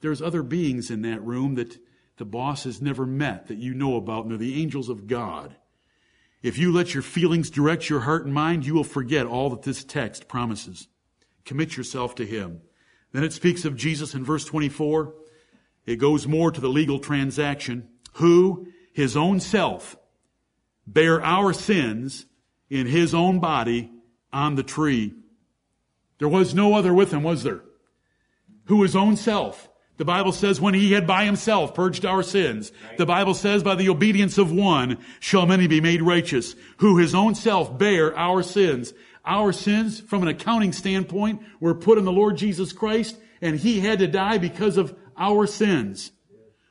There's 0.02 0.22
other 0.22 0.44
beings 0.44 0.88
in 0.88 1.02
that 1.02 1.24
room 1.24 1.56
that 1.56 1.76
the 2.16 2.24
boss 2.24 2.62
has 2.62 2.80
never 2.80 3.04
met 3.04 3.48
that 3.48 3.58
you 3.58 3.74
know 3.74 3.96
about, 3.96 4.22
and 4.22 4.30
they're 4.30 4.38
the 4.38 4.62
angels 4.62 4.88
of 4.88 5.08
God. 5.08 5.56
If 6.44 6.58
you 6.58 6.72
let 6.72 6.94
your 6.94 7.02
feelings 7.02 7.50
direct 7.50 7.90
your 7.90 8.00
heart 8.00 8.24
and 8.24 8.32
mind, 8.32 8.64
you 8.66 8.74
will 8.74 8.84
forget 8.84 9.26
all 9.26 9.50
that 9.50 9.62
this 9.62 9.82
text 9.82 10.28
promises. 10.28 10.86
Commit 11.44 11.76
yourself 11.76 12.14
to 12.14 12.24
Him. 12.24 12.60
Then 13.10 13.24
it 13.24 13.32
speaks 13.32 13.64
of 13.64 13.74
Jesus 13.74 14.14
in 14.14 14.24
verse 14.24 14.44
24. 14.44 15.12
It 15.86 15.96
goes 15.96 16.26
more 16.26 16.50
to 16.50 16.60
the 16.60 16.68
legal 16.68 16.98
transaction, 16.98 17.88
who 18.14 18.68
his 18.92 19.16
own 19.16 19.40
self 19.40 19.96
bare 20.86 21.22
our 21.24 21.52
sins 21.52 22.26
in 22.70 22.86
his 22.86 23.14
own 23.14 23.40
body 23.40 23.90
on 24.32 24.54
the 24.54 24.62
tree. 24.62 25.14
There 26.18 26.28
was 26.28 26.54
no 26.54 26.74
other 26.74 26.94
with 26.94 27.12
him, 27.12 27.22
was 27.22 27.42
there? 27.42 27.62
Who 28.66 28.82
his 28.82 28.96
own 28.96 29.16
self. 29.16 29.68
The 29.96 30.04
Bible 30.04 30.32
says 30.32 30.60
when 30.60 30.74
he 30.74 30.92
had 30.92 31.06
by 31.06 31.24
himself 31.24 31.74
purged 31.74 32.04
our 32.04 32.22
sins. 32.22 32.70
The 32.98 33.06
Bible 33.06 33.34
says 33.34 33.62
by 33.62 33.76
the 33.76 33.88
obedience 33.88 34.36
of 34.36 34.52
one 34.52 34.98
shall 35.20 35.46
many 35.46 35.66
be 35.66 35.80
made 35.80 36.02
righteous. 36.02 36.54
Who 36.78 36.98
his 36.98 37.14
own 37.14 37.34
self 37.34 37.78
bare 37.78 38.16
our 38.16 38.42
sins. 38.42 38.92
Our 39.24 39.52
sins, 39.52 40.00
from 40.00 40.22
an 40.22 40.28
accounting 40.28 40.72
standpoint, 40.72 41.42
were 41.60 41.74
put 41.74 41.98
on 41.98 42.04
the 42.04 42.12
Lord 42.12 42.36
Jesus 42.36 42.72
Christ 42.72 43.16
and 43.40 43.58
he 43.58 43.80
had 43.80 43.98
to 43.98 44.06
die 44.06 44.38
because 44.38 44.76
of 44.76 44.96
our 45.16 45.46
sins, 45.46 46.12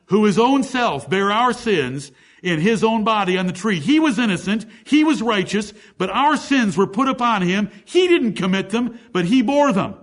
who 0.07 0.25
his 0.25 0.39
own 0.39 0.63
self 0.63 1.09
bare 1.09 1.31
our 1.31 1.53
sins 1.53 2.11
in 2.45 2.59
his 2.59 2.83
own 2.83 3.03
body 3.03 3.37
on 3.37 3.47
the 3.47 3.53
tree. 3.53 3.79
He 3.79 3.99
was 3.99 4.19
innocent. 4.19 4.65
He 4.85 5.03
was 5.03 5.21
righteous, 5.21 5.73
but 5.97 6.11
our 6.11 6.37
sins 6.37 6.77
were 6.77 6.85
put 6.85 7.07
upon 7.07 7.41
him. 7.41 7.71
He 7.85 8.07
didn't 8.07 8.33
commit 8.33 8.69
them, 8.69 8.99
but 9.11 9.25
he 9.25 9.41
bore 9.41 9.73
them. 9.73 9.95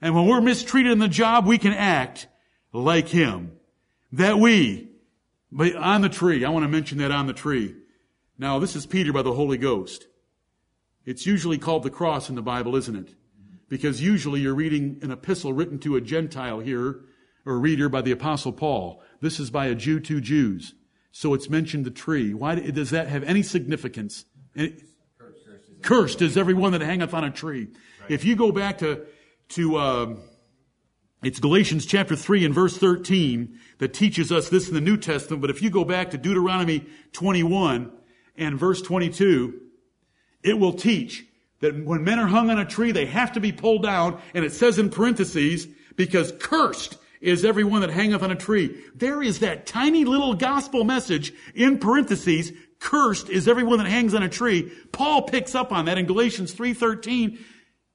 And 0.00 0.16
when 0.16 0.26
we're 0.26 0.40
mistreated 0.40 0.90
in 0.90 0.98
the 0.98 1.06
job, 1.06 1.46
we 1.46 1.58
can 1.58 1.72
act 1.72 2.26
like 2.72 3.08
him. 3.08 3.52
That 4.10 4.38
we, 4.38 4.88
but 5.52 5.76
on 5.76 6.00
the 6.00 6.08
tree, 6.08 6.44
I 6.44 6.50
want 6.50 6.64
to 6.64 6.68
mention 6.68 6.98
that 6.98 7.12
on 7.12 7.28
the 7.28 7.32
tree. 7.32 7.76
Now, 8.36 8.58
this 8.58 8.74
is 8.74 8.84
Peter 8.84 9.12
by 9.12 9.22
the 9.22 9.32
Holy 9.32 9.58
Ghost. 9.58 10.08
It's 11.06 11.24
usually 11.24 11.58
called 11.58 11.84
the 11.84 11.90
cross 11.90 12.28
in 12.28 12.34
the 12.34 12.42
Bible, 12.42 12.74
isn't 12.74 12.96
it? 12.96 13.14
Because 13.68 14.02
usually 14.02 14.40
you're 14.40 14.54
reading 14.54 14.98
an 15.02 15.12
epistle 15.12 15.52
written 15.52 15.78
to 15.80 15.94
a 15.94 16.00
Gentile 16.00 16.58
here 16.58 17.00
or 17.44 17.58
reader 17.58 17.88
by 17.88 18.02
the 18.02 18.12
apostle 18.12 18.52
Paul. 18.52 19.02
This 19.20 19.40
is 19.40 19.50
by 19.50 19.66
a 19.66 19.74
Jew 19.74 20.00
to 20.00 20.20
Jews. 20.20 20.74
So 21.12 21.34
it's 21.34 21.50
mentioned 21.50 21.84
the 21.84 21.90
tree. 21.90 22.32
Why 22.34 22.54
does 22.54 22.90
that 22.90 23.08
have 23.08 23.22
any 23.24 23.42
significance? 23.42 24.24
Cursed 25.82 26.22
is 26.22 26.36
everyone 26.36 26.72
that 26.72 26.80
hangeth 26.80 27.12
on 27.12 27.24
a 27.24 27.30
tree. 27.30 27.68
If 28.08 28.24
you 28.24 28.36
go 28.36 28.52
back 28.52 28.78
to, 28.78 29.04
to, 29.50 29.78
um, 29.78 30.18
It's 31.22 31.38
Galatians 31.38 31.86
chapter 31.86 32.16
3 32.16 32.44
and 32.44 32.54
verse 32.54 32.76
13 32.76 33.58
that 33.78 33.94
teaches 33.94 34.32
us 34.32 34.48
this 34.48 34.68
in 34.68 34.74
the 34.74 34.80
New 34.80 34.96
Testament. 34.96 35.40
But 35.40 35.50
if 35.50 35.62
you 35.62 35.70
go 35.70 35.84
back 35.84 36.10
to 36.10 36.18
Deuteronomy 36.18 36.86
21 37.12 37.92
and 38.36 38.58
verse 38.58 38.82
22, 38.82 39.60
it 40.42 40.58
will 40.58 40.72
teach 40.72 41.24
that 41.60 41.84
when 41.84 42.02
men 42.02 42.18
are 42.18 42.26
hung 42.26 42.50
on 42.50 42.58
a 42.58 42.64
tree, 42.64 42.90
they 42.90 43.06
have 43.06 43.32
to 43.32 43.40
be 43.40 43.52
pulled 43.52 43.84
down. 43.84 44.20
And 44.34 44.44
it 44.44 44.52
says 44.52 44.78
in 44.78 44.90
parentheses, 44.90 45.68
because 45.94 46.32
cursed 46.40 46.96
is 47.22 47.44
everyone 47.44 47.80
that 47.80 47.90
hangeth 47.90 48.22
on 48.22 48.32
a 48.32 48.36
tree. 48.36 48.82
There 48.94 49.22
is 49.22 49.38
that 49.38 49.64
tiny 49.64 50.04
little 50.04 50.34
gospel 50.34 50.84
message 50.84 51.32
in 51.54 51.78
parentheses. 51.78 52.52
Cursed 52.80 53.30
is 53.30 53.46
everyone 53.46 53.78
that 53.78 53.86
hangs 53.86 54.12
on 54.12 54.24
a 54.24 54.28
tree. 54.28 54.72
Paul 54.90 55.22
picks 55.22 55.54
up 55.54 55.72
on 55.72 55.84
that 55.84 55.98
in 55.98 56.06
Galatians 56.06 56.52
3.13 56.52 57.38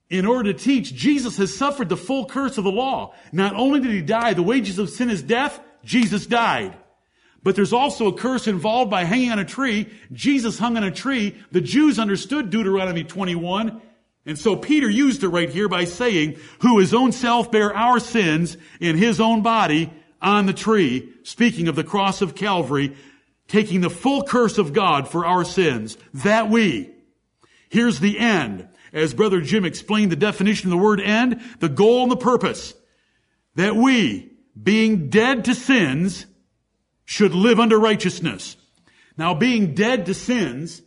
in 0.10 0.26
order 0.26 0.54
to 0.54 0.58
teach 0.58 0.94
Jesus 0.94 1.38
has 1.38 1.56
suffered 1.56 1.90
the 1.90 1.98
full 1.98 2.26
curse 2.26 2.58
of 2.58 2.64
the 2.64 2.72
law. 2.72 3.14
Not 3.34 3.54
only 3.54 3.82
did 3.82 3.92
he 3.92 4.02
die, 4.02 4.34
the 4.34 4.42
wages 4.42 4.80
of 4.80 4.90
sin 4.90 5.10
is 5.10 5.22
death, 5.22 5.60
Jesus 5.84 6.26
died. 6.26 6.78
But 7.44 7.56
there's 7.56 7.74
also 7.74 8.08
a 8.08 8.18
curse 8.18 8.48
involved 8.48 8.90
by 8.90 9.04
hanging 9.04 9.32
on 9.32 9.40
a 9.40 9.46
tree. 9.46 9.90
Jesus 10.12 10.58
hung 10.58 10.78
on 10.78 10.84
a 10.84 10.92
tree. 10.92 11.36
The 11.52 11.62
Jews 11.62 12.00
understood 12.00 12.50
Deuteronomy 12.50 13.04
21. 13.04 13.82
And 14.28 14.38
so 14.38 14.58
Peter 14.58 14.90
used 14.90 15.24
it 15.24 15.30
right 15.30 15.50
here 15.50 15.70
by 15.70 15.86
saying, 15.86 16.38
who 16.60 16.80
his 16.80 16.94
own 16.94 17.14
self 17.14 17.50
bare 17.50 17.74
our 17.74 18.00
sins 18.00 18.58
in 18.82 18.98
his 18.98 19.22
own 19.22 19.42
body 19.42 19.92
on 20.22 20.46
the 20.46 20.54
tree, 20.54 21.14
speaking 21.24 21.70
of 21.70 21.78
the 21.78 21.84
cross 21.86 22.22
of 22.22 22.36
Calvary, 22.36 22.96
taking 23.48 23.80
the 23.80 23.90
full 23.90 24.24
curse 24.24 24.58
of 24.58 24.74
God 24.74 25.08
for 25.08 25.26
our 25.26 25.46
sins, 25.46 25.98
that 26.14 26.50
we, 26.50 26.94
here's 27.70 28.02
the 28.02 28.20
end, 28.20 28.68
as 28.92 29.14
Brother 29.14 29.40
Jim 29.40 29.64
explained 29.64 30.12
the 30.12 30.18
definition 30.18 30.68
of 30.68 30.72
the 30.72 30.84
word 30.84 31.00
end, 31.00 31.42
the 31.60 31.70
goal 31.70 32.04
and 32.04 32.12
the 32.12 32.18
purpose, 32.18 32.74
that 33.56 33.78
we, 33.78 34.34
being 34.62 35.10
dead 35.10 35.46
to 35.46 35.56
sins, 35.56 36.26
should 37.06 37.34
live 37.34 37.62
under 37.62 37.80
righteousness. 37.80 38.58
Now, 39.18 39.34
being 39.34 39.74
dead 39.74 40.06
to 40.08 40.14
sins, 40.14 40.82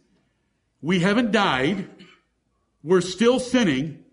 we 0.82 1.00
haven't 1.00 1.32
died, 1.32 1.88
we're 2.82 3.00
still 3.00 3.38
sinning, 3.38 4.04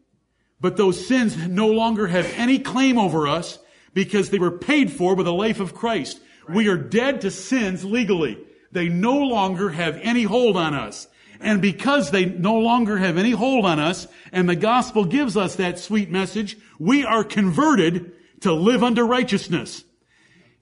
but 0.59 0.78
those 0.78 1.07
sins 1.07 1.38
no 1.47 1.68
longer 1.68 2.07
have 2.07 2.26
any 2.36 2.59
claim 2.59 2.97
over 2.97 3.28
us 3.28 3.59
because 3.93 4.30
they 4.30 4.39
were 4.39 4.57
paid 4.57 4.91
for 4.91 5.15
by 5.15 5.24
the 5.24 5.34
life 5.34 5.59
of 5.59 5.74
Christ. 5.74 6.20
Right. 6.47 6.57
We 6.57 6.68
are 6.68 6.78
dead 6.78 7.22
to 7.22 7.32
sins 7.32 7.86
legally. 7.86 8.38
They 8.72 8.89
no 8.89 9.18
longer 9.18 9.70
have 9.70 9.97
any 10.01 10.24
hold 10.24 10.57
on 10.57 10.74
us. 10.74 11.07
And 11.39 11.61
because 11.61 12.11
they 12.11 12.26
no 12.26 12.55
longer 12.55 12.97
have 12.97 13.18
any 13.18 13.32
hold 13.32 13.65
on 13.65 13.80
us, 13.80 14.07
and 14.32 14.49
the 14.49 14.55
gospel 14.55 15.05
gives 15.05 15.38
us 15.38 15.55
that 15.55 15.80
sweet 15.80 16.09
message, 16.09 16.57
we 16.80 17.05
are 17.05 17.24
converted 17.24 18.11
to 18.41 18.53
live 18.53 18.84
under 18.84 19.05
righteousness. 19.05 19.84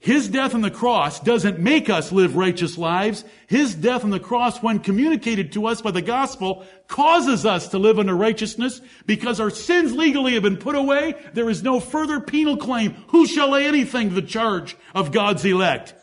His 0.05 0.27
death 0.27 0.53
on 0.53 0.61
the 0.61 0.69
cross 0.69 1.19
doesn't 1.19 1.57
make 1.57 1.89
us 1.89 2.11
live 2.11 2.35
righteous 2.35 2.77
lives. 2.77 3.25
His 3.47 3.73
death 3.73 4.03
on 4.03 4.11
the 4.11 4.19
cross, 4.19 4.61
when 4.61 4.77
communicated 4.77 5.53
to 5.53 5.65
us 5.65 5.81
by 5.81 5.89
the 5.89 6.03
gospel, 6.03 6.63
causes 6.87 7.43
us 7.43 7.69
to 7.69 7.79
live 7.79 7.97
under 7.97 8.13
righteousness 8.13 8.81
because 9.07 9.39
our 9.39 9.49
sins 9.49 9.95
legally 9.95 10.35
have 10.35 10.43
been 10.43 10.57
put 10.57 10.75
away. 10.75 11.15
There 11.33 11.49
is 11.49 11.63
no 11.63 11.79
further 11.79 12.19
penal 12.19 12.55
claim. 12.55 12.91
Who 13.07 13.25
shall 13.25 13.49
lay 13.49 13.65
anything 13.65 14.09
to 14.09 14.13
the 14.13 14.21
charge 14.21 14.77
of 14.93 15.11
God's 15.11 15.43
elect? 15.43 15.95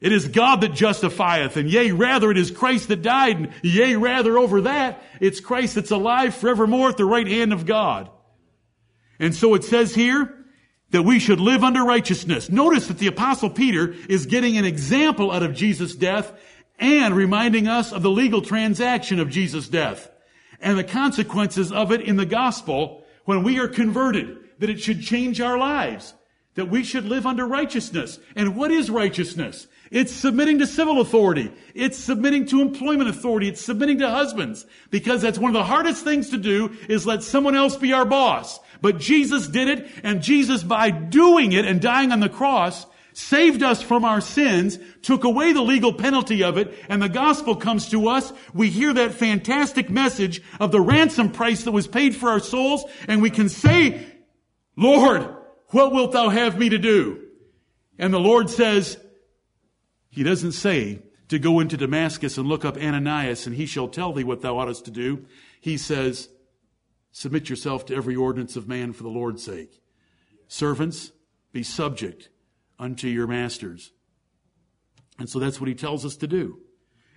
It 0.00 0.12
is 0.12 0.28
God 0.28 0.60
that 0.60 0.74
justifieth, 0.74 1.56
and 1.56 1.68
yea, 1.68 1.90
rather 1.90 2.30
it 2.30 2.38
is 2.38 2.52
Christ 2.52 2.86
that 2.88 3.02
died, 3.02 3.38
and 3.38 3.52
yea, 3.62 3.96
rather 3.96 4.38
over 4.38 4.60
that, 4.60 5.02
it's 5.18 5.40
Christ 5.40 5.74
that's 5.74 5.90
alive 5.90 6.32
forevermore 6.32 6.90
at 6.90 6.96
the 6.96 7.04
right 7.04 7.26
hand 7.26 7.52
of 7.52 7.66
God. 7.66 8.08
And 9.18 9.34
so 9.34 9.54
it 9.54 9.64
says 9.64 9.96
here 9.96 10.43
that 10.94 11.02
we 11.02 11.18
should 11.18 11.40
live 11.40 11.64
under 11.64 11.82
righteousness. 11.82 12.48
Notice 12.48 12.86
that 12.86 12.98
the 12.98 13.08
apostle 13.08 13.50
Peter 13.50 13.96
is 14.08 14.26
getting 14.26 14.56
an 14.56 14.64
example 14.64 15.32
out 15.32 15.42
of 15.42 15.52
Jesus' 15.52 15.92
death 15.92 16.32
and 16.78 17.16
reminding 17.16 17.66
us 17.66 17.92
of 17.92 18.02
the 18.02 18.10
legal 18.10 18.40
transaction 18.40 19.18
of 19.18 19.28
Jesus' 19.28 19.68
death 19.68 20.08
and 20.60 20.78
the 20.78 20.84
consequences 20.84 21.72
of 21.72 21.90
it 21.90 22.00
in 22.02 22.14
the 22.14 22.24
gospel 22.24 23.02
when 23.24 23.42
we 23.42 23.58
are 23.58 23.66
converted, 23.66 24.38
that 24.60 24.70
it 24.70 24.78
should 24.78 25.02
change 25.02 25.40
our 25.40 25.58
lives, 25.58 26.14
that 26.54 26.70
we 26.70 26.84
should 26.84 27.06
live 27.06 27.26
under 27.26 27.44
righteousness. 27.44 28.20
And 28.36 28.54
what 28.54 28.70
is 28.70 28.88
righteousness? 28.88 29.66
It's 29.90 30.12
submitting 30.12 30.60
to 30.60 30.66
civil 30.66 31.00
authority. 31.00 31.52
It's 31.74 31.98
submitting 31.98 32.46
to 32.46 32.60
employment 32.60 33.10
authority. 33.10 33.48
It's 33.48 33.60
submitting 33.60 33.98
to 33.98 34.10
husbands. 34.10 34.64
Because 34.90 35.22
that's 35.22 35.38
one 35.40 35.50
of 35.50 35.54
the 35.54 35.64
hardest 35.64 36.04
things 36.04 36.30
to 36.30 36.38
do 36.38 36.76
is 36.88 37.04
let 37.04 37.24
someone 37.24 37.56
else 37.56 37.74
be 37.74 37.92
our 37.92 38.04
boss. 38.04 38.60
But 38.84 38.98
Jesus 38.98 39.48
did 39.48 39.66
it, 39.68 39.88
and 40.02 40.20
Jesus 40.20 40.62
by 40.62 40.90
doing 40.90 41.52
it 41.52 41.64
and 41.64 41.80
dying 41.80 42.12
on 42.12 42.20
the 42.20 42.28
cross, 42.28 42.84
saved 43.14 43.62
us 43.62 43.80
from 43.80 44.04
our 44.04 44.20
sins, 44.20 44.78
took 45.00 45.24
away 45.24 45.54
the 45.54 45.62
legal 45.62 45.94
penalty 45.94 46.44
of 46.44 46.58
it, 46.58 46.70
and 46.90 47.00
the 47.00 47.08
gospel 47.08 47.56
comes 47.56 47.88
to 47.88 48.08
us. 48.10 48.30
We 48.52 48.68
hear 48.68 48.92
that 48.92 49.14
fantastic 49.14 49.88
message 49.88 50.42
of 50.60 50.70
the 50.70 50.82
ransom 50.82 51.30
price 51.32 51.64
that 51.64 51.72
was 51.72 51.86
paid 51.86 52.14
for 52.14 52.28
our 52.28 52.40
souls, 52.40 52.84
and 53.08 53.22
we 53.22 53.30
can 53.30 53.48
say, 53.48 54.06
Lord, 54.76 55.34
what 55.68 55.90
wilt 55.90 56.12
thou 56.12 56.28
have 56.28 56.58
me 56.58 56.68
to 56.68 56.78
do? 56.78 57.22
And 57.98 58.12
the 58.12 58.20
Lord 58.20 58.50
says, 58.50 58.98
he 60.10 60.22
doesn't 60.24 60.52
say 60.52 60.98
to 61.28 61.38
go 61.38 61.60
into 61.60 61.78
Damascus 61.78 62.36
and 62.36 62.46
look 62.46 62.66
up 62.66 62.76
Ananias 62.76 63.46
and 63.46 63.56
he 63.56 63.64
shall 63.64 63.88
tell 63.88 64.12
thee 64.12 64.24
what 64.24 64.42
thou 64.42 64.58
oughtest 64.58 64.84
to 64.84 64.90
do. 64.90 65.24
He 65.62 65.78
says, 65.78 66.28
submit 67.14 67.48
yourself 67.48 67.86
to 67.86 67.94
every 67.94 68.16
ordinance 68.16 68.56
of 68.56 68.66
man 68.66 68.92
for 68.92 69.04
the 69.04 69.08
Lord's 69.08 69.44
sake. 69.44 69.80
Servants, 70.48 71.12
be 71.52 71.62
subject 71.62 72.28
unto 72.76 73.06
your 73.06 73.28
masters. 73.28 73.92
And 75.16 75.30
so 75.30 75.38
that's 75.38 75.60
what 75.60 75.68
he 75.68 75.76
tells 75.76 76.04
us 76.04 76.16
to 76.16 76.26
do. 76.26 76.58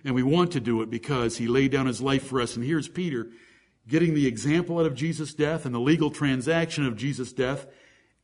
And 0.04 0.14
we 0.14 0.22
want 0.22 0.52
to 0.52 0.60
do 0.60 0.82
it 0.82 0.88
because 0.88 1.36
he 1.36 1.48
laid 1.48 1.72
down 1.72 1.86
his 1.86 2.00
life 2.00 2.24
for 2.24 2.40
us. 2.40 2.54
And 2.54 2.64
here's 2.64 2.88
Peter 2.88 3.26
getting 3.88 4.14
the 4.14 4.28
example 4.28 4.78
out 4.78 4.86
of 4.86 4.94
Jesus' 4.94 5.34
death 5.34 5.66
and 5.66 5.74
the 5.74 5.80
legal 5.80 6.10
transaction 6.10 6.86
of 6.86 6.96
Jesus' 6.96 7.32
death 7.32 7.66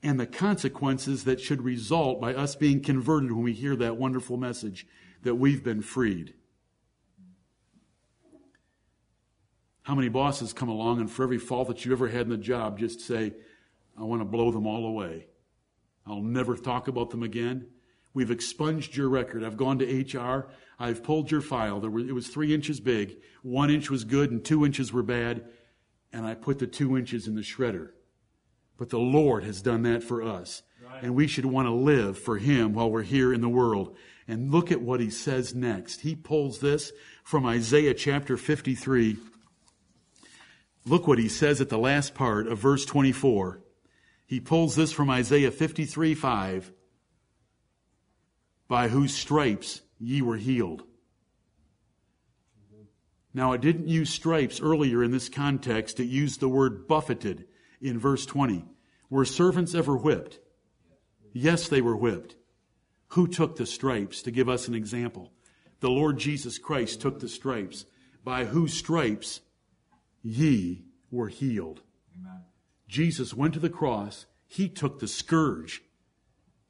and 0.00 0.20
the 0.20 0.26
consequences 0.26 1.24
that 1.24 1.40
should 1.40 1.62
result 1.62 2.20
by 2.20 2.34
us 2.34 2.54
being 2.54 2.80
converted 2.80 3.32
when 3.32 3.42
we 3.42 3.52
hear 3.52 3.74
that 3.74 3.96
wonderful 3.96 4.36
message 4.36 4.86
that 5.22 5.34
we've 5.34 5.64
been 5.64 5.82
freed. 5.82 6.34
How 9.84 9.94
many 9.94 10.08
bosses 10.08 10.54
come 10.54 10.70
along 10.70 11.00
and 11.00 11.10
for 11.10 11.24
every 11.24 11.38
fault 11.38 11.68
that 11.68 11.84
you 11.84 11.92
ever 11.92 12.08
had 12.08 12.22
in 12.22 12.30
the 12.30 12.38
job, 12.38 12.78
just 12.78 13.00
say, 13.00 13.34
I 13.98 14.02
want 14.02 14.22
to 14.22 14.26
blow 14.26 14.50
them 14.50 14.66
all 14.66 14.86
away. 14.86 15.26
I'll 16.06 16.22
never 16.22 16.56
talk 16.56 16.88
about 16.88 17.10
them 17.10 17.22
again. 17.22 17.66
We've 18.14 18.30
expunged 18.30 18.96
your 18.96 19.10
record. 19.10 19.44
I've 19.44 19.58
gone 19.58 19.78
to 19.80 20.18
HR. 20.18 20.48
I've 20.78 21.02
pulled 21.02 21.30
your 21.30 21.42
file. 21.42 21.80
Were, 21.80 22.00
it 22.00 22.14
was 22.14 22.28
three 22.28 22.54
inches 22.54 22.80
big. 22.80 23.18
One 23.42 23.68
inch 23.68 23.90
was 23.90 24.04
good 24.04 24.30
and 24.30 24.42
two 24.42 24.64
inches 24.64 24.90
were 24.90 25.02
bad. 25.02 25.44
And 26.14 26.24
I 26.24 26.34
put 26.34 26.60
the 26.60 26.66
two 26.66 26.96
inches 26.96 27.26
in 27.26 27.34
the 27.34 27.42
shredder. 27.42 27.90
But 28.78 28.88
the 28.88 28.98
Lord 28.98 29.44
has 29.44 29.60
done 29.60 29.82
that 29.82 30.02
for 30.02 30.22
us. 30.22 30.62
And 31.02 31.14
we 31.14 31.26
should 31.26 31.44
want 31.44 31.66
to 31.66 31.72
live 31.72 32.18
for 32.18 32.38
Him 32.38 32.72
while 32.72 32.90
we're 32.90 33.02
here 33.02 33.34
in 33.34 33.42
the 33.42 33.48
world. 33.50 33.96
And 34.26 34.50
look 34.50 34.72
at 34.72 34.80
what 34.80 35.00
He 35.00 35.10
says 35.10 35.54
next. 35.54 36.00
He 36.00 36.14
pulls 36.14 36.60
this 36.60 36.90
from 37.22 37.44
Isaiah 37.44 37.94
chapter 37.94 38.38
53. 38.38 39.18
Look 40.86 41.06
what 41.06 41.18
He 41.18 41.28
says 41.28 41.60
at 41.60 41.68
the 41.68 41.78
last 41.78 42.14
part 42.14 42.46
of 42.46 42.58
verse 42.58 42.84
24. 42.84 43.60
He 44.26 44.40
pulls 44.40 44.74
this 44.74 44.92
from 44.92 45.10
Isaiah 45.10 45.50
53 45.50 46.14
5. 46.14 46.72
By 48.68 48.88
whose 48.88 49.14
stripes 49.14 49.82
ye 49.98 50.22
were 50.22 50.36
healed. 50.36 50.84
Now, 53.32 53.52
it 53.52 53.60
didn't 53.60 53.88
use 53.88 54.10
stripes 54.10 54.60
earlier 54.60 55.02
in 55.02 55.10
this 55.10 55.28
context. 55.28 55.98
It 55.98 56.04
used 56.04 56.38
the 56.38 56.48
word 56.48 56.86
buffeted 56.86 57.46
in 57.80 57.98
verse 57.98 58.24
20. 58.24 58.64
Were 59.10 59.24
servants 59.24 59.74
ever 59.74 59.96
whipped? 59.96 60.38
Yes, 61.32 61.68
they 61.68 61.80
were 61.80 61.96
whipped. 61.96 62.36
Who 63.08 63.26
took 63.26 63.56
the 63.56 63.66
stripes 63.66 64.22
to 64.22 64.30
give 64.30 64.48
us 64.48 64.68
an 64.68 64.74
example? 64.74 65.32
The 65.80 65.90
Lord 65.90 66.18
Jesus 66.18 66.58
Christ 66.58 67.00
took 67.00 67.18
the 67.18 67.28
stripes, 67.28 67.86
by 68.22 68.44
whose 68.44 68.74
stripes 68.74 69.40
ye 70.24 70.82
were 71.10 71.28
healed. 71.28 71.82
Amen. 72.18 72.42
Jesus 72.88 73.34
went 73.34 73.54
to 73.54 73.60
the 73.60 73.70
cross. 73.70 74.26
He 74.48 74.68
took 74.68 74.98
the 74.98 75.06
scourge. 75.06 75.82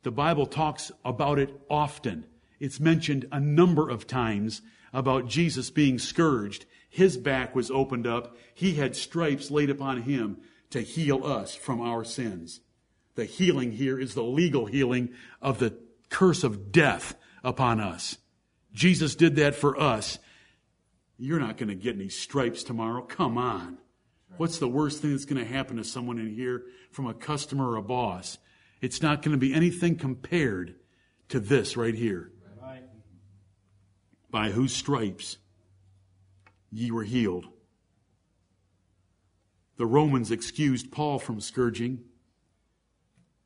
The 0.02 0.10
Bible 0.10 0.46
talks 0.46 0.92
about 1.04 1.38
it 1.38 1.58
often. 1.70 2.26
It's 2.60 2.80
mentioned 2.80 3.26
a 3.32 3.40
number 3.40 3.88
of 3.88 4.06
times 4.06 4.60
about 4.92 5.28
Jesus 5.28 5.70
being 5.70 5.98
scourged. 5.98 6.66
His 6.90 7.16
back 7.16 7.54
was 7.54 7.70
opened 7.70 8.06
up. 8.06 8.36
He 8.54 8.74
had 8.74 8.96
stripes 8.96 9.50
laid 9.50 9.70
upon 9.70 10.02
him 10.02 10.38
to 10.70 10.80
heal 10.80 11.24
us 11.24 11.54
from 11.54 11.80
our 11.80 12.04
sins. 12.04 12.60
The 13.14 13.24
healing 13.24 13.72
here 13.72 13.98
is 13.98 14.14
the 14.14 14.22
legal 14.22 14.66
healing 14.66 15.10
of 15.40 15.58
the 15.58 15.78
curse 16.10 16.44
of 16.44 16.72
death 16.72 17.14
upon 17.42 17.80
us. 17.80 18.18
Jesus 18.72 19.14
did 19.14 19.36
that 19.36 19.54
for 19.54 19.78
us. 19.80 20.18
You're 21.16 21.40
not 21.40 21.56
going 21.56 21.68
to 21.68 21.74
get 21.74 21.94
any 21.94 22.08
stripes 22.08 22.64
tomorrow. 22.64 23.02
Come 23.02 23.38
on. 23.38 23.78
What's 24.36 24.58
the 24.58 24.68
worst 24.68 25.00
thing 25.00 25.12
that's 25.12 25.24
going 25.24 25.44
to 25.44 25.50
happen 25.50 25.76
to 25.76 25.84
someone 25.84 26.18
in 26.18 26.28
here 26.28 26.64
from 26.90 27.06
a 27.06 27.14
customer 27.14 27.70
or 27.70 27.76
a 27.76 27.82
boss? 27.82 28.38
It's 28.80 29.00
not 29.00 29.22
going 29.22 29.32
to 29.32 29.38
be 29.38 29.54
anything 29.54 29.96
compared 29.96 30.74
to 31.28 31.38
this 31.40 31.76
right 31.76 31.94
here. 31.94 32.32
By 34.30 34.50
whose 34.50 34.74
stripes 34.74 35.38
ye 36.72 36.90
were 36.90 37.04
healed. 37.04 37.46
The 39.76 39.86
Romans 39.86 40.32
excused 40.32 40.90
Paul 40.90 41.20
from 41.20 41.40
scourging 41.40 42.00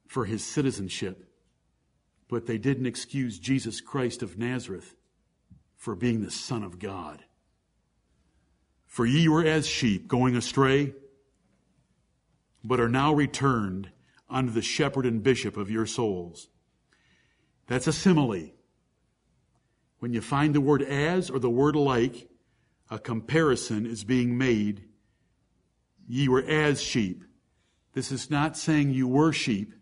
for 0.07 0.25
his 0.25 0.43
citizenship, 0.43 1.27
but 2.29 2.47
they 2.47 2.57
didn't 2.57 2.87
excuse 2.87 3.39
Jesus 3.39 3.83
Christ 3.83 4.23
of 4.23 4.39
Nazareth 4.39 4.95
for 5.77 5.95
being 5.95 6.23
the 6.23 6.31
Son 6.31 6.63
of 6.63 6.79
God. 6.79 7.25
For 8.89 9.07
ye 9.07 9.29
were 9.29 9.45
as 9.45 9.67
sheep 9.67 10.09
going 10.09 10.35
astray, 10.35 10.95
but 12.65 12.81
are 12.81 12.89
now 12.89 13.15
returned 13.15 13.93
unto 14.29 14.51
the 14.51 14.63
shepherd 14.63 15.07
and 15.07 15.23
bishop 15.23 15.57
of 15.57 15.71
your 15.71 15.87
souls. 15.87 16.49
That's 17.69 17.87
a 17.87 17.93
simile. 17.93 18.51
When 20.01 20.13
you 20.13 20.21
find 20.21 20.55
the 20.55 20.61
word 20.61 20.83
as 20.83 21.31
or 21.31 21.39
the 21.39 21.51
word 21.51 21.77
like, 21.77 22.29
a 22.91 22.99
comparison 22.99 23.85
is 23.87 24.03
being 24.05 24.37
made. 24.37 24.85
Ye 26.09 26.27
were 26.27 26.43
as 26.43 26.83
sheep. 26.83 27.25
This 27.93 28.11
is 28.11 28.31
not 28.31 28.57
saying 28.57 28.91
you 28.91 29.07
were 29.07 29.33
sheep 29.33 29.75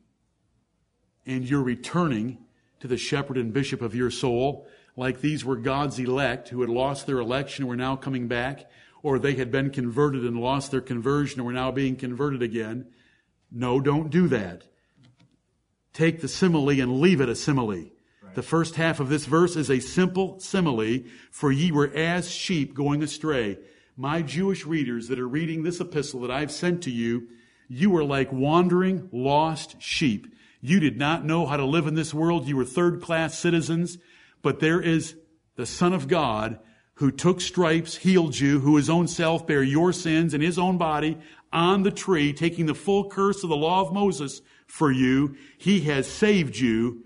and 1.24 1.48
you're 1.48 1.62
returning 1.62 2.38
to 2.80 2.88
the 2.88 2.96
shepherd 2.96 3.38
and 3.38 3.52
bishop 3.52 3.82
of 3.82 3.94
your 3.94 4.11
soul, 4.11 4.66
like 4.96 5.20
these 5.20 5.44
were 5.44 5.57
God's 5.57 5.98
elect 5.98 6.48
who 6.48 6.61
had 6.61 6.70
lost 6.70 7.07
their 7.07 7.18
election 7.18 7.62
and 7.62 7.68
were 7.68 7.76
now 7.76 7.94
coming 7.94 8.26
back, 8.26 8.68
or 9.07 9.20
they 9.20 9.34
had 9.34 9.52
been 9.52 9.70
converted 9.70 10.24
and 10.24 10.36
lost 10.36 10.72
their 10.72 10.80
conversion 10.80 11.38
and 11.38 11.46
were 11.46 11.52
now 11.52 11.70
being 11.70 11.94
converted 11.94 12.42
again. 12.42 12.84
No, 13.52 13.78
don't 13.78 14.11
do 14.11 14.26
that. 14.26 14.64
Take 15.92 16.20
the 16.20 16.26
simile 16.26 16.70
and 16.70 17.00
leave 17.00 17.20
it 17.20 17.28
a 17.28 17.36
simile. 17.36 17.84
The 18.34 18.42
first 18.42 18.74
half 18.74 18.98
of 18.98 19.09
this 19.09 19.24
verse 19.26 19.54
is 19.54 19.70
a 19.70 19.78
simple 19.78 20.40
simile, 20.40 21.04
for 21.30 21.52
ye 21.52 21.70
were 21.70 21.92
as 21.94 22.28
sheep 22.28 22.74
going 22.74 23.00
astray. 23.00 23.59
My 23.96 24.22
Jewish 24.22 24.66
readers 24.66 25.07
that 25.07 25.20
are 25.20 25.28
reading 25.28 25.62
this 25.62 25.78
epistle 25.78 26.22
that 26.22 26.32
I've 26.32 26.50
sent 26.50 26.82
to 26.82 26.90
you, 26.90 27.28
you 27.68 27.90
were 27.90 28.02
like 28.02 28.32
wandering, 28.32 29.09
lost 29.12 29.80
sheep. 29.80 30.34
You 30.61 30.80
did 30.80 30.98
not 30.98 31.24
know 31.24 31.46
how 31.46 31.57
to 31.57 31.64
live 31.64 31.86
in 31.86 31.94
this 31.94 32.12
world. 32.12 32.48
You 32.48 32.57
were 32.57 32.64
third 32.64 33.00
class 33.00 33.38
citizens, 33.38 33.98
but 34.42 34.59
there 34.59 34.80
is 34.80 35.14
the 35.54 35.64
Son 35.64 35.92
of 35.92 36.09
God 36.09 36.59
who 36.97 37.11
took 37.11 37.40
stripes, 37.40 37.97
healed 37.97 38.38
you, 38.38 38.61
who 38.61 38.76
his 38.76 38.90
own 38.90 39.07
self 39.07 39.47
bare 39.47 39.62
your 39.62 39.92
sins 39.92 40.34
in 40.34 40.40
his 40.40 40.59
own 40.59 40.78
body 40.78 41.18
on 41.53 41.82
the 41.82 41.90
tree, 41.90 42.32
taking 42.32 42.66
the 42.66 42.74
full 42.74 43.09
curse 43.09 43.42
of 43.42 43.51
the 43.51 43.57
law 43.57 43.80
of 43.80 43.92
Moses 43.92 44.42
for 44.66 44.90
you. 44.90 45.36
He 45.59 45.80
has 45.82 46.07
saved 46.07 46.57
you 46.57 47.05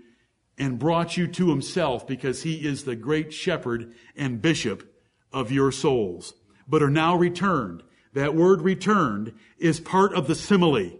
and 0.57 0.79
brought 0.79 1.17
you 1.17 1.27
to 1.27 1.49
himself 1.49 2.07
because 2.07 2.43
he 2.43 2.65
is 2.65 2.83
the 2.83 2.95
great 2.95 3.33
shepherd 3.33 3.93
and 4.15 4.41
bishop 4.41 4.93
of 5.31 5.51
your 5.51 5.71
souls, 5.71 6.33
but 6.67 6.83
are 6.83 6.89
now 6.89 7.15
returned. 7.15 7.83
That 8.13 8.35
word 8.35 8.61
returned 8.61 9.33
is 9.57 9.79
part 9.79 10.13
of 10.13 10.27
the 10.27 10.35
simile. 10.35 10.99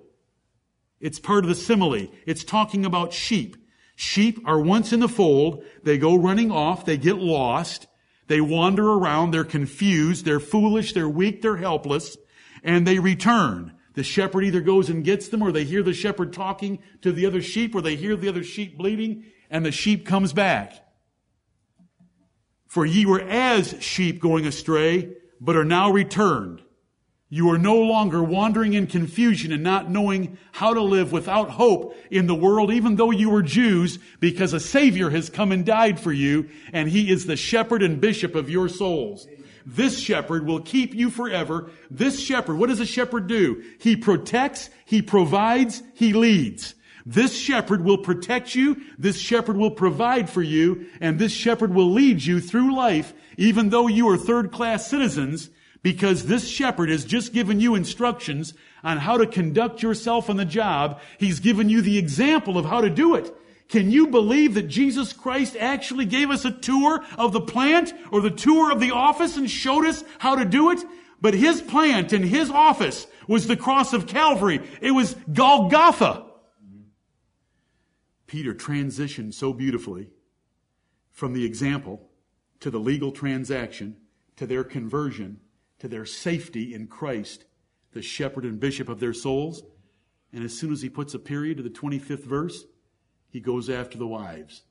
It's 0.99 1.19
part 1.19 1.43
of 1.43 1.49
the 1.49 1.55
simile. 1.55 2.07
It's 2.25 2.43
talking 2.43 2.85
about 2.85 3.13
sheep. 3.13 3.57
Sheep 3.95 4.41
are 4.45 4.59
once 4.59 4.93
in 4.93 4.99
the 4.99 5.09
fold. 5.09 5.63
They 5.83 5.97
go 5.97 6.15
running 6.15 6.51
off. 6.51 6.85
They 6.85 6.97
get 6.97 7.17
lost. 7.17 7.87
They 8.31 8.39
wander 8.39 8.89
around. 8.93 9.31
They're 9.31 9.43
confused. 9.43 10.23
They're 10.23 10.39
foolish. 10.39 10.93
They're 10.93 11.09
weak. 11.09 11.41
They're 11.41 11.57
helpless. 11.57 12.15
And 12.63 12.87
they 12.87 12.97
return. 12.97 13.73
The 13.95 14.03
shepherd 14.03 14.45
either 14.45 14.61
goes 14.61 14.89
and 14.89 15.03
gets 15.03 15.27
them 15.27 15.41
or 15.41 15.51
they 15.51 15.65
hear 15.65 15.83
the 15.83 15.91
shepherd 15.91 16.31
talking 16.31 16.79
to 17.01 17.11
the 17.11 17.25
other 17.25 17.41
sheep 17.41 17.75
or 17.75 17.81
they 17.81 17.97
hear 17.97 18.15
the 18.15 18.29
other 18.29 18.45
sheep 18.45 18.77
bleating 18.77 19.25
and 19.49 19.65
the 19.65 19.71
sheep 19.73 20.05
comes 20.05 20.31
back. 20.31 20.81
For 22.69 22.85
ye 22.85 23.05
were 23.05 23.19
as 23.19 23.75
sheep 23.83 24.21
going 24.21 24.47
astray, 24.47 25.13
but 25.41 25.57
are 25.57 25.65
now 25.65 25.91
returned. 25.91 26.61
You 27.33 27.49
are 27.51 27.57
no 27.57 27.77
longer 27.77 28.21
wandering 28.21 28.73
in 28.73 28.87
confusion 28.87 29.53
and 29.53 29.63
not 29.63 29.89
knowing 29.89 30.37
how 30.51 30.73
to 30.73 30.81
live 30.81 31.13
without 31.13 31.49
hope 31.49 31.95
in 32.09 32.27
the 32.27 32.35
world, 32.35 32.73
even 32.73 32.97
though 32.97 33.11
you 33.11 33.29
were 33.29 33.41
Jews, 33.41 33.99
because 34.19 34.51
a 34.51 34.59
Savior 34.59 35.09
has 35.11 35.29
come 35.29 35.53
and 35.53 35.65
died 35.65 35.97
for 35.97 36.11
you, 36.11 36.49
and 36.73 36.89
He 36.89 37.09
is 37.09 37.25
the 37.25 37.37
shepherd 37.37 37.83
and 37.83 38.01
bishop 38.01 38.35
of 38.35 38.49
your 38.49 38.67
souls. 38.67 39.29
This 39.65 39.97
shepherd 39.97 40.45
will 40.45 40.59
keep 40.59 40.93
you 40.93 41.09
forever. 41.09 41.71
This 41.89 42.19
shepherd, 42.19 42.57
what 42.57 42.67
does 42.67 42.81
a 42.81 42.85
shepherd 42.85 43.27
do? 43.27 43.63
He 43.79 43.95
protects, 43.95 44.69
he 44.83 45.01
provides, 45.01 45.81
he 45.93 46.11
leads. 46.11 46.75
This 47.05 47.33
shepherd 47.33 47.85
will 47.85 47.99
protect 47.99 48.55
you, 48.55 48.81
this 48.97 49.17
shepherd 49.17 49.55
will 49.55 49.71
provide 49.71 50.29
for 50.29 50.41
you, 50.41 50.85
and 50.99 51.17
this 51.17 51.31
shepherd 51.31 51.73
will 51.73 51.93
lead 51.93 52.25
you 52.25 52.41
through 52.41 52.75
life, 52.75 53.13
even 53.37 53.69
though 53.69 53.87
you 53.87 54.09
are 54.09 54.17
third 54.17 54.51
class 54.51 54.85
citizens, 54.85 55.49
because 55.83 56.25
this 56.25 56.47
shepherd 56.47 56.89
has 56.89 57.05
just 57.05 57.33
given 57.33 57.59
you 57.59 57.75
instructions 57.75 58.53
on 58.83 58.97
how 58.97 59.17
to 59.17 59.25
conduct 59.25 59.81
yourself 59.81 60.29
on 60.29 60.37
the 60.37 60.45
job. 60.45 60.99
He's 61.17 61.39
given 61.39 61.69
you 61.69 61.81
the 61.81 61.97
example 61.97 62.57
of 62.57 62.65
how 62.65 62.81
to 62.81 62.89
do 62.89 63.15
it. 63.15 63.35
Can 63.67 63.89
you 63.89 64.07
believe 64.07 64.55
that 64.55 64.67
Jesus 64.67 65.13
Christ 65.13 65.55
actually 65.57 66.05
gave 66.05 66.29
us 66.29 66.43
a 66.43 66.51
tour 66.51 67.05
of 67.17 67.31
the 67.31 67.41
plant 67.41 67.93
or 68.11 68.21
the 68.21 68.29
tour 68.29 68.71
of 68.71 68.79
the 68.79 68.91
office 68.91 69.37
and 69.37 69.49
showed 69.49 69.85
us 69.85 70.03
how 70.19 70.35
to 70.35 70.45
do 70.45 70.71
it? 70.71 70.83
But 71.21 71.33
his 71.35 71.61
plant 71.61 72.13
and 72.13 72.25
his 72.25 72.49
office 72.49 73.07
was 73.27 73.47
the 73.47 73.55
cross 73.55 73.93
of 73.93 74.07
Calvary. 74.07 74.59
It 74.81 74.91
was 74.91 75.15
Golgotha. 75.31 76.25
Peter 78.27 78.53
transitioned 78.53 79.33
so 79.33 79.53
beautifully 79.53 80.09
from 81.11 81.33
the 81.33 81.45
example 81.45 82.09
to 82.59 82.69
the 82.69 82.79
legal 82.79 83.11
transaction 83.11 83.95
to 84.35 84.45
their 84.45 84.63
conversion 84.63 85.39
to 85.81 85.87
their 85.87 86.05
safety 86.05 86.75
in 86.75 86.85
Christ, 86.85 87.45
the 87.93 88.03
shepherd 88.03 88.45
and 88.45 88.59
bishop 88.59 88.87
of 88.87 88.99
their 88.99 89.13
souls. 89.13 89.63
And 90.31 90.43
as 90.43 90.57
soon 90.57 90.71
as 90.71 90.83
he 90.83 90.89
puts 90.89 91.15
a 91.15 91.19
period 91.19 91.57
to 91.57 91.63
the 91.63 91.71
25th 91.71 92.23
verse, 92.23 92.65
he 93.29 93.39
goes 93.39 93.67
after 93.67 93.97
the 93.97 94.05
wives. 94.05 94.61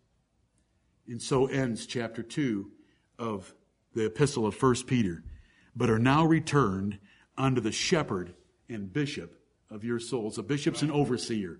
And 1.09 1.21
so 1.21 1.47
ends 1.47 1.87
chapter 1.87 2.23
2 2.23 2.71
of 3.19 3.53
the 3.93 4.07
epistle 4.07 4.47
of 4.47 4.63
1 4.63 4.85
Peter. 4.87 5.25
But 5.75 5.91
are 5.91 5.99
now 5.99 6.25
returned 6.25 7.01
unto 7.37 7.61
the 7.61 7.73
shepherd 7.73 8.35
and 8.69 8.93
bishop 8.93 9.35
of 9.69 9.83
your 9.83 9.99
souls. 9.99 10.39
A 10.39 10.45
bishop's 10.45 10.83
an 10.83 10.93
overseer 10.93 11.59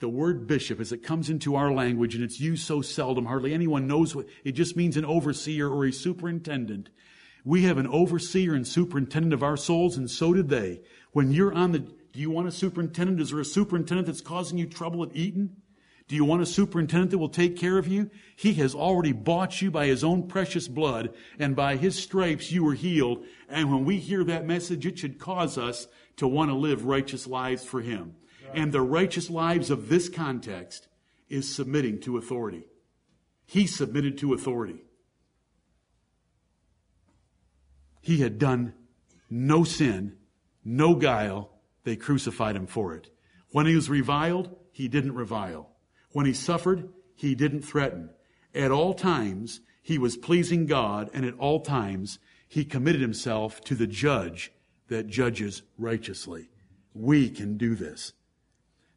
the 0.00 0.08
word 0.08 0.46
bishop, 0.46 0.80
as 0.80 0.92
it 0.92 1.02
comes 1.02 1.30
into 1.30 1.54
our 1.54 1.70
language 1.70 2.14
and 2.14 2.24
it's 2.24 2.40
used 2.40 2.66
so 2.66 2.80
seldom, 2.80 3.26
hardly 3.26 3.52
anyone 3.52 3.86
knows 3.86 4.16
what 4.16 4.26
it 4.44 4.52
just 4.52 4.74
means 4.74 4.96
an 4.96 5.04
overseer 5.04 5.68
or 5.68 5.84
a 5.84 5.92
superintendent. 5.92 6.88
We 7.44 7.62
have 7.62 7.78
an 7.78 7.86
overseer 7.86 8.54
and 8.54 8.66
superintendent 8.66 9.32
of 9.32 9.42
our 9.42 9.56
souls, 9.56 9.96
and 9.96 10.10
so 10.10 10.32
did 10.32 10.48
they. 10.48 10.80
When 11.12 11.32
you're 11.32 11.52
on 11.52 11.72
the, 11.72 11.78
do 11.78 12.20
you 12.20 12.30
want 12.30 12.48
a 12.48 12.52
superintendent? 12.52 13.20
Is 13.20 13.30
there 13.30 13.40
a 13.40 13.44
superintendent 13.44 14.06
that's 14.06 14.20
causing 14.20 14.58
you 14.58 14.66
trouble 14.66 15.02
at 15.02 15.14
Eaton? 15.14 15.56
Do 16.08 16.16
you 16.16 16.24
want 16.24 16.42
a 16.42 16.46
superintendent 16.46 17.12
that 17.12 17.18
will 17.18 17.28
take 17.28 17.56
care 17.56 17.78
of 17.78 17.86
you? 17.86 18.10
He 18.34 18.54
has 18.54 18.74
already 18.74 19.12
bought 19.12 19.62
you 19.62 19.70
by 19.70 19.86
his 19.86 20.02
own 20.02 20.26
precious 20.26 20.66
blood, 20.66 21.14
and 21.38 21.54
by 21.54 21.76
his 21.76 21.96
stripes 21.96 22.50
you 22.50 22.64
were 22.64 22.74
healed. 22.74 23.24
And 23.48 23.70
when 23.70 23.84
we 23.84 23.98
hear 23.98 24.24
that 24.24 24.44
message, 24.44 24.86
it 24.86 24.98
should 24.98 25.20
cause 25.20 25.56
us 25.56 25.86
to 26.16 26.26
want 26.26 26.50
to 26.50 26.56
live 26.56 26.84
righteous 26.84 27.28
lives 27.28 27.64
for 27.64 27.80
him. 27.80 28.16
And 28.52 28.72
the 28.72 28.80
righteous 28.80 29.30
lives 29.30 29.70
of 29.70 29.88
this 29.88 30.08
context 30.08 30.88
is 31.28 31.54
submitting 31.54 32.00
to 32.00 32.18
authority. 32.18 32.66
He 33.46 33.68
submitted 33.68 34.18
to 34.18 34.34
authority. 34.34 34.82
He 38.00 38.18
had 38.18 38.38
done 38.38 38.74
no 39.28 39.64
sin, 39.64 40.16
no 40.64 40.94
guile. 40.94 41.50
They 41.84 41.96
crucified 41.96 42.56
him 42.56 42.66
for 42.66 42.94
it. 42.94 43.10
When 43.50 43.66
he 43.66 43.74
was 43.74 43.90
reviled, 43.90 44.56
he 44.72 44.88
didn't 44.88 45.14
revile. 45.14 45.70
When 46.12 46.26
he 46.26 46.32
suffered, 46.32 46.88
he 47.14 47.34
didn't 47.34 47.62
threaten. 47.62 48.10
At 48.54 48.70
all 48.70 48.94
times, 48.94 49.60
he 49.82 49.98
was 49.98 50.16
pleasing 50.16 50.66
God, 50.66 51.10
and 51.14 51.24
at 51.24 51.38
all 51.38 51.60
times, 51.60 52.18
he 52.48 52.64
committed 52.64 53.00
himself 53.00 53.60
to 53.62 53.74
the 53.74 53.86
judge 53.86 54.52
that 54.88 55.06
judges 55.06 55.62
righteously. 55.78 56.48
We 56.94 57.30
can 57.30 57.56
do 57.56 57.74
this. 57.74 58.12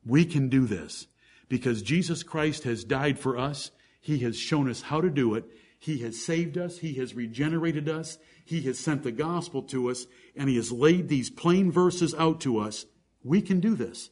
We 0.06 0.26
can 0.26 0.50
do 0.50 0.66
this 0.66 1.08
because 1.48 1.82
Jesus 1.82 2.24
Christ 2.24 2.64
has 2.64 2.84
died 2.84 3.20
for 3.20 3.38
us. 3.38 3.72
He 4.02 4.20
has 4.20 4.38
shown 4.38 4.70
us 4.70 4.82
how 4.82 5.02
to 5.02 5.10
do 5.10 5.36
it. 5.36 5.46
He 5.84 5.98
has 5.98 6.18
saved 6.18 6.58
us. 6.58 6.78
He 6.78 6.94
has 6.94 7.14
regenerated 7.14 7.90
us. 7.90 8.18
He 8.46 8.62
has 8.62 8.80
sent 8.80 9.04
the 9.04 9.12
gospel 9.12 9.62
to 9.64 9.90
us 9.90 10.06
and 10.34 10.48
he 10.48 10.56
has 10.56 10.72
laid 10.72 11.10
these 11.10 11.30
plain 11.30 11.74
verses 11.74 12.16
out 12.18 12.40
to 12.42 12.58
us. 12.58 12.86
We 13.22 13.42
can 13.42 13.60
do 13.60 13.76
this. 13.76 14.10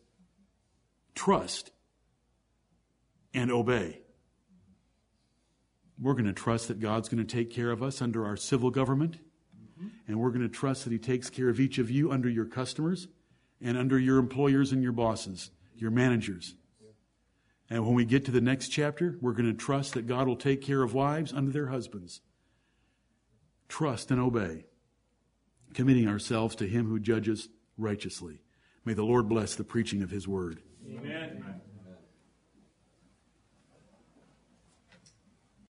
Trust 1.15 1.71
and 3.33 3.49
obey. 3.49 4.01
We're 5.97 6.11
going 6.11 6.25
to 6.25 6.33
trust 6.33 6.67
that 6.67 6.81
God's 6.81 7.07
going 7.07 7.25
to 7.25 7.35
take 7.35 7.49
care 7.49 7.71
of 7.71 7.81
us 7.81 8.01
under 8.01 8.25
our 8.25 8.35
civil 8.35 8.69
government. 8.69 9.19
And 10.09 10.19
we're 10.19 10.31
going 10.31 10.41
to 10.41 10.49
trust 10.49 10.83
that 10.83 10.91
He 10.91 10.99
takes 10.99 11.29
care 11.29 11.47
of 11.47 11.61
each 11.61 11.77
of 11.77 11.89
you 11.89 12.11
under 12.11 12.27
your 12.27 12.45
customers 12.45 13.07
and 13.61 13.77
under 13.77 13.97
your 13.97 14.17
employers 14.17 14.73
and 14.73 14.83
your 14.83 14.91
bosses, 14.91 15.51
your 15.73 15.91
managers. 15.91 16.55
And 17.71 17.85
when 17.85 17.95
we 17.95 18.03
get 18.03 18.25
to 18.25 18.31
the 18.31 18.41
next 18.41 18.67
chapter, 18.67 19.17
we're 19.21 19.31
going 19.31 19.49
to 19.49 19.57
trust 19.57 19.93
that 19.93 20.05
God 20.05 20.27
will 20.27 20.35
take 20.35 20.61
care 20.61 20.83
of 20.83 20.93
wives 20.93 21.31
under 21.31 21.51
their 21.51 21.67
husbands. 21.67 22.19
Trust 23.69 24.11
and 24.11 24.19
obey, 24.19 24.65
committing 25.73 26.05
ourselves 26.05 26.53
to 26.57 26.67
Him 26.67 26.85
who 26.87 26.99
judges 26.99 27.47
righteously. 27.77 28.41
May 28.83 28.93
the 28.93 29.05
Lord 29.05 29.29
bless 29.29 29.55
the 29.55 29.63
preaching 29.63 30.03
of 30.03 30.11
His 30.11 30.27
word. 30.27 30.61
Amen. 30.85 31.61